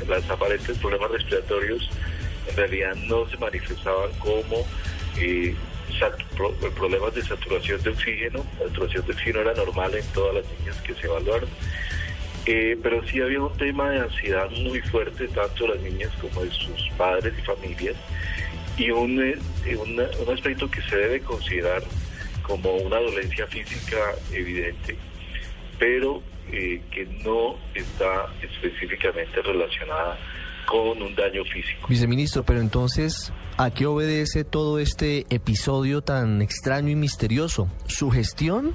Las, 0.08 0.30
aparentes 0.30 0.78
problemas 0.78 1.10
respiratorios 1.10 1.88
en 2.48 2.56
realidad 2.56 2.94
no 3.06 3.28
se 3.28 3.36
manifestaban 3.38 4.10
como 4.18 4.66
eh, 5.18 5.54
problemas 6.76 7.14
de 7.14 7.22
saturación 7.22 7.82
de 7.82 7.90
oxígeno. 7.90 8.44
La 8.58 8.66
saturación 8.68 9.06
de 9.06 9.12
oxígeno 9.12 9.40
era 9.40 9.54
normal 9.54 9.94
en 9.94 10.06
todas 10.08 10.34
las 10.34 10.44
niñas 10.58 10.80
que 10.82 10.94
se 10.94 11.06
evaluaron. 11.06 11.48
Eh, 12.46 12.76
pero 12.82 13.02
sí 13.08 13.22
había 13.22 13.40
un 13.40 13.56
tema 13.56 13.90
de 13.90 14.00
ansiedad 14.00 14.50
muy 14.50 14.80
fuerte, 14.82 15.28
tanto 15.28 15.66
de 15.66 15.74
las 15.76 15.82
niñas 15.82 16.10
como 16.20 16.44
de 16.44 16.50
sus 16.50 16.90
padres 16.98 17.32
y 17.38 17.42
familias, 17.42 17.96
y 18.76 18.90
un, 18.90 19.22
eh, 19.22 19.38
un, 19.78 19.98
un 19.98 20.34
aspecto 20.34 20.70
que 20.70 20.82
se 20.82 20.94
debe 20.94 21.20
considerar 21.20 21.82
como 22.42 22.74
una 22.74 22.98
dolencia 22.98 23.46
física 23.46 23.96
evidente, 24.30 24.96
pero 25.78 26.22
eh, 26.52 26.82
que 26.90 27.06
no 27.24 27.56
está 27.74 28.26
específicamente 28.42 29.42
relacionada 29.42 30.18
con 30.66 31.02
un 31.02 31.14
daño 31.14 31.44
físico. 31.44 31.86
Viceministro, 31.88 32.42
pero 32.44 32.60
entonces, 32.60 33.32
¿a 33.58 33.70
qué 33.70 33.86
obedece 33.86 34.44
todo 34.44 34.78
este 34.78 35.24
episodio 35.30 36.02
tan 36.02 36.42
extraño 36.42 36.90
y 36.90 36.96
misterioso? 36.96 37.68
¿Su 37.86 38.10
gestión? 38.10 38.74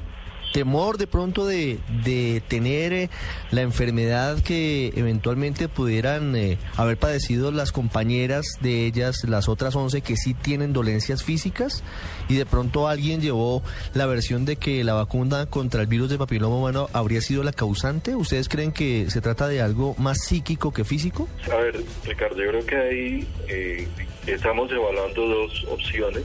Temor 0.53 0.97
de 0.97 1.07
pronto 1.07 1.45
de, 1.45 1.79
de 2.03 2.41
tener 2.47 2.93
eh, 2.93 3.09
la 3.51 3.61
enfermedad 3.61 4.39
que 4.41 4.91
eventualmente 4.95 5.67
pudieran 5.67 6.35
eh, 6.35 6.57
haber 6.75 6.97
padecido 6.97 7.51
las 7.51 7.71
compañeras 7.71 8.45
de 8.61 8.85
ellas, 8.85 9.23
las 9.27 9.49
otras 9.49 9.75
11 9.75 10.01
que 10.01 10.15
sí 10.15 10.33
tienen 10.33 10.73
dolencias 10.73 11.23
físicas 11.23 11.83
y 12.27 12.35
de 12.35 12.45
pronto 12.45 12.87
alguien 12.87 13.21
llevó 13.21 13.63
la 13.93 14.05
versión 14.05 14.45
de 14.45 14.55
que 14.55 14.83
la 14.83 14.93
vacuna 14.93 15.45
contra 15.45 15.81
el 15.81 15.87
virus 15.87 16.09
de 16.09 16.17
papiloma 16.17 16.55
humano 16.55 16.89
habría 16.93 17.21
sido 17.21 17.43
la 17.43 17.53
causante. 17.53 18.15
¿Ustedes 18.15 18.49
creen 18.49 18.71
que 18.71 19.09
se 19.09 19.21
trata 19.21 19.47
de 19.47 19.61
algo 19.61 19.95
más 19.97 20.19
psíquico 20.25 20.71
que 20.71 20.83
físico? 20.83 21.27
A 21.51 21.55
ver, 21.55 21.83
Ricardo, 22.05 22.37
yo 22.37 22.49
creo 22.49 22.65
que 22.65 22.75
ahí 22.75 23.27
eh, 23.47 23.87
estamos 24.27 24.71
evaluando 24.71 25.27
dos 25.27 25.65
opciones 25.69 26.23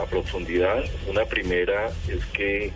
a 0.00 0.04
profundidad. 0.06 0.84
Una 1.08 1.24
primera 1.24 1.90
es 2.08 2.24
que 2.26 2.72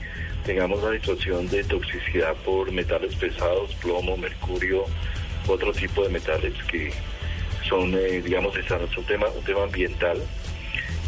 tengamos 0.49 0.83
una 0.83 0.95
situación 0.95 1.47
de 1.49 1.63
toxicidad 1.63 2.35
por 2.37 2.73
metales 2.73 3.15
pesados, 3.17 3.75
plomo, 3.83 4.17
mercurio, 4.17 4.87
otro 5.47 5.75
tipo 5.75 6.03
de 6.03 6.09
metales 6.09 6.55
que 6.71 6.91
son, 7.69 7.93
eh, 7.93 8.23
digamos, 8.23 8.57
un 8.57 9.05
tema, 9.05 9.27
un 9.29 9.45
tema 9.45 9.65
ambiental. 9.65 10.17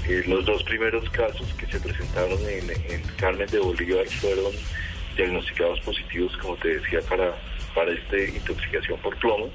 Eh, 0.07 0.25
los 0.27 0.45
dos 0.45 0.63
primeros 0.65 1.09
casos 1.09 1.55
que 1.55 1.65
se 1.69 1.81
presentaron 1.81 2.39
en, 2.47 3.03
Carmen 3.17 3.47
de 3.47 3.61
Bolívar 3.61 4.05
fueron 4.09 4.53
diagnosticados 5.17 5.81
positivos, 5.81 6.37
como 6.37 6.57
te 6.57 6.79
decía, 6.79 7.01
para, 7.09 7.35
para 7.75 7.93
esta 7.93 8.19
intoxicación 8.19 9.01
por 9.01 9.17
plomo. 9.21 9.49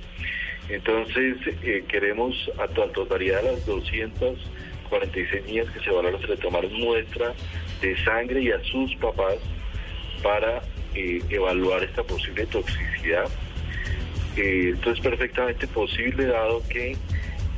Entonces, 0.67 1.37
eh, 1.61 1.85
queremos 1.87 2.33
a 2.57 2.67
tu 2.69 2.81
totalidad 2.87 3.43
de 3.43 3.51
las 3.51 3.65
246 3.67 5.45
niñas 5.45 5.69
que 5.69 5.79
se 5.79 5.91
evaluaron, 5.91 6.19
se 6.21 6.27
le 6.27 6.37
tomaron 6.37 6.73
muestra 6.73 7.35
de 7.81 8.03
sangre 8.03 8.41
y 8.41 8.49
a 8.49 8.59
sus 8.63 8.95
papás 8.95 9.37
para 10.25 10.63
eh, 10.95 11.21
evaluar 11.29 11.83
esta 11.83 12.01
posible 12.01 12.47
toxicidad. 12.47 13.25
Eh, 14.35 14.71
esto 14.73 14.89
es 14.89 14.99
perfectamente 14.99 15.67
posible 15.67 16.25
dado 16.25 16.63
que 16.67 16.97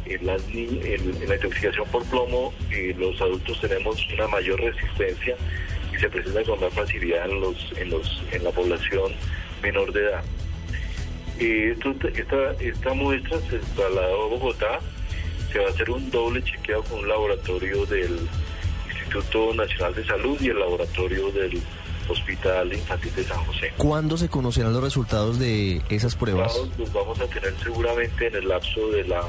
en, 0.05 0.26
las 0.26 0.43
en, 0.49 1.30
la 1.30 1.36
intoxicación 1.36 1.88
por 1.88 2.03
plomo 2.09 2.53
eh, 2.70 2.93
los 2.99 3.22
adultos 3.22 3.61
tenemos 3.61 4.05
una 4.13 4.28
mayor 4.28 4.59
resistencia 4.59 5.38
y 5.93 5.97
se 5.97 6.09
presenta 6.09 6.43
con 6.43 6.59
más 6.59 6.74
facilidad 6.74 7.30
en, 7.30 7.39
los, 7.39 7.74
en, 7.78 7.89
los, 7.89 8.22
en 8.34 8.43
la 8.43 8.51
población 8.51 9.13
menor 9.63 9.93
de 9.93 10.01
edad. 10.01 10.24
esta, 11.39 12.51
esta 12.59 12.93
muestra 12.93 13.39
se 13.49 13.59
trasladó 13.78 14.26
a 14.26 14.28
Bogotá, 14.28 14.80
se 15.53 15.59
va 15.59 15.68
a 15.68 15.70
hacer 15.70 15.89
un 15.89 16.11
doble 16.11 16.43
chequeo 16.43 16.84
con 16.84 16.99
un 16.99 17.07
laboratorio 17.07 17.86
del 17.86 18.28
Instituto 18.89 19.53
Nacional 19.53 19.95
de 19.95 20.05
Salud 20.05 20.38
y 20.41 20.49
el 20.49 20.59
laboratorio 20.59 21.32
del 21.32 21.61
Hospital 22.10 22.74
Infantil 22.74 23.16
de 23.16 23.24
San 23.24 23.43
José. 23.45 23.74
¿Cuándo 23.78 24.18
se 24.18 24.30
conocerán 24.30 24.74
los 24.74 24.84
resultados 24.84 25.39
de 25.39 25.82
esas 25.89 26.16
pruebas? 26.16 26.55
Los 26.78 26.91
vamos 26.93 27.20
a 27.20 27.28
tener 27.28 27.53
seguramente 27.62 28.28
en 28.28 28.36
el 28.36 28.47
lapso 28.47 28.88
de 28.89 29.03
la, 29.05 29.22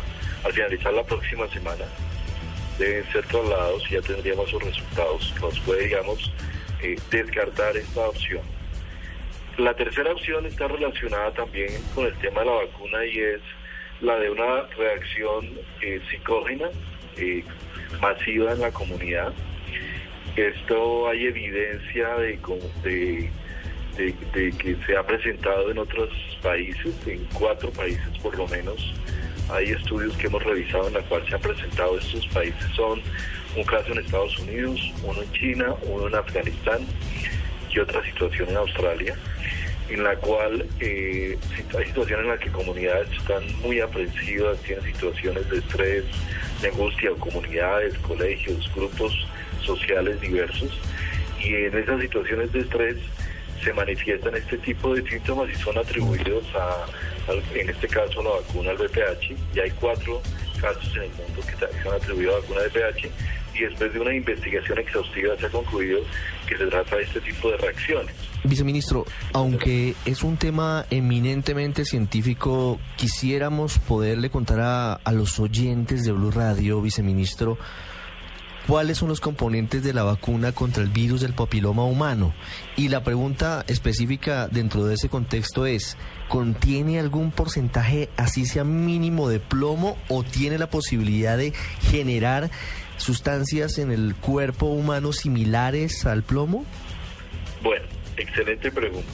al 0.44 0.52
finalizar 0.52 0.92
la 0.92 1.04
próxima 1.04 1.48
semana. 1.48 1.84
Deben 2.78 3.10
ser 3.12 3.26
trasladados 3.26 3.82
y 3.90 3.94
ya 3.94 4.02
tendríamos 4.02 4.52
los 4.52 4.62
resultados. 4.62 5.34
Nos 5.40 5.58
puede, 5.60 5.84
digamos, 5.84 6.32
eh, 6.82 6.96
descartar 7.10 7.76
esta 7.76 8.08
opción. 8.08 8.42
La 9.56 9.74
tercera 9.74 10.12
opción 10.12 10.46
está 10.46 10.68
relacionada 10.68 11.32
también 11.32 11.72
con 11.94 12.06
el 12.06 12.14
tema 12.18 12.40
de 12.40 12.46
la 12.46 12.52
vacuna 12.52 13.04
y 13.04 13.18
es 13.18 13.40
la 14.00 14.16
de 14.16 14.30
una 14.30 14.62
reacción 14.76 15.58
eh, 15.80 16.00
psicógena 16.08 16.68
eh, 17.16 17.42
masiva 18.00 18.52
en 18.52 18.60
la 18.60 18.70
comunidad 18.70 19.32
esto 20.40 21.08
hay 21.08 21.26
evidencia 21.26 22.14
de, 22.16 22.38
que 23.96 24.76
se 24.86 24.96
ha 24.96 25.02
presentado 25.04 25.70
en 25.70 25.78
otros 25.78 26.10
países, 26.42 26.94
en 27.06 27.24
cuatro 27.32 27.70
países 27.70 28.06
por 28.22 28.36
lo 28.36 28.46
menos. 28.48 28.94
Hay 29.50 29.70
estudios 29.70 30.16
que 30.18 30.26
hemos 30.26 30.42
revisado 30.44 30.88
en 30.88 30.94
los 30.94 31.04
cuales 31.04 31.28
se 31.28 31.34
han 31.34 31.40
presentado 31.40 31.98
estos 31.98 32.26
países. 32.28 32.64
Son 32.76 33.00
un 33.56 33.64
caso 33.64 33.92
en 33.92 33.98
Estados 33.98 34.38
Unidos, 34.38 34.80
uno 35.02 35.22
en 35.22 35.32
China, 35.32 35.74
uno 35.82 36.08
en 36.08 36.14
Afganistán 36.14 36.80
y 37.70 37.78
otra 37.78 38.04
situación 38.04 38.50
en 38.50 38.56
Australia, 38.56 39.16
en 39.88 40.04
la 40.04 40.16
cual 40.16 40.66
eh, 40.80 41.38
hay 41.76 41.86
situaciones 41.86 42.24
en 42.24 42.30
las 42.30 42.40
que 42.40 42.50
comunidades 42.50 43.10
están 43.10 43.42
muy 43.62 43.80
aprensivas, 43.80 44.60
tienen 44.60 44.84
situaciones 44.84 45.48
de 45.48 45.58
estrés, 45.58 46.04
de 46.60 46.68
angustia, 46.68 47.10
comunidades, 47.18 47.96
colegios, 47.98 48.70
grupos 48.74 49.26
sociales 49.68 50.20
diversos 50.20 50.70
y 51.38 51.54
en 51.54 51.78
esas 51.78 52.00
situaciones 52.00 52.50
de 52.52 52.60
estrés 52.60 52.96
se 53.62 53.72
manifiestan 53.72 54.34
este 54.34 54.56
tipo 54.58 54.94
de 54.94 55.08
síntomas 55.08 55.48
y 55.50 55.54
son 55.56 55.76
atribuidos 55.78 56.44
a, 56.54 56.86
en 57.54 57.68
este 57.68 57.88
caso, 57.88 58.22
la 58.22 58.30
vacuna 58.30 58.70
al 58.70 58.76
BPH. 58.76 59.34
Y 59.54 59.60
hay 59.60 59.70
cuatro 59.72 60.22
casos 60.60 60.96
en 60.96 61.02
el 61.02 61.10
mundo 61.10 61.42
que 61.46 61.56
se 61.56 61.88
han 61.88 61.94
atribuido 61.94 62.36
a 62.36 62.40
vacuna 62.40 62.62
de 62.62 62.68
BPH 62.68 63.10
y 63.54 63.64
después 63.64 63.92
de 63.92 64.00
una 64.00 64.14
investigación 64.14 64.78
exhaustiva 64.78 65.36
se 65.38 65.46
ha 65.46 65.50
concluido 65.50 66.00
que 66.46 66.56
se 66.56 66.66
trata 66.66 66.96
de 66.96 67.02
este 67.02 67.20
tipo 67.20 67.50
de 67.50 67.56
reacciones. 67.56 68.14
Viceministro, 68.44 69.04
aunque 69.32 69.94
es 70.04 70.22
un 70.22 70.36
tema 70.36 70.86
eminentemente 70.90 71.84
científico, 71.84 72.78
quisiéramos 72.96 73.78
poderle 73.80 74.30
contar 74.30 74.60
a, 74.60 74.92
a 74.94 75.12
los 75.12 75.40
oyentes 75.40 76.04
de 76.04 76.12
Blue 76.12 76.30
Radio, 76.30 76.80
viceministro, 76.80 77.58
cuáles 78.68 78.98
son 78.98 79.08
los 79.08 79.20
componentes 79.20 79.82
de 79.82 79.94
la 79.94 80.02
vacuna 80.02 80.52
contra 80.52 80.82
el 80.82 80.90
virus 80.90 81.22
del 81.22 81.32
papiloma 81.32 81.84
humano. 81.84 82.34
Y 82.76 82.90
la 82.90 83.02
pregunta 83.02 83.64
específica 83.66 84.46
dentro 84.46 84.84
de 84.84 84.94
ese 84.94 85.08
contexto 85.08 85.64
es, 85.64 85.96
¿contiene 86.28 87.00
algún 87.00 87.30
porcentaje, 87.30 88.10
así 88.18 88.44
sea 88.44 88.64
mínimo, 88.64 89.30
de 89.30 89.40
plomo 89.40 89.96
o 90.08 90.22
tiene 90.22 90.58
la 90.58 90.68
posibilidad 90.68 91.38
de 91.38 91.54
generar 91.80 92.50
sustancias 92.98 93.78
en 93.78 93.90
el 93.90 94.14
cuerpo 94.14 94.66
humano 94.66 95.14
similares 95.14 96.04
al 96.04 96.22
plomo? 96.22 96.66
Bueno, 97.62 97.86
excelente 98.18 98.70
pregunta. 98.70 99.08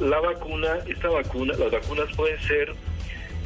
la 0.00 0.20
vacuna, 0.20 0.68
esta 0.86 1.08
vacuna, 1.08 1.54
las 1.54 1.72
vacunas 1.72 2.14
pueden 2.14 2.38
ser 2.42 2.74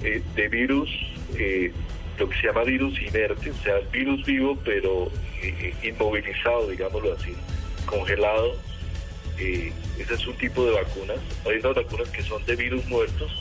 eh, 0.03 0.23
de 0.35 0.49
virus 0.49 0.91
eh, 1.39 1.73
lo 2.21 2.29
que 2.29 2.37
se 2.37 2.47
llama 2.47 2.65
virus 2.65 3.01
inerte, 3.01 3.51
o 3.51 3.63
sea, 3.63 3.79
virus 3.91 4.25
vivo 4.27 4.57
pero 4.63 5.11
eh, 5.43 5.75
inmovilizado, 5.83 6.69
digámoslo 6.69 7.15
así, 7.15 7.35
congelado. 7.87 8.57
Eh, 9.39 9.73
ese 9.99 10.15
es 10.15 10.27
un 10.27 10.37
tipo 10.37 10.67
de 10.67 10.73
vacunas. 10.73 11.17
Hay 11.47 11.57
unas 11.57 11.75
vacunas 11.75 12.11
que 12.11 12.23
son 12.23 12.45
de 12.45 12.57
virus 12.57 12.87
muertos 12.89 13.33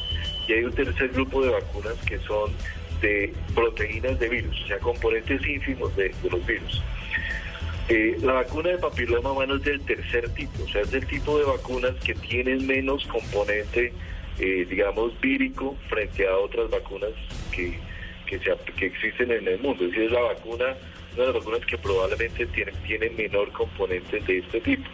y 0.47 0.53
hay 0.53 0.63
un 0.63 0.71
tercer 0.71 1.09
grupo 1.09 1.43
de 1.43 1.49
vacunas 1.49 1.95
que 2.05 2.17
son 2.19 2.51
de 3.01 3.33
proteínas 3.53 4.17
de 4.17 4.29
virus, 4.29 4.61
o 4.63 4.67
sea, 4.67 4.79
componentes 4.79 5.45
ínfimos 5.45 5.93
de, 5.97 6.13
los 6.31 6.45
virus. 6.45 6.81
Eh, 7.89 8.17
la 8.21 8.33
vacuna 8.33 8.69
de 8.69 8.77
papiloma 8.77 9.31
humano 9.31 9.55
es 9.55 9.63
del 9.63 9.81
tercer 9.81 10.29
tipo, 10.29 10.63
o 10.63 10.67
sea, 10.69 10.81
es 10.81 10.91
del 10.91 11.05
tipo 11.05 11.37
de 11.37 11.43
vacunas 11.43 11.95
que 12.03 12.13
tienen 12.13 12.65
menos 12.65 13.05
componente, 13.07 13.93
digamos, 14.37 15.19
vírico 15.19 15.75
frente 15.89 16.25
a 16.25 16.37
otras 16.37 16.69
vacunas 16.69 17.11
que, 17.51 17.77
que, 18.29 18.39
se, 18.39 18.55
que 18.77 18.85
existen 18.85 19.31
en 19.31 19.47
el 19.47 19.59
mundo. 19.59 19.85
Es 19.85 19.91
decir, 19.91 20.05
es 20.05 20.11
la 20.11 20.21
vacuna 20.21 20.75
una 21.15 21.25
de 21.25 21.33
las 21.33 21.43
vacunas 21.43 21.65
que 21.65 21.77
probablemente 21.77 22.45
tienen, 22.47 22.75
tienen 22.83 23.15
menor 23.15 23.51
componente 23.51 24.19
de 24.19 24.39
este 24.39 24.61
tipo. 24.61 24.87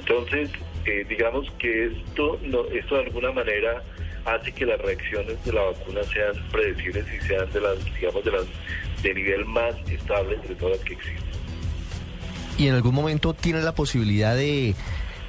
Entonces, 0.00 0.50
eh, 0.86 1.04
digamos 1.08 1.46
que 1.58 1.86
esto, 1.86 2.38
no, 2.42 2.64
esto 2.66 2.96
de 2.96 3.02
alguna 3.02 3.30
manera 3.32 3.82
hace 4.24 4.52
que 4.52 4.64
las 4.66 4.80
reacciones 4.80 5.42
de 5.44 5.52
la 5.52 5.62
vacuna 5.62 6.02
sean 6.04 6.32
predecibles 6.50 7.04
y 7.12 7.26
sean 7.26 7.50
de 7.52 7.60
las, 7.60 7.84
digamos, 7.94 8.24
de 8.24 8.32
las 8.32 8.44
de 9.02 9.14
nivel 9.14 9.44
más 9.44 9.74
estable 9.90 10.36
entre 10.36 10.54
todas 10.54 10.78
las 10.78 10.86
que 10.86 10.94
existen. 10.94 11.28
¿Y 12.58 12.66
en 12.66 12.74
algún 12.74 12.94
momento 12.94 13.34
tiene 13.34 13.60
la 13.60 13.74
posibilidad 13.74 14.34
de 14.34 14.74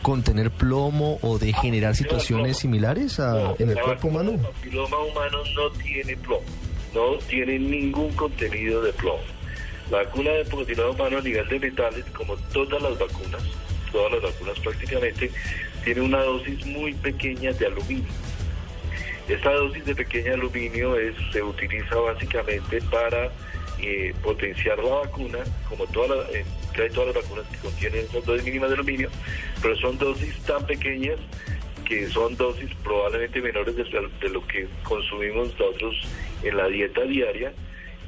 contener 0.01 0.49
plomo 0.49 1.20
o 1.22 1.38
de 1.38 1.53
generar 1.53 1.95
situaciones 1.95 2.57
similares 2.57 3.20
a, 3.20 3.53
en 3.59 3.70
el 3.70 3.80
cuerpo 3.80 4.07
humano? 4.07 4.32
El 4.32 4.39
papiloma 4.39 4.97
humano 4.97 5.38
no 5.55 5.70
tiene 5.72 6.17
plomo, 6.17 6.45
no 6.94 7.18
tiene 7.28 7.60
ningún 7.60 8.14
contenido 8.14 8.82
de 8.82 8.94
plomo. 8.94 9.24
La 9.92 10.04
vacuna 10.04 10.32
de 10.32 10.46
papiloma 10.46 10.92
humano 10.92 11.18
a 11.18 11.22
nivel 11.22 11.48
de 11.48 11.60
metales, 11.60 12.06
como 12.14 12.36
todas 12.54 12.82
las 12.82 12.98
vacunas, 13.00 13.42
todas 13.92 14.12
las 14.14 14.22
vacunas 14.22 14.60
prácticamente, 14.60 15.32
tiene 15.84 16.02
una 16.02 16.20
dosis 16.20 16.66
muy 16.66 16.94
pequeña 16.94 17.52
de 17.54 17.66
aluminio. 17.66 18.12
Esta 19.28 19.52
dosis 19.52 19.86
de 19.86 19.96
pequeño 19.96 20.34
aluminio 20.34 20.96
es, 20.98 21.16
se 21.32 21.42
utiliza 21.42 21.96
básicamente 21.96 22.82
para 22.92 23.32
eh, 23.82 24.14
potenciar 24.24 24.78
la 24.80 24.96
vacuna, 24.96 25.40
como 25.68 25.86
todas 25.88 26.18
las, 26.18 26.36
eh, 26.36 26.46
todas 26.94 27.16
las 27.16 27.24
vacunas 27.24 27.46
que 27.48 27.58
contienen 27.58 28.06
esas 28.06 28.26
dosis 28.26 28.44
mínimas 28.44 28.70
de 28.70 28.76
aluminio, 28.76 29.10
pero 29.62 29.76
son 29.78 29.98
dosis 29.98 30.36
tan 30.40 30.66
pequeñas 30.66 31.18
que 31.90 32.08
son 32.10 32.38
dosis 32.38 32.70
probablemente 32.84 33.42
menores 33.42 33.76
de, 33.76 34.30
lo 34.30 34.46
que 34.46 34.68
consumimos 34.84 35.48
nosotros 35.58 35.96
en 36.44 36.56
la 36.56 36.68
dieta 36.68 37.02
diaria 37.02 37.52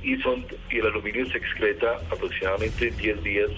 y 0.03 0.17
son 0.17 0.45
y 0.69 0.77
el 0.77 0.85
aluminio 0.85 1.25
se 1.25 1.39
excreta 1.39 1.95
aproximadamente 2.11 2.89
en 2.89 2.97
10 2.97 3.23
días 3.23 3.49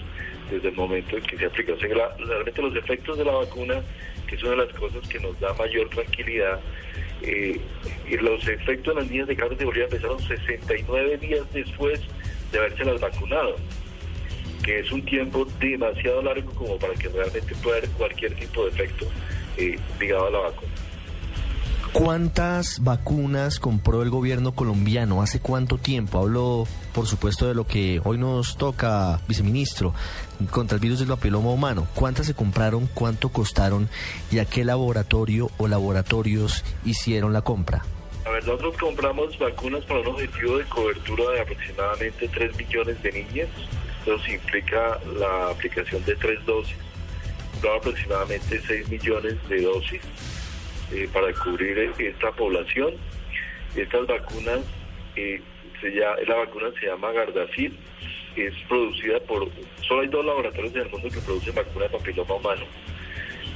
desde 0.50 0.68
el 0.68 0.74
momento 0.74 1.18
en 1.18 1.22
que 1.24 1.36
se 1.36 1.44
aplica. 1.44 1.74
O 1.74 1.78
sea, 1.78 1.88
realmente 2.18 2.62
los 2.62 2.74
efectos 2.74 3.18
de 3.18 3.24
la 3.26 3.32
vacuna, 3.32 3.82
que 4.26 4.36
es 4.36 4.42
una 4.42 4.52
de 4.52 4.66
las 4.66 4.72
cosas 4.74 5.06
que 5.08 5.20
nos 5.20 5.38
da 5.40 5.52
mayor 5.54 5.90
tranquilidad, 5.90 6.58
eh, 7.20 7.60
y 8.08 8.16
los 8.16 8.48
efectos 8.48 8.94
en 8.94 9.00
las 9.00 9.10
niñas 9.10 9.28
de 9.28 9.36
cáncer 9.36 9.58
de 9.58 9.64
Bolivia 9.66 9.84
empezaron 9.84 10.18
69 10.20 11.18
días 11.18 11.52
después 11.52 12.00
de 12.50 12.58
haberse 12.58 12.84
las 12.84 13.00
vacunado, 13.00 13.56
que 14.62 14.80
es 14.80 14.90
un 14.90 15.04
tiempo 15.04 15.46
demasiado 15.60 16.22
largo 16.22 16.50
como 16.54 16.78
para 16.78 16.94
que 16.94 17.08
realmente 17.08 17.54
pueda 17.62 17.76
haber 17.76 17.90
cualquier 17.90 18.34
tipo 18.34 18.64
de 18.64 18.70
efecto 18.70 19.06
ligado 19.98 20.26
a 20.26 20.30
la 20.30 20.38
vacuna. 20.38 20.72
¿Cuántas 21.94 22.82
vacunas 22.82 23.60
compró 23.60 24.02
el 24.02 24.10
gobierno 24.10 24.52
colombiano? 24.52 25.22
¿Hace 25.22 25.38
cuánto 25.38 25.78
tiempo? 25.78 26.18
Hablo, 26.18 26.66
por 26.92 27.06
supuesto, 27.06 27.46
de 27.46 27.54
lo 27.54 27.68
que 27.68 28.00
hoy 28.02 28.18
nos 28.18 28.56
toca, 28.56 29.20
viceministro, 29.28 29.94
contra 30.50 30.74
el 30.74 30.80
virus 30.80 30.98
del 30.98 31.06
papiloma 31.06 31.50
humano. 31.50 31.86
¿Cuántas 31.94 32.26
se 32.26 32.34
compraron? 32.34 32.88
¿Cuánto 32.94 33.28
costaron? 33.28 33.88
¿Y 34.32 34.40
a 34.40 34.44
qué 34.44 34.64
laboratorio 34.64 35.52
o 35.56 35.68
laboratorios 35.68 36.64
hicieron 36.84 37.32
la 37.32 37.42
compra? 37.42 37.84
A 38.26 38.30
ver, 38.30 38.44
nosotros 38.44 38.76
compramos 38.76 39.38
vacunas 39.38 39.84
para 39.84 40.00
un 40.00 40.08
objetivo 40.08 40.58
de 40.58 40.64
cobertura 40.64 41.30
de 41.30 41.40
aproximadamente 41.42 42.26
3 42.26 42.56
millones 42.56 43.02
de 43.04 43.12
niñas. 43.12 43.48
Eso 44.04 44.32
implica 44.32 44.98
la 45.16 45.50
aplicación 45.50 46.04
de 46.04 46.16
tres 46.16 46.44
dosis. 46.44 46.76
Compramos 47.64 47.86
aproximadamente 47.86 48.60
6 48.60 48.90
millones 48.90 49.48
de 49.48 49.62
dosis 49.62 50.02
eh, 50.92 51.08
para 51.10 51.32
cubrir 51.32 51.78
esta 51.98 52.30
población. 52.32 52.92
Estas 53.74 54.06
vacunas, 54.06 54.60
eh, 55.16 55.40
la 56.26 56.34
vacuna 56.36 56.66
se 56.78 56.86
llama 56.88 57.12
Gardasil, 57.12 57.74
es 58.36 58.52
producida 58.68 59.18
por, 59.20 59.48
solo 59.80 60.02
hay 60.02 60.08
dos 60.08 60.26
laboratorios 60.26 60.74
en 60.74 60.82
el 60.82 60.90
mundo 60.90 61.08
que 61.08 61.20
producen 61.20 61.54
vacuna 61.54 61.86
de 61.86 61.90
papiloma 61.90 62.34
humano. 62.34 62.64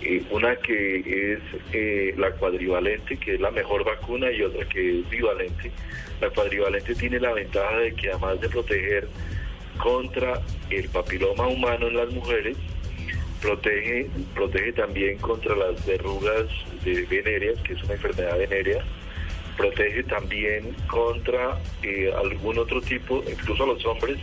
Eh, 0.01 0.23
una 0.31 0.57
que 0.57 1.35
es 1.35 2.17
la 2.17 2.31
cuadrivalente, 2.31 3.19
que 3.19 3.35
es 3.35 3.41
la 3.41 3.51
mejor 3.51 3.85
vacuna, 3.85 4.33
y 4.33 4.41
otra 4.41 4.67
que 4.71 5.01
es 5.01 5.11
bivalente. 5.11 5.71
La 6.23 6.31
cuadrivalente 6.31 6.95
tiene 6.95 7.21
la 7.21 7.35
ventaja 7.35 7.77
de 7.77 7.95
que 7.95 8.09
además 8.09 8.41
de 8.41 8.49
proteger 8.49 9.07
contra 9.77 10.41
el 10.71 10.89
papiloma 10.89 11.47
humano 11.47 11.89
en 11.89 11.97
las 11.97 12.09
mujeres, 12.11 12.57
protege, 13.41 14.09
protege 14.34 14.72
también 14.72 15.18
contra 15.18 15.55
las 15.57 15.84
verrugas 15.86 16.47
de 16.84 17.03
venéreas, 17.03 17.61
que 17.62 17.74
es 17.74 17.82
una 17.84 17.95
enfermedad 17.95 18.39
venérea, 18.39 18.84
protege 19.57 20.03
también 20.05 20.74
contra 20.86 21.59
eh, 21.82 22.12
algún 22.16 22.59
otro 22.59 22.80
tipo, 22.80 23.22
incluso 23.28 23.64
a 23.64 23.66
los 23.66 23.84
hombres, 23.84 24.18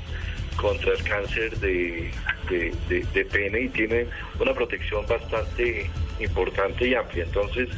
contra 0.56 0.94
el 0.94 1.04
cáncer 1.04 1.58
de, 1.60 2.12
de, 2.50 3.26
pene 3.26 3.62
y 3.62 3.70
tiene 3.70 4.08
una 4.40 4.54
protección 4.54 5.06
bastante 5.06 5.90
importante 6.20 6.88
y 6.88 6.96
amplia. 6.96 7.26
Entonces, 7.26 7.70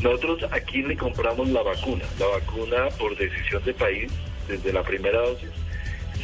nosotros 0.00 0.44
aquí 0.50 0.82
le 0.82 0.96
compramos 0.96 1.48
la 1.50 1.62
vacuna, 1.62 2.04
la 2.18 2.26
vacuna 2.26 2.88
por 2.98 3.16
decisión 3.16 3.62
de 3.64 3.74
país, 3.74 4.10
desde 4.48 4.72
la 4.72 4.82
primera 4.82 5.20
dosis 5.20 5.50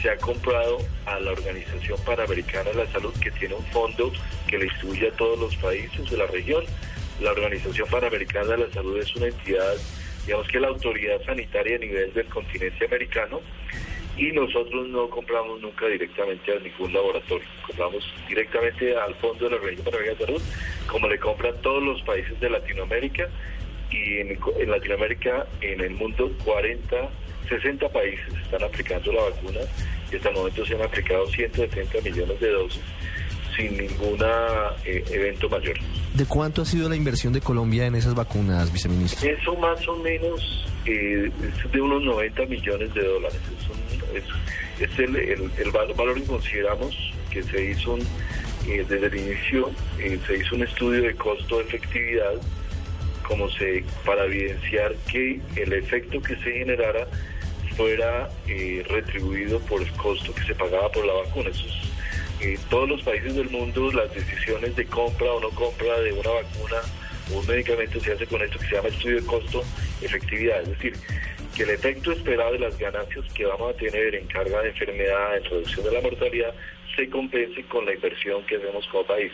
se 0.01 0.11
ha 0.11 0.17
comprado 0.17 0.79
a 1.07 1.19
la 1.21 1.33
Organización 1.33 1.99
Panamericana 2.05 2.71
de 2.71 2.85
la 2.85 2.87
Salud, 2.93 3.13
que 3.21 3.31
tiene 3.33 3.55
un 3.55 3.65
fondo 3.67 4.13
que 4.47 4.59
le 4.59 4.65
distribuye 4.65 5.09
a 5.09 5.13
todos 5.13 5.39
los 5.39 5.57
países 5.57 6.11
de 6.11 6.17
la 6.17 6.27
región. 6.27 6.65
La 7.21 7.33
Organización 7.33 7.89
Panamericana 7.89 8.49
de 8.49 8.59
la 8.59 8.71
Salud 8.73 8.97
es 8.99 9.15
una 9.17 9.27
entidad, 9.27 9.75
digamos 10.25 10.49
que 10.49 10.61
la 10.61 10.69
autoridad 10.69 11.21
sanitaria 11.25 11.77
a 11.77 11.79
nivel 11.79 12.13
del 12.13 12.27
continente 12.27 12.85
americano, 12.85 13.41
y 14.17 14.33
nosotros 14.33 14.89
no 14.89 15.09
compramos 15.09 15.61
nunca 15.61 15.87
directamente 15.87 16.53
a 16.53 16.59
ningún 16.59 16.93
laboratorio, 16.93 17.47
compramos 17.65 18.05
directamente 18.29 18.97
al 18.97 19.15
fondo 19.17 19.45
de 19.45 19.51
la 19.51 19.57
Organización 19.57 19.93
Panamericana 19.93 20.15
de 20.17 20.19
la 20.19 20.27
Salud, 20.27 20.43
como 20.87 21.09
le 21.09 21.19
compran 21.19 21.61
todos 21.63 21.83
los 21.83 22.03
países 22.03 22.39
de 22.41 22.51
Latinoamérica, 22.51 23.29
y 23.91 24.19
en, 24.19 24.39
en 24.59 24.71
Latinoamérica, 24.71 25.47
en 25.61 25.81
el 25.81 25.91
mundo, 25.91 26.31
40 26.45 27.09
60 27.49 27.89
países 27.89 28.35
están 28.43 28.63
aplicando 28.63 29.13
la 29.13 29.23
vacuna 29.23 29.61
y 30.13 30.17
hasta 30.17 30.29
el 30.29 30.35
momento 30.35 30.65
se 30.65 30.75
han 30.75 30.83
aplicado 30.83 31.27
170 31.27 32.01
millones 32.03 32.41
de 32.41 32.51
dosis 32.51 32.83
sin 33.59 33.77
ningún 33.77 34.19
eh, 34.85 35.05
evento 35.11 35.49
mayor. 35.49 35.77
¿De 36.15 36.25
cuánto 36.27 36.63
ha 36.63 36.65
sido 36.65 36.89
la 36.89 36.97
inversión 36.97 37.33
de 37.33 37.41
Colombia 37.41 37.87
en 37.87 37.97
esas 37.97 38.15
vacunas, 38.15 38.73
viceministro? 38.73 39.29
Eso 39.29 39.57
más 39.57 39.87
o 39.89 39.97
menos 39.97 40.67
eh, 40.87 41.31
es 41.43 41.73
de 41.73 41.81
unos 41.81 42.03
90 42.03 42.47
millones 42.47 42.95
de 42.95 43.05
dólares. 43.05 43.39
Es, 44.79 44.99
el, 44.99 45.17
el, 45.17 45.71
valor 45.73 46.15
que 46.15 46.25
consideramos 46.25 46.97
que 47.31 47.43
se 47.43 47.73
hizo 47.73 47.99
eh, 47.99 48.87
desde 48.89 49.07
el 49.07 49.17
inicio, 49.17 49.71
se 49.99 50.37
hizo 50.37 50.55
un 50.55 50.63
estudio 50.63 51.03
de 51.03 51.15
costo-efectividad 51.17 52.35
como 53.29 53.51
se 53.51 53.85
para 54.07 54.25
evidenciar 54.25 54.95
que 55.11 55.41
el 55.57 55.73
efecto 55.73 56.23
que 56.23 56.35
se 56.37 56.53
generara 56.53 57.07
fuera 57.79 58.29
eh, 58.49 58.85
retribuido 58.89 59.61
por 59.61 59.81
el 59.81 59.91
costo 59.93 60.35
que 60.35 60.43
se 60.43 60.55
pagaba 60.55 60.91
por 60.91 61.07
la 61.07 61.13
vacuna. 61.15 61.49
Eso 61.51 61.65
eh, 62.41 62.59
todos 62.69 62.89
los 62.89 63.03
países 63.03 63.35
del 63.37 63.49
mundo, 63.51 63.91
las 63.93 64.13
decisiones 64.13 64.75
de 64.77 64.85
compra 64.87 65.33
o 65.33 65.41
no 65.41 65.51
compra 65.51 66.01
de 66.01 66.13
una 66.13 66.31
vacuna 66.31 66.77
o 67.33 67.39
un 67.39 67.47
medicamento 67.47 68.01
se 68.01 68.13
hace 68.13 68.27
con 68.27 68.43
esto 68.43 68.59
que 68.59 68.67
se 68.67 68.75
llama 68.75 68.89
estudio 68.89 69.21
de 69.21 69.27
costo-efectividad. 69.27 70.63
Es 70.63 70.69
decir, 70.71 70.95
que 71.57 71.63
el 71.63 71.71
efecto 71.71 72.13
esperado 72.13 72.53
de 72.53 72.59
las 72.59 72.77
ganancias 72.79 73.25
que 73.33 73.45
vamos 73.45 73.75
a 73.75 73.77
tener 73.77 74.15
en 74.15 74.27
carga 74.27 74.61
de 74.63 74.71
enfermedad, 74.71 75.37
en 75.37 75.45
reducción 75.45 75.85
de 75.85 75.93
la 75.93 76.01
mortalidad, 76.01 76.55
se 76.97 77.09
compense 77.09 77.63
con 77.65 77.87
la 77.87 77.95
inversión 77.95 78.45
que 78.47 78.57
hacemos 78.57 78.87
como 78.89 79.05
país. 79.05 79.33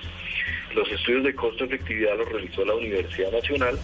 Los 0.74 0.90
estudios 0.90 1.24
de 1.24 1.34
costo-efectividad 1.34 2.18
los 2.18 2.28
realizó 2.30 2.64
la 2.64 2.74
Universidad 2.74 3.32
Nacional 3.32 3.78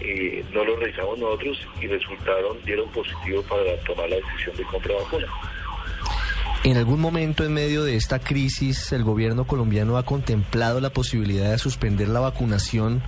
eh, 0.00 0.44
no 0.52 0.64
lo 0.64 0.76
realizamos 0.76 1.18
nosotros 1.18 1.58
y 1.80 1.86
resultaron, 1.86 2.58
dieron 2.64 2.90
positivo 2.90 3.42
para 3.42 3.76
tomar 3.86 4.08
la 4.08 4.16
decisión 4.16 4.56
de 4.56 4.64
compra 4.64 4.94
de 4.94 5.00
vacuna. 5.02 5.26
¿En 6.64 6.76
algún 6.76 7.00
momento 7.00 7.44
en 7.44 7.52
medio 7.52 7.84
de 7.84 7.94
esta 7.94 8.18
crisis 8.18 8.90
el 8.92 9.04
gobierno 9.04 9.46
colombiano 9.46 9.98
ha 9.98 10.04
contemplado 10.04 10.80
la 10.80 10.90
posibilidad 10.90 11.50
de 11.50 11.58
suspender 11.58 12.08
la 12.08 12.20
vacunación 12.20 13.02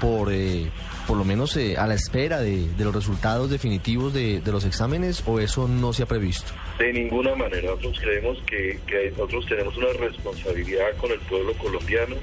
por, 0.00 0.32
eh, 0.32 0.70
por 1.06 1.16
lo 1.16 1.24
menos 1.24 1.56
eh, 1.56 1.76
a 1.76 1.86
la 1.86 1.94
espera 1.94 2.38
de, 2.40 2.68
los 2.78 2.94
resultados 2.94 3.50
definitivos 3.50 4.12
de, 4.12 4.42
los 4.44 4.64
exámenes 4.64 5.24
o 5.26 5.40
eso 5.40 5.66
no 5.68 5.92
se 5.92 6.02
ha 6.02 6.06
previsto? 6.06 6.52
De 6.78 6.92
ninguna 6.92 7.34
manera. 7.34 7.70
Nosotros 7.70 7.98
creemos 7.98 8.38
que, 8.46 8.78
que 8.86 9.10
nosotros 9.12 9.46
tenemos 9.46 9.76
una 9.76 9.92
responsabilidad 9.98 10.96
con 10.98 11.10
el 11.10 11.18
pueblo 11.20 11.52
colombiano. 11.54 12.16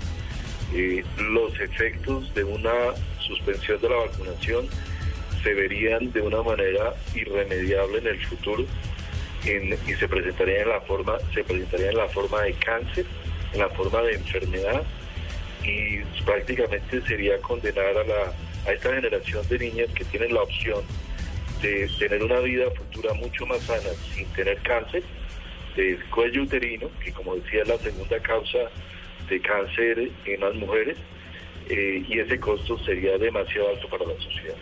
los 1.17 1.59
efectos 1.59 2.33
de 2.33 2.43
una 2.43 2.71
suspensión 3.25 3.81
de 3.81 3.89
la 3.89 3.95
vacunación 3.97 4.67
se 5.43 5.53
verían 5.53 6.11
de 6.11 6.21
una 6.21 6.41
manera 6.41 6.93
irremediable 7.13 7.99
en 7.99 8.07
el 8.07 8.25
futuro 8.25 8.65
y 9.43 9.93
se 9.93 10.07
presentaría 10.07 10.63
en 10.63 10.69
la 10.69 10.81
forma 10.81 11.17
se 11.33 11.43
presentaría 11.43 11.89
en 11.91 11.97
la 11.97 12.07
forma 12.07 12.41
de 12.41 12.53
cáncer, 12.53 13.05
en 13.53 13.59
la 13.59 13.69
forma 13.69 14.01
de 14.01 14.13
enfermedad 14.13 14.83
y 15.63 15.99
prácticamente 16.23 17.01
sería 17.05 17.37
condenar 17.41 17.97
a 17.97 18.03
la 18.03 18.33
a 18.65 18.71
esta 18.71 18.93
generación 18.93 19.47
de 19.47 19.59
niñas 19.59 19.89
que 19.93 20.03
tienen 20.05 20.33
la 20.33 20.41
opción 20.41 20.83
de 21.61 21.89
tener 21.99 22.23
una 22.23 22.39
vida 22.39 22.65
futura 22.71 23.13
mucho 23.13 23.45
más 23.45 23.61
sana 23.61 23.89
sin 24.13 24.25
tener 24.33 24.57
cáncer 24.63 25.03
del 25.75 26.03
cuello 26.05 26.43
uterino, 26.43 26.89
que 27.03 27.11
como 27.11 27.35
decía 27.35 27.61
es 27.61 27.67
la 27.67 27.77
segunda 27.77 28.19
causa 28.19 28.59
de 29.29 29.41
cáncer 29.41 30.09
en 30.25 30.41
las 30.41 30.55
mujeres, 30.55 30.97
eh, 31.69 32.03
y 32.07 32.19
ese 32.19 32.39
costo 32.39 32.77
sería 32.85 33.17
demasiado 33.17 33.69
alto 33.69 33.87
para 33.89 34.05
la 34.05 34.15
sociedad. 34.15 34.55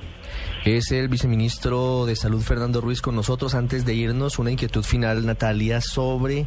Es 0.66 0.92
el 0.92 1.10
viceministro 1.10 2.06
de 2.06 2.16
Salud 2.16 2.42
Fernando 2.42 2.80
Ruiz 2.80 3.02
con 3.02 3.16
nosotros. 3.16 3.54
Antes 3.54 3.86
de 3.86 3.94
irnos, 3.94 4.40
una 4.40 4.52
inquietud 4.52 4.84
final, 4.84 5.26
Natalia, 5.26 5.82
sobre 5.82 6.46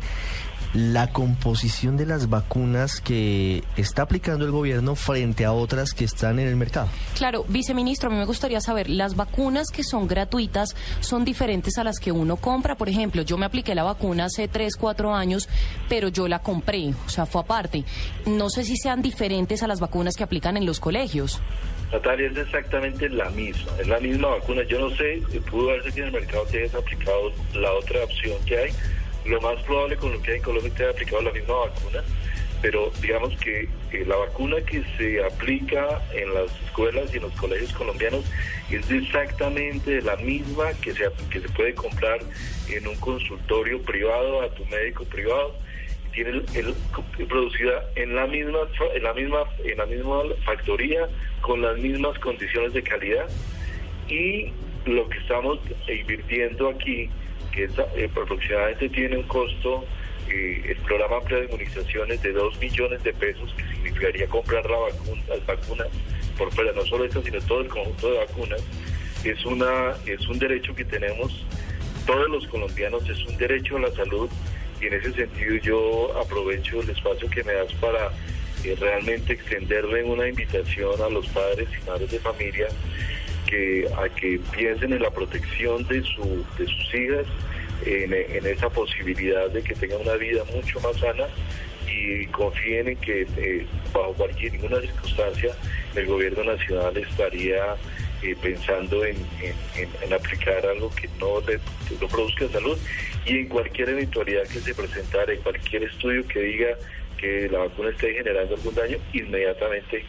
la 0.76 1.10
composición 1.10 1.96
de 1.96 2.04
las 2.04 2.28
vacunas 2.28 3.00
que 3.00 3.64
está 3.78 4.02
aplicando 4.02 4.44
el 4.44 4.50
gobierno 4.50 4.94
frente 4.94 5.46
a 5.46 5.52
otras 5.52 5.94
que 5.94 6.04
están 6.04 6.38
en 6.38 6.48
el 6.48 6.56
mercado. 6.56 6.88
Claro, 7.16 7.46
viceministro, 7.48 8.10
a 8.10 8.12
mí 8.12 8.18
me 8.18 8.26
gustaría 8.26 8.60
saber, 8.60 8.90
las 8.90 9.16
vacunas 9.16 9.68
que 9.72 9.82
son 9.82 10.06
gratuitas 10.06 10.76
son 11.00 11.24
diferentes 11.24 11.78
a 11.78 11.84
las 11.84 11.98
que 11.98 12.12
uno 12.12 12.36
compra. 12.36 12.74
Por 12.74 12.90
ejemplo, 12.90 13.22
yo 13.22 13.38
me 13.38 13.46
apliqué 13.46 13.74
la 13.74 13.84
vacuna 13.84 14.26
hace 14.26 14.48
3, 14.48 14.76
4 14.76 15.14
años, 15.14 15.48
pero 15.88 16.08
yo 16.08 16.28
la 16.28 16.40
compré, 16.40 16.92
o 17.06 17.08
sea, 17.08 17.24
fue 17.24 17.40
aparte. 17.40 17.84
No 18.26 18.50
sé 18.50 18.64
si 18.64 18.76
sean 18.76 19.00
diferentes 19.00 19.62
a 19.62 19.66
las 19.66 19.80
vacunas 19.80 20.14
que 20.14 20.24
aplican 20.24 20.58
en 20.58 20.66
los 20.66 20.78
colegios. 20.78 21.40
Natalia, 21.90 22.28
es 22.28 22.36
exactamente 22.36 23.08
la 23.08 23.30
misma, 23.30 23.72
es 23.80 23.86
la 23.86 24.00
misma 24.00 24.28
vacuna. 24.28 24.62
Yo 24.68 24.78
no 24.78 24.90
sé, 24.96 25.22
pudo 25.50 25.68
verse 25.68 25.92
que 25.92 26.00
en 26.00 26.06
el 26.08 26.12
mercado 26.12 26.44
te 26.50 26.58
hayas 26.58 26.74
aplicado 26.74 27.32
la 27.54 27.72
otra 27.72 28.04
opción 28.04 28.36
que 28.44 28.58
hay, 28.58 28.72
lo 29.28 29.40
más 29.40 29.62
probable 29.62 29.96
con 29.96 30.12
lo 30.12 30.22
que 30.22 30.32
hay 30.32 30.36
en 30.38 30.42
Colombia 30.42 30.72
te 30.74 30.82
haya 30.84 30.92
aplicado 30.92 31.22
la 31.22 31.32
misma 31.32 31.54
vacuna, 31.54 32.04
pero 32.62 32.90
digamos 33.00 33.36
que 33.38 33.68
eh, 33.92 34.04
la 34.06 34.16
vacuna 34.16 34.56
que 34.62 34.82
se 34.96 35.24
aplica 35.24 36.02
en 36.14 36.32
las 36.34 36.50
escuelas 36.64 37.12
y 37.12 37.16
en 37.16 37.24
los 37.24 37.32
colegios 37.34 37.72
colombianos 37.72 38.24
es 38.70 38.90
exactamente 38.90 40.00
la 40.02 40.16
misma 40.16 40.72
que 40.80 40.92
se, 40.92 41.04
que 41.30 41.40
se 41.40 41.48
puede 41.50 41.74
comprar 41.74 42.20
en 42.68 42.86
un 42.86 42.96
consultorio 42.96 43.80
privado 43.82 44.42
a 44.42 44.50
tu 44.50 44.64
médico 44.66 45.04
privado. 45.04 45.54
Tiene 46.12 46.42
el, 46.54 46.74
producida 47.28 47.84
en 47.94 48.14
la 48.14 48.26
misma 48.26 48.60
en 48.94 49.02
la 49.02 49.12
misma 49.12 49.44
en 49.62 49.76
la 49.76 49.84
misma 49.84 50.22
factoría 50.46 51.08
con 51.42 51.60
las 51.60 51.76
mismas 51.78 52.18
condiciones 52.20 52.72
de 52.72 52.82
calidad. 52.82 53.28
Y 54.08 54.52
lo 54.86 55.08
que 55.08 55.18
estamos 55.18 55.58
invirtiendo 55.88 56.70
aquí 56.70 57.10
que 57.56 57.64
eh, 57.64 58.10
aproximadamente 58.14 58.88
tiene 58.90 59.16
un 59.16 59.22
costo, 59.24 59.84
eh, 60.28 60.62
el 60.68 60.76
programa 60.82 61.16
de 61.28 61.46
inmunizaciones 61.46 62.22
de 62.22 62.32
2 62.32 62.60
millones 62.60 63.02
de 63.02 63.12
pesos, 63.14 63.52
que 63.56 63.64
significaría 63.74 64.26
comprar 64.28 64.64
las 64.70 65.46
vacunas 65.46 65.88
por 66.36 66.52
fuera, 66.52 66.72
no 66.72 66.84
solo 66.84 67.04
esta, 67.06 67.22
sino 67.22 67.40
todo 67.40 67.62
el 67.62 67.68
conjunto 67.68 68.12
de 68.12 68.18
vacunas, 68.18 68.62
es, 69.24 69.44
una, 69.46 69.94
es 70.04 70.28
un 70.28 70.38
derecho 70.38 70.74
que 70.74 70.84
tenemos. 70.84 71.44
Todos 72.06 72.28
los 72.28 72.46
colombianos, 72.48 73.08
es 73.08 73.24
un 73.24 73.36
derecho 73.38 73.78
a 73.78 73.80
la 73.80 73.90
salud. 73.92 74.28
Y 74.80 74.86
en 74.86 74.94
ese 74.94 75.12
sentido 75.12 75.56
yo 75.56 76.18
aprovecho 76.20 76.82
el 76.82 76.90
espacio 76.90 77.28
que 77.30 77.42
me 77.42 77.54
das 77.54 77.72
para 77.74 78.12
eh, 78.62 78.76
realmente 78.78 79.32
extenderle 79.32 80.04
una 80.04 80.28
invitación 80.28 81.00
a 81.00 81.08
los 81.08 81.26
padres 81.28 81.68
y 81.82 81.88
madres 81.88 82.10
de 82.10 82.20
familia 82.20 82.68
que 83.46 83.88
a 83.96 84.08
que 84.08 84.40
piensen 84.54 84.92
en 84.92 85.02
la 85.02 85.10
protección 85.10 85.86
de, 85.86 86.02
su, 86.02 86.44
de 86.58 86.66
sus 86.66 86.94
hijas, 86.94 87.26
en, 87.84 88.46
esa 88.46 88.68
posibilidad 88.70 89.50
de 89.50 89.62
que 89.62 89.74
tengan 89.74 90.00
una 90.00 90.14
vida 90.14 90.42
mucho 90.54 90.80
más 90.80 90.96
sana 90.98 91.26
y 91.86 92.26
confíen 92.28 92.88
en 92.88 92.96
que 92.96 93.26
eh, 93.36 93.66
bajo 93.92 94.12
cualquier 94.14 94.52
ninguna 94.54 94.80
circunstancia 94.80 95.54
el 95.94 96.06
gobierno 96.06 96.44
nacional 96.44 96.96
estaría 96.96 97.76
eh, 98.22 98.34
pensando 98.42 99.04
en, 99.04 99.16
aplicar 100.12 100.66
algo 100.66 100.90
que 100.94 101.08
no, 101.20 101.40
le, 101.42 101.58
no 102.00 102.08
produzca 102.08 102.48
salud 102.48 102.78
y 103.24 103.38
en 103.38 103.48
cualquier 103.48 103.90
eventualidad 103.90 104.44
que 104.44 104.60
se 104.60 104.74
presentara, 104.74 105.32
en 105.32 105.40
cualquier 105.42 105.84
estudio 105.84 106.26
que 106.26 106.40
diga 106.40 106.68
que 107.18 107.48
la 107.50 107.60
vacuna 107.60 107.90
esté 107.90 108.12
generando 108.14 108.54
algún 108.54 108.74
daño, 108.74 108.98
inmediatamente 109.12 110.04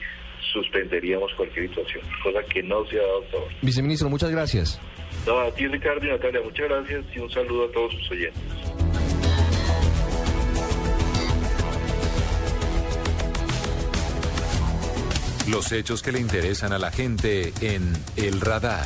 suspenderíamos 0.53 1.31
cualquier 1.35 1.69
situación, 1.69 2.03
cosa 2.23 2.43
que 2.43 2.63
no 2.63 2.85
se 2.87 2.99
ha 2.99 3.01
dado 3.01 3.23
hasta 3.23 3.37
ahora. 3.37 3.55
Viceministro, 3.61 4.09
muchas 4.09 4.31
gracias. 4.31 4.79
No, 5.25 5.39
a 5.39 5.51
ti 5.51 5.67
Ricardo 5.67 6.05
y 6.05 6.09
Natalia, 6.09 6.41
muchas 6.43 6.69
gracias 6.69 7.05
y 7.15 7.19
un 7.19 7.29
saludo 7.29 7.65
a 7.65 7.71
todos 7.71 7.93
sus 7.93 8.11
oyentes. 8.11 8.43
Los 15.49 15.71
hechos 15.71 16.01
que 16.01 16.11
le 16.11 16.19
interesan 16.19 16.73
a 16.73 16.77
la 16.77 16.91
gente 16.91 17.53
en 17.61 17.93
El 18.17 18.41
Radar. 18.41 18.85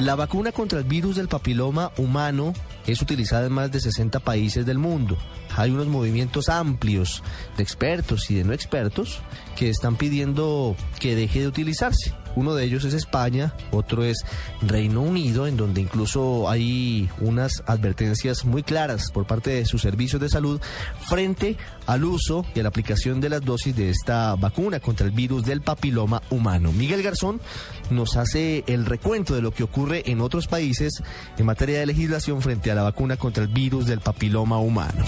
La 0.00 0.14
vacuna 0.14 0.52
contra 0.52 0.78
el 0.78 0.84
virus 0.84 1.16
del 1.16 1.28
papiloma 1.28 1.90
humano 1.98 2.54
es 2.86 3.02
utilizada 3.02 3.46
en 3.46 3.52
más 3.52 3.70
de 3.72 3.80
60 3.80 4.20
países 4.20 4.64
del 4.64 4.78
mundo. 4.78 5.18
Hay 5.58 5.72
unos 5.72 5.88
movimientos 5.88 6.48
amplios 6.48 7.24
de 7.56 7.64
expertos 7.64 8.30
y 8.30 8.36
de 8.36 8.44
no 8.44 8.52
expertos 8.52 9.20
que 9.56 9.68
están 9.68 9.96
pidiendo 9.96 10.76
que 11.00 11.16
deje 11.16 11.40
de 11.40 11.48
utilizarse. 11.48 12.14
Uno 12.36 12.54
de 12.54 12.64
ellos 12.64 12.84
es 12.84 12.94
España, 12.94 13.52
otro 13.72 14.04
es 14.04 14.24
Reino 14.62 15.02
Unido, 15.02 15.48
en 15.48 15.56
donde 15.56 15.80
incluso 15.80 16.48
hay 16.48 17.10
unas 17.20 17.64
advertencias 17.66 18.44
muy 18.44 18.62
claras 18.62 19.10
por 19.10 19.26
parte 19.26 19.50
de 19.50 19.64
sus 19.64 19.82
servicios 19.82 20.22
de 20.22 20.28
salud 20.28 20.60
frente 21.08 21.56
al 21.86 22.04
uso 22.04 22.46
y 22.54 22.60
a 22.60 22.62
la 22.62 22.68
aplicación 22.68 23.20
de 23.20 23.30
las 23.30 23.44
dosis 23.44 23.74
de 23.74 23.90
esta 23.90 24.36
vacuna 24.36 24.78
contra 24.78 25.06
el 25.06 25.12
virus 25.12 25.44
del 25.44 25.62
papiloma 25.62 26.22
humano. 26.30 26.70
Miguel 26.70 27.02
Garzón 27.02 27.40
nos 27.90 28.16
hace 28.16 28.62
el 28.68 28.86
recuento 28.86 29.34
de 29.34 29.42
lo 29.42 29.50
que 29.50 29.64
ocurre 29.64 30.04
en 30.06 30.20
otros 30.20 30.46
países 30.46 31.02
en 31.36 31.46
materia 31.46 31.80
de 31.80 31.86
legislación 31.86 32.40
frente 32.40 32.70
a 32.70 32.76
la 32.76 32.84
vacuna 32.84 33.16
contra 33.16 33.42
el 33.42 33.48
virus 33.48 33.86
del 33.86 33.98
papiloma 33.98 34.58
humano. 34.58 35.04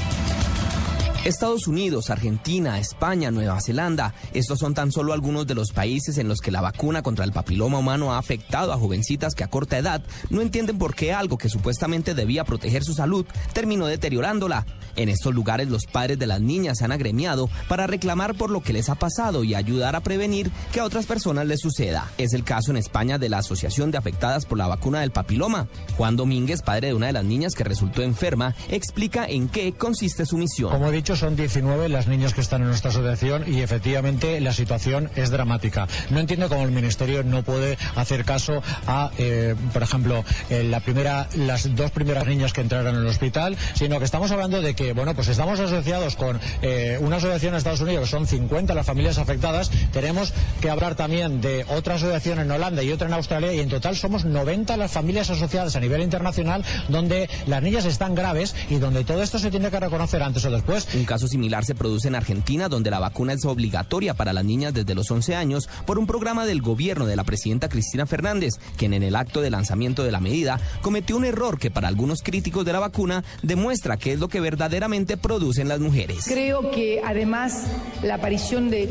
Estados 1.25 1.67
Unidos, 1.67 2.09
Argentina, 2.09 2.79
España, 2.79 3.31
Nueva 3.31 3.61
Zelanda, 3.61 4.15
estos 4.33 4.59
son 4.59 4.73
tan 4.73 4.91
solo 4.91 5.13
algunos 5.13 5.47
de 5.47 5.55
los 5.55 5.71
países 5.71 6.17
en 6.17 6.29
los 6.29 6.41
que 6.41 6.51
la 6.51 6.63
vacuna 6.63 7.03
contra 7.03 7.27
el 7.27 7.33
papiloma 7.33 7.79
humano 7.79 8.15
ha 8.15 8.19
afectado 8.19 8.73
a 8.73 8.79
jovencitas 8.79 9.35
que 9.35 9.45
a 9.45 9.51
corta 9.51 9.77
edad 9.77 10.03
no 10.31 10.41
entienden 10.41 10.79
por 10.79 10.95
qué 10.95 11.13
algo 11.13 11.37
que 11.37 11.51
supuestamente 11.51 12.15
debía 12.15 12.45
proteger 12.45 12.85
su 12.85 12.95
salud 12.95 13.27
terminó 13.53 13.85
deteriorándola. 13.87 14.65
En 14.97 15.11
estos 15.11 15.35
lugares 15.35 15.69
los 15.69 15.85
padres 15.85 16.19
de 16.19 16.27
las 16.27 16.41
niñas 16.41 16.79
se 16.79 16.87
han 16.87 16.93
agremiado 16.93 17.51
para 17.69 17.87
reclamar 17.87 18.35
por 18.35 18.51
lo 18.51 18.63
que 18.63 18.73
les 18.73 18.89
ha 18.89 18.95
pasado 18.95 19.45
y 19.45 19.55
ayudar 19.55 19.97
a 19.97 20.01
prevenir 20.01 20.51
que 20.73 20.81
a 20.81 20.85
otras 20.85 21.05
personas 21.05 21.47
les 21.47 21.61
suceda. 21.61 22.11
Es 22.17 22.33
el 22.33 22.45
caso 22.45 22.71
en 22.71 22.79
España 22.79 23.19
de 23.19 23.29
la 23.29 23.39
Asociación 23.39 23.91
de 23.91 23.99
Afectadas 23.99 24.47
por 24.47 24.57
la 24.57 24.69
Vacuna 24.69 25.01
del 25.01 25.11
Papiloma. 25.11 25.69
Juan 25.99 26.17
Domínguez, 26.17 26.63
padre 26.63 26.89
de 26.89 26.95
una 26.95 27.09
de 27.09 27.13
las 27.13 27.25
niñas 27.25 27.55
que 27.55 27.65
resultó 27.65 28.03
enferma, 28.03 28.55
explica 28.71 29.27
en 29.27 29.49
qué 29.49 29.73
consiste 29.75 30.25
su 30.25 30.39
misión. 30.39 30.73
Como 30.73 30.89
he 30.89 30.93
dicho, 30.93 31.10
son 31.17 31.37
19 31.37 31.89
las 31.89 32.07
niñas 32.07 32.35
que 32.35 32.41
están 32.41 32.63
en 32.63 32.69
nuestra 32.69 32.91
asociación 32.91 33.45
y 33.47 33.63
efectivamente 33.63 34.41
la 34.41 34.53
situación 34.53 35.11
es 35.17 35.31
dramática. 35.31 35.89
No 36.11 36.21
entiendo 36.21 36.49
cómo 36.49 36.63
el 36.63 36.71
Ministerio 36.71 37.25
no 37.25 37.43
puede 37.43 37.79
hacer 37.97 38.25
caso 38.25 38.63
a, 38.87 39.11
eh, 39.19 39.55
por 39.73 39.83
ejemplo, 39.83 40.25
la 40.51 40.81
primera, 40.81 41.29
las 41.35 41.75
dos 41.75 41.91
primeras 41.91 42.27
niñas 42.27 42.53
que 42.53 42.61
entraron 42.61 42.95
en 42.95 43.03
el 43.03 43.07
hospital, 43.07 43.57
sino 43.75 43.99
que 43.99 44.05
estamos 44.05 44.31
hablando 44.31 44.61
de 44.61 44.75
que, 44.75 44.93
bueno, 44.93 45.15
pues 45.15 45.29
estamos 45.29 45.59
asociados 45.61 46.17
con 46.17 46.41
eh, 46.63 46.99
una 47.01 47.17
asociación 47.17 47.55
en 47.55 47.59
Estados 47.59 47.81
Unidos, 47.81 48.11
son 48.11 48.27
50 48.27 48.75
las 48.75 48.87
familias 48.87 49.19
afectadas, 49.19 49.71
tenemos 49.93 50.33
que 50.61 50.71
hablar 50.71 50.95
también 50.95 51.41
de 51.41 51.65
otra 51.69 51.95
asociación 51.95 52.39
en 52.41 52.51
Holanda 52.51 52.83
y 52.83 52.93
otra 52.93 53.09
en 53.09 53.15
Australia, 53.15 53.53
y 53.53 53.61
en 53.61 53.69
total 53.69 53.97
somos 53.97 54.25
90 54.25 54.77
las 54.77 54.91
familias 54.91 55.31
asociadas 55.31 55.77
a 55.77 55.81
nivel 55.81 56.03
internacional 56.03 56.65
donde 56.89 57.29
las 57.47 57.63
niñas 57.63 57.85
están 57.85 58.15
graves 58.15 58.55
y 58.69 58.77
donde 58.77 59.05
todo 59.05 59.23
esto 59.23 59.39
se 59.39 59.51
tiene 59.51 59.71
que 59.71 59.81
reconocer 59.81 60.23
antes 60.23 60.45
o 60.45 60.51
después. 60.51 60.89
Un 61.01 61.07
caso 61.07 61.27
similar 61.29 61.65
se 61.65 61.75
produce 61.75 62.09
en 62.09 62.15
Argentina, 62.15 62.69
donde 62.69 62.91
la 62.91 62.99
vacuna 62.99 63.33
es 63.33 63.47
obligatoria 63.47 64.13
para 64.13 64.35
las 64.35 64.45
niñas 64.45 64.75
desde 64.75 64.95
los 64.95 65.11
11 65.11 65.35
años 65.35 65.67
por 65.87 65.99
un 65.99 66.07
programa 66.07 66.45
del 66.45 66.61
gobierno 66.61 67.07
de 67.07 67.17
la 67.17 67.25
presidenta 67.25 67.71
Cristina 67.71 68.05
Fernández, 68.05 68.61
quien 68.77 68.93
en 68.93 69.03
el 69.03 69.17
acto 69.17 69.41
de 69.41 69.49
lanzamiento 69.49 70.05
de 70.05 70.13
la 70.13 70.21
medida 70.21 70.61
cometió 70.83 71.17
un 71.17 71.25
error 71.25 71.59
que 71.59 71.71
para 71.71 71.89
algunos 71.89 72.21
críticos 72.23 72.67
de 72.67 72.75
la 72.75 72.81
vacuna 72.81 73.25
demuestra 73.43 73.97
que 73.97 74.13
es 74.13 74.21
lo 74.21 74.29
que 74.29 74.41
verdaderamente 74.41 75.17
producen 75.17 75.69
las 75.69 75.81
mujeres. 75.81 76.27
Creo 76.29 76.71
que 76.71 77.01
además 77.03 77.65
la 78.03 78.17
aparición 78.17 78.69
de 78.69 78.87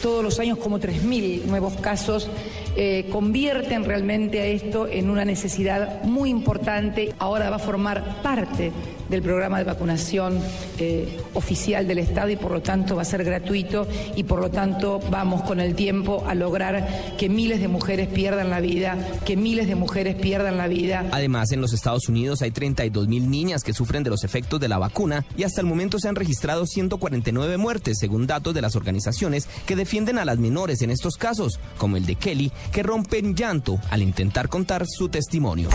todos 0.00 0.22
los 0.22 0.38
años 0.38 0.58
como 0.58 0.78
3.000 0.78 1.46
nuevos 1.46 1.72
casos 1.80 2.30
eh, 2.76 3.08
convierten 3.10 3.84
realmente 3.84 4.40
a 4.40 4.46
esto 4.46 4.86
en 4.86 5.10
una 5.10 5.24
necesidad 5.24 6.04
muy 6.04 6.30
importante. 6.30 7.16
Ahora 7.18 7.50
va 7.50 7.56
a 7.56 7.58
formar 7.58 8.22
parte 8.22 8.70
del 9.08 9.22
programa 9.22 9.58
de 9.58 9.64
vacunación 9.64 10.38
eh, 10.78 11.18
oficial 11.34 11.47
del 11.48 11.98
Estado 11.98 12.28
y 12.28 12.36
por 12.36 12.52
lo 12.52 12.60
tanto 12.60 12.96
va 12.96 13.02
a 13.02 13.04
ser 13.06 13.24
gratuito 13.24 13.88
y 14.14 14.24
por 14.24 14.38
lo 14.40 14.50
tanto 14.50 15.00
vamos 15.10 15.42
con 15.42 15.60
el 15.60 15.74
tiempo 15.74 16.22
a 16.28 16.34
lograr 16.34 17.16
que 17.16 17.30
miles 17.30 17.60
de 17.60 17.68
mujeres 17.68 18.08
pierdan 18.08 18.50
la 18.50 18.60
vida, 18.60 18.98
que 19.24 19.34
miles 19.36 19.66
de 19.66 19.74
mujeres 19.74 20.14
pierdan 20.16 20.58
la 20.58 20.68
vida. 20.68 21.06
Además, 21.10 21.50
en 21.52 21.62
los 21.62 21.72
Estados 21.72 22.06
Unidos 22.08 22.42
hay 22.42 22.50
32 22.50 23.08
mil 23.08 23.30
niñas 23.30 23.64
que 23.64 23.72
sufren 23.72 24.02
de 24.02 24.10
los 24.10 24.24
efectos 24.24 24.60
de 24.60 24.68
la 24.68 24.76
vacuna 24.76 25.24
y 25.38 25.44
hasta 25.44 25.62
el 25.62 25.66
momento 25.66 25.98
se 25.98 26.08
han 26.08 26.16
registrado 26.16 26.66
149 26.66 27.56
muertes, 27.56 27.96
según 27.98 28.26
datos 28.26 28.52
de 28.52 28.60
las 28.60 28.76
organizaciones 28.76 29.48
que 29.64 29.74
defienden 29.74 30.18
a 30.18 30.26
las 30.26 30.38
menores 30.38 30.82
en 30.82 30.90
estos 30.90 31.16
casos, 31.16 31.58
como 31.78 31.96
el 31.96 32.04
de 32.04 32.16
Kelly, 32.16 32.52
que 32.72 32.82
rompe 32.82 33.18
en 33.18 33.34
llanto 33.34 33.80
al 33.90 34.02
intentar 34.02 34.50
contar 34.50 34.84
su 34.86 35.08
testimonio. 35.08 35.70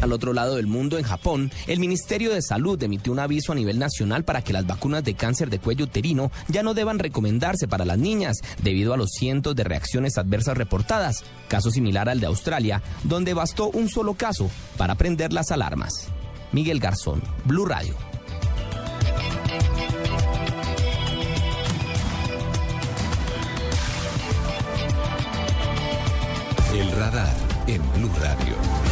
Al 0.00 0.12
otro 0.12 0.32
lado 0.32 0.56
del 0.56 0.66
mundo, 0.66 0.98
en 0.98 1.04
Japón, 1.04 1.52
el 1.68 1.78
Ministerio 1.78 2.32
de 2.32 2.42
Salud 2.42 2.82
emitió 2.82 3.12
un 3.12 3.20
aviso 3.20 3.52
a 3.52 3.54
nivel 3.54 3.78
nacional 3.78 4.24
para 4.24 4.42
que 4.42 4.52
las 4.52 4.66
vacunas 4.66 5.04
de 5.04 5.14
cáncer 5.14 5.50
de 5.50 5.60
cuello 5.60 5.84
uterino 5.84 6.32
ya 6.48 6.62
no 6.62 6.74
deban 6.74 6.98
recomendarse 6.98 7.68
para 7.68 7.84
las 7.84 7.98
niñas 7.98 8.38
debido 8.62 8.92
a 8.92 8.96
los 8.96 9.10
cientos 9.10 9.54
de 9.54 9.64
reacciones 9.64 10.18
adversas 10.18 10.56
reportadas, 10.56 11.22
caso 11.48 11.70
similar 11.70 12.08
al 12.08 12.20
de 12.20 12.26
Australia, 12.26 12.82
donde 13.04 13.34
bastó 13.34 13.70
un 13.70 13.88
solo 13.88 14.14
caso 14.14 14.50
para 14.76 14.96
prender 14.96 15.32
las 15.32 15.52
alarmas. 15.52 16.08
Miguel 16.50 16.80
Garzón, 16.80 17.22
Blue 17.44 17.66
Radio. 17.66 17.94
El 26.74 26.90
radar 26.92 27.51
en 27.66 27.82
Blue 27.94 28.10
Radio. 28.20 28.91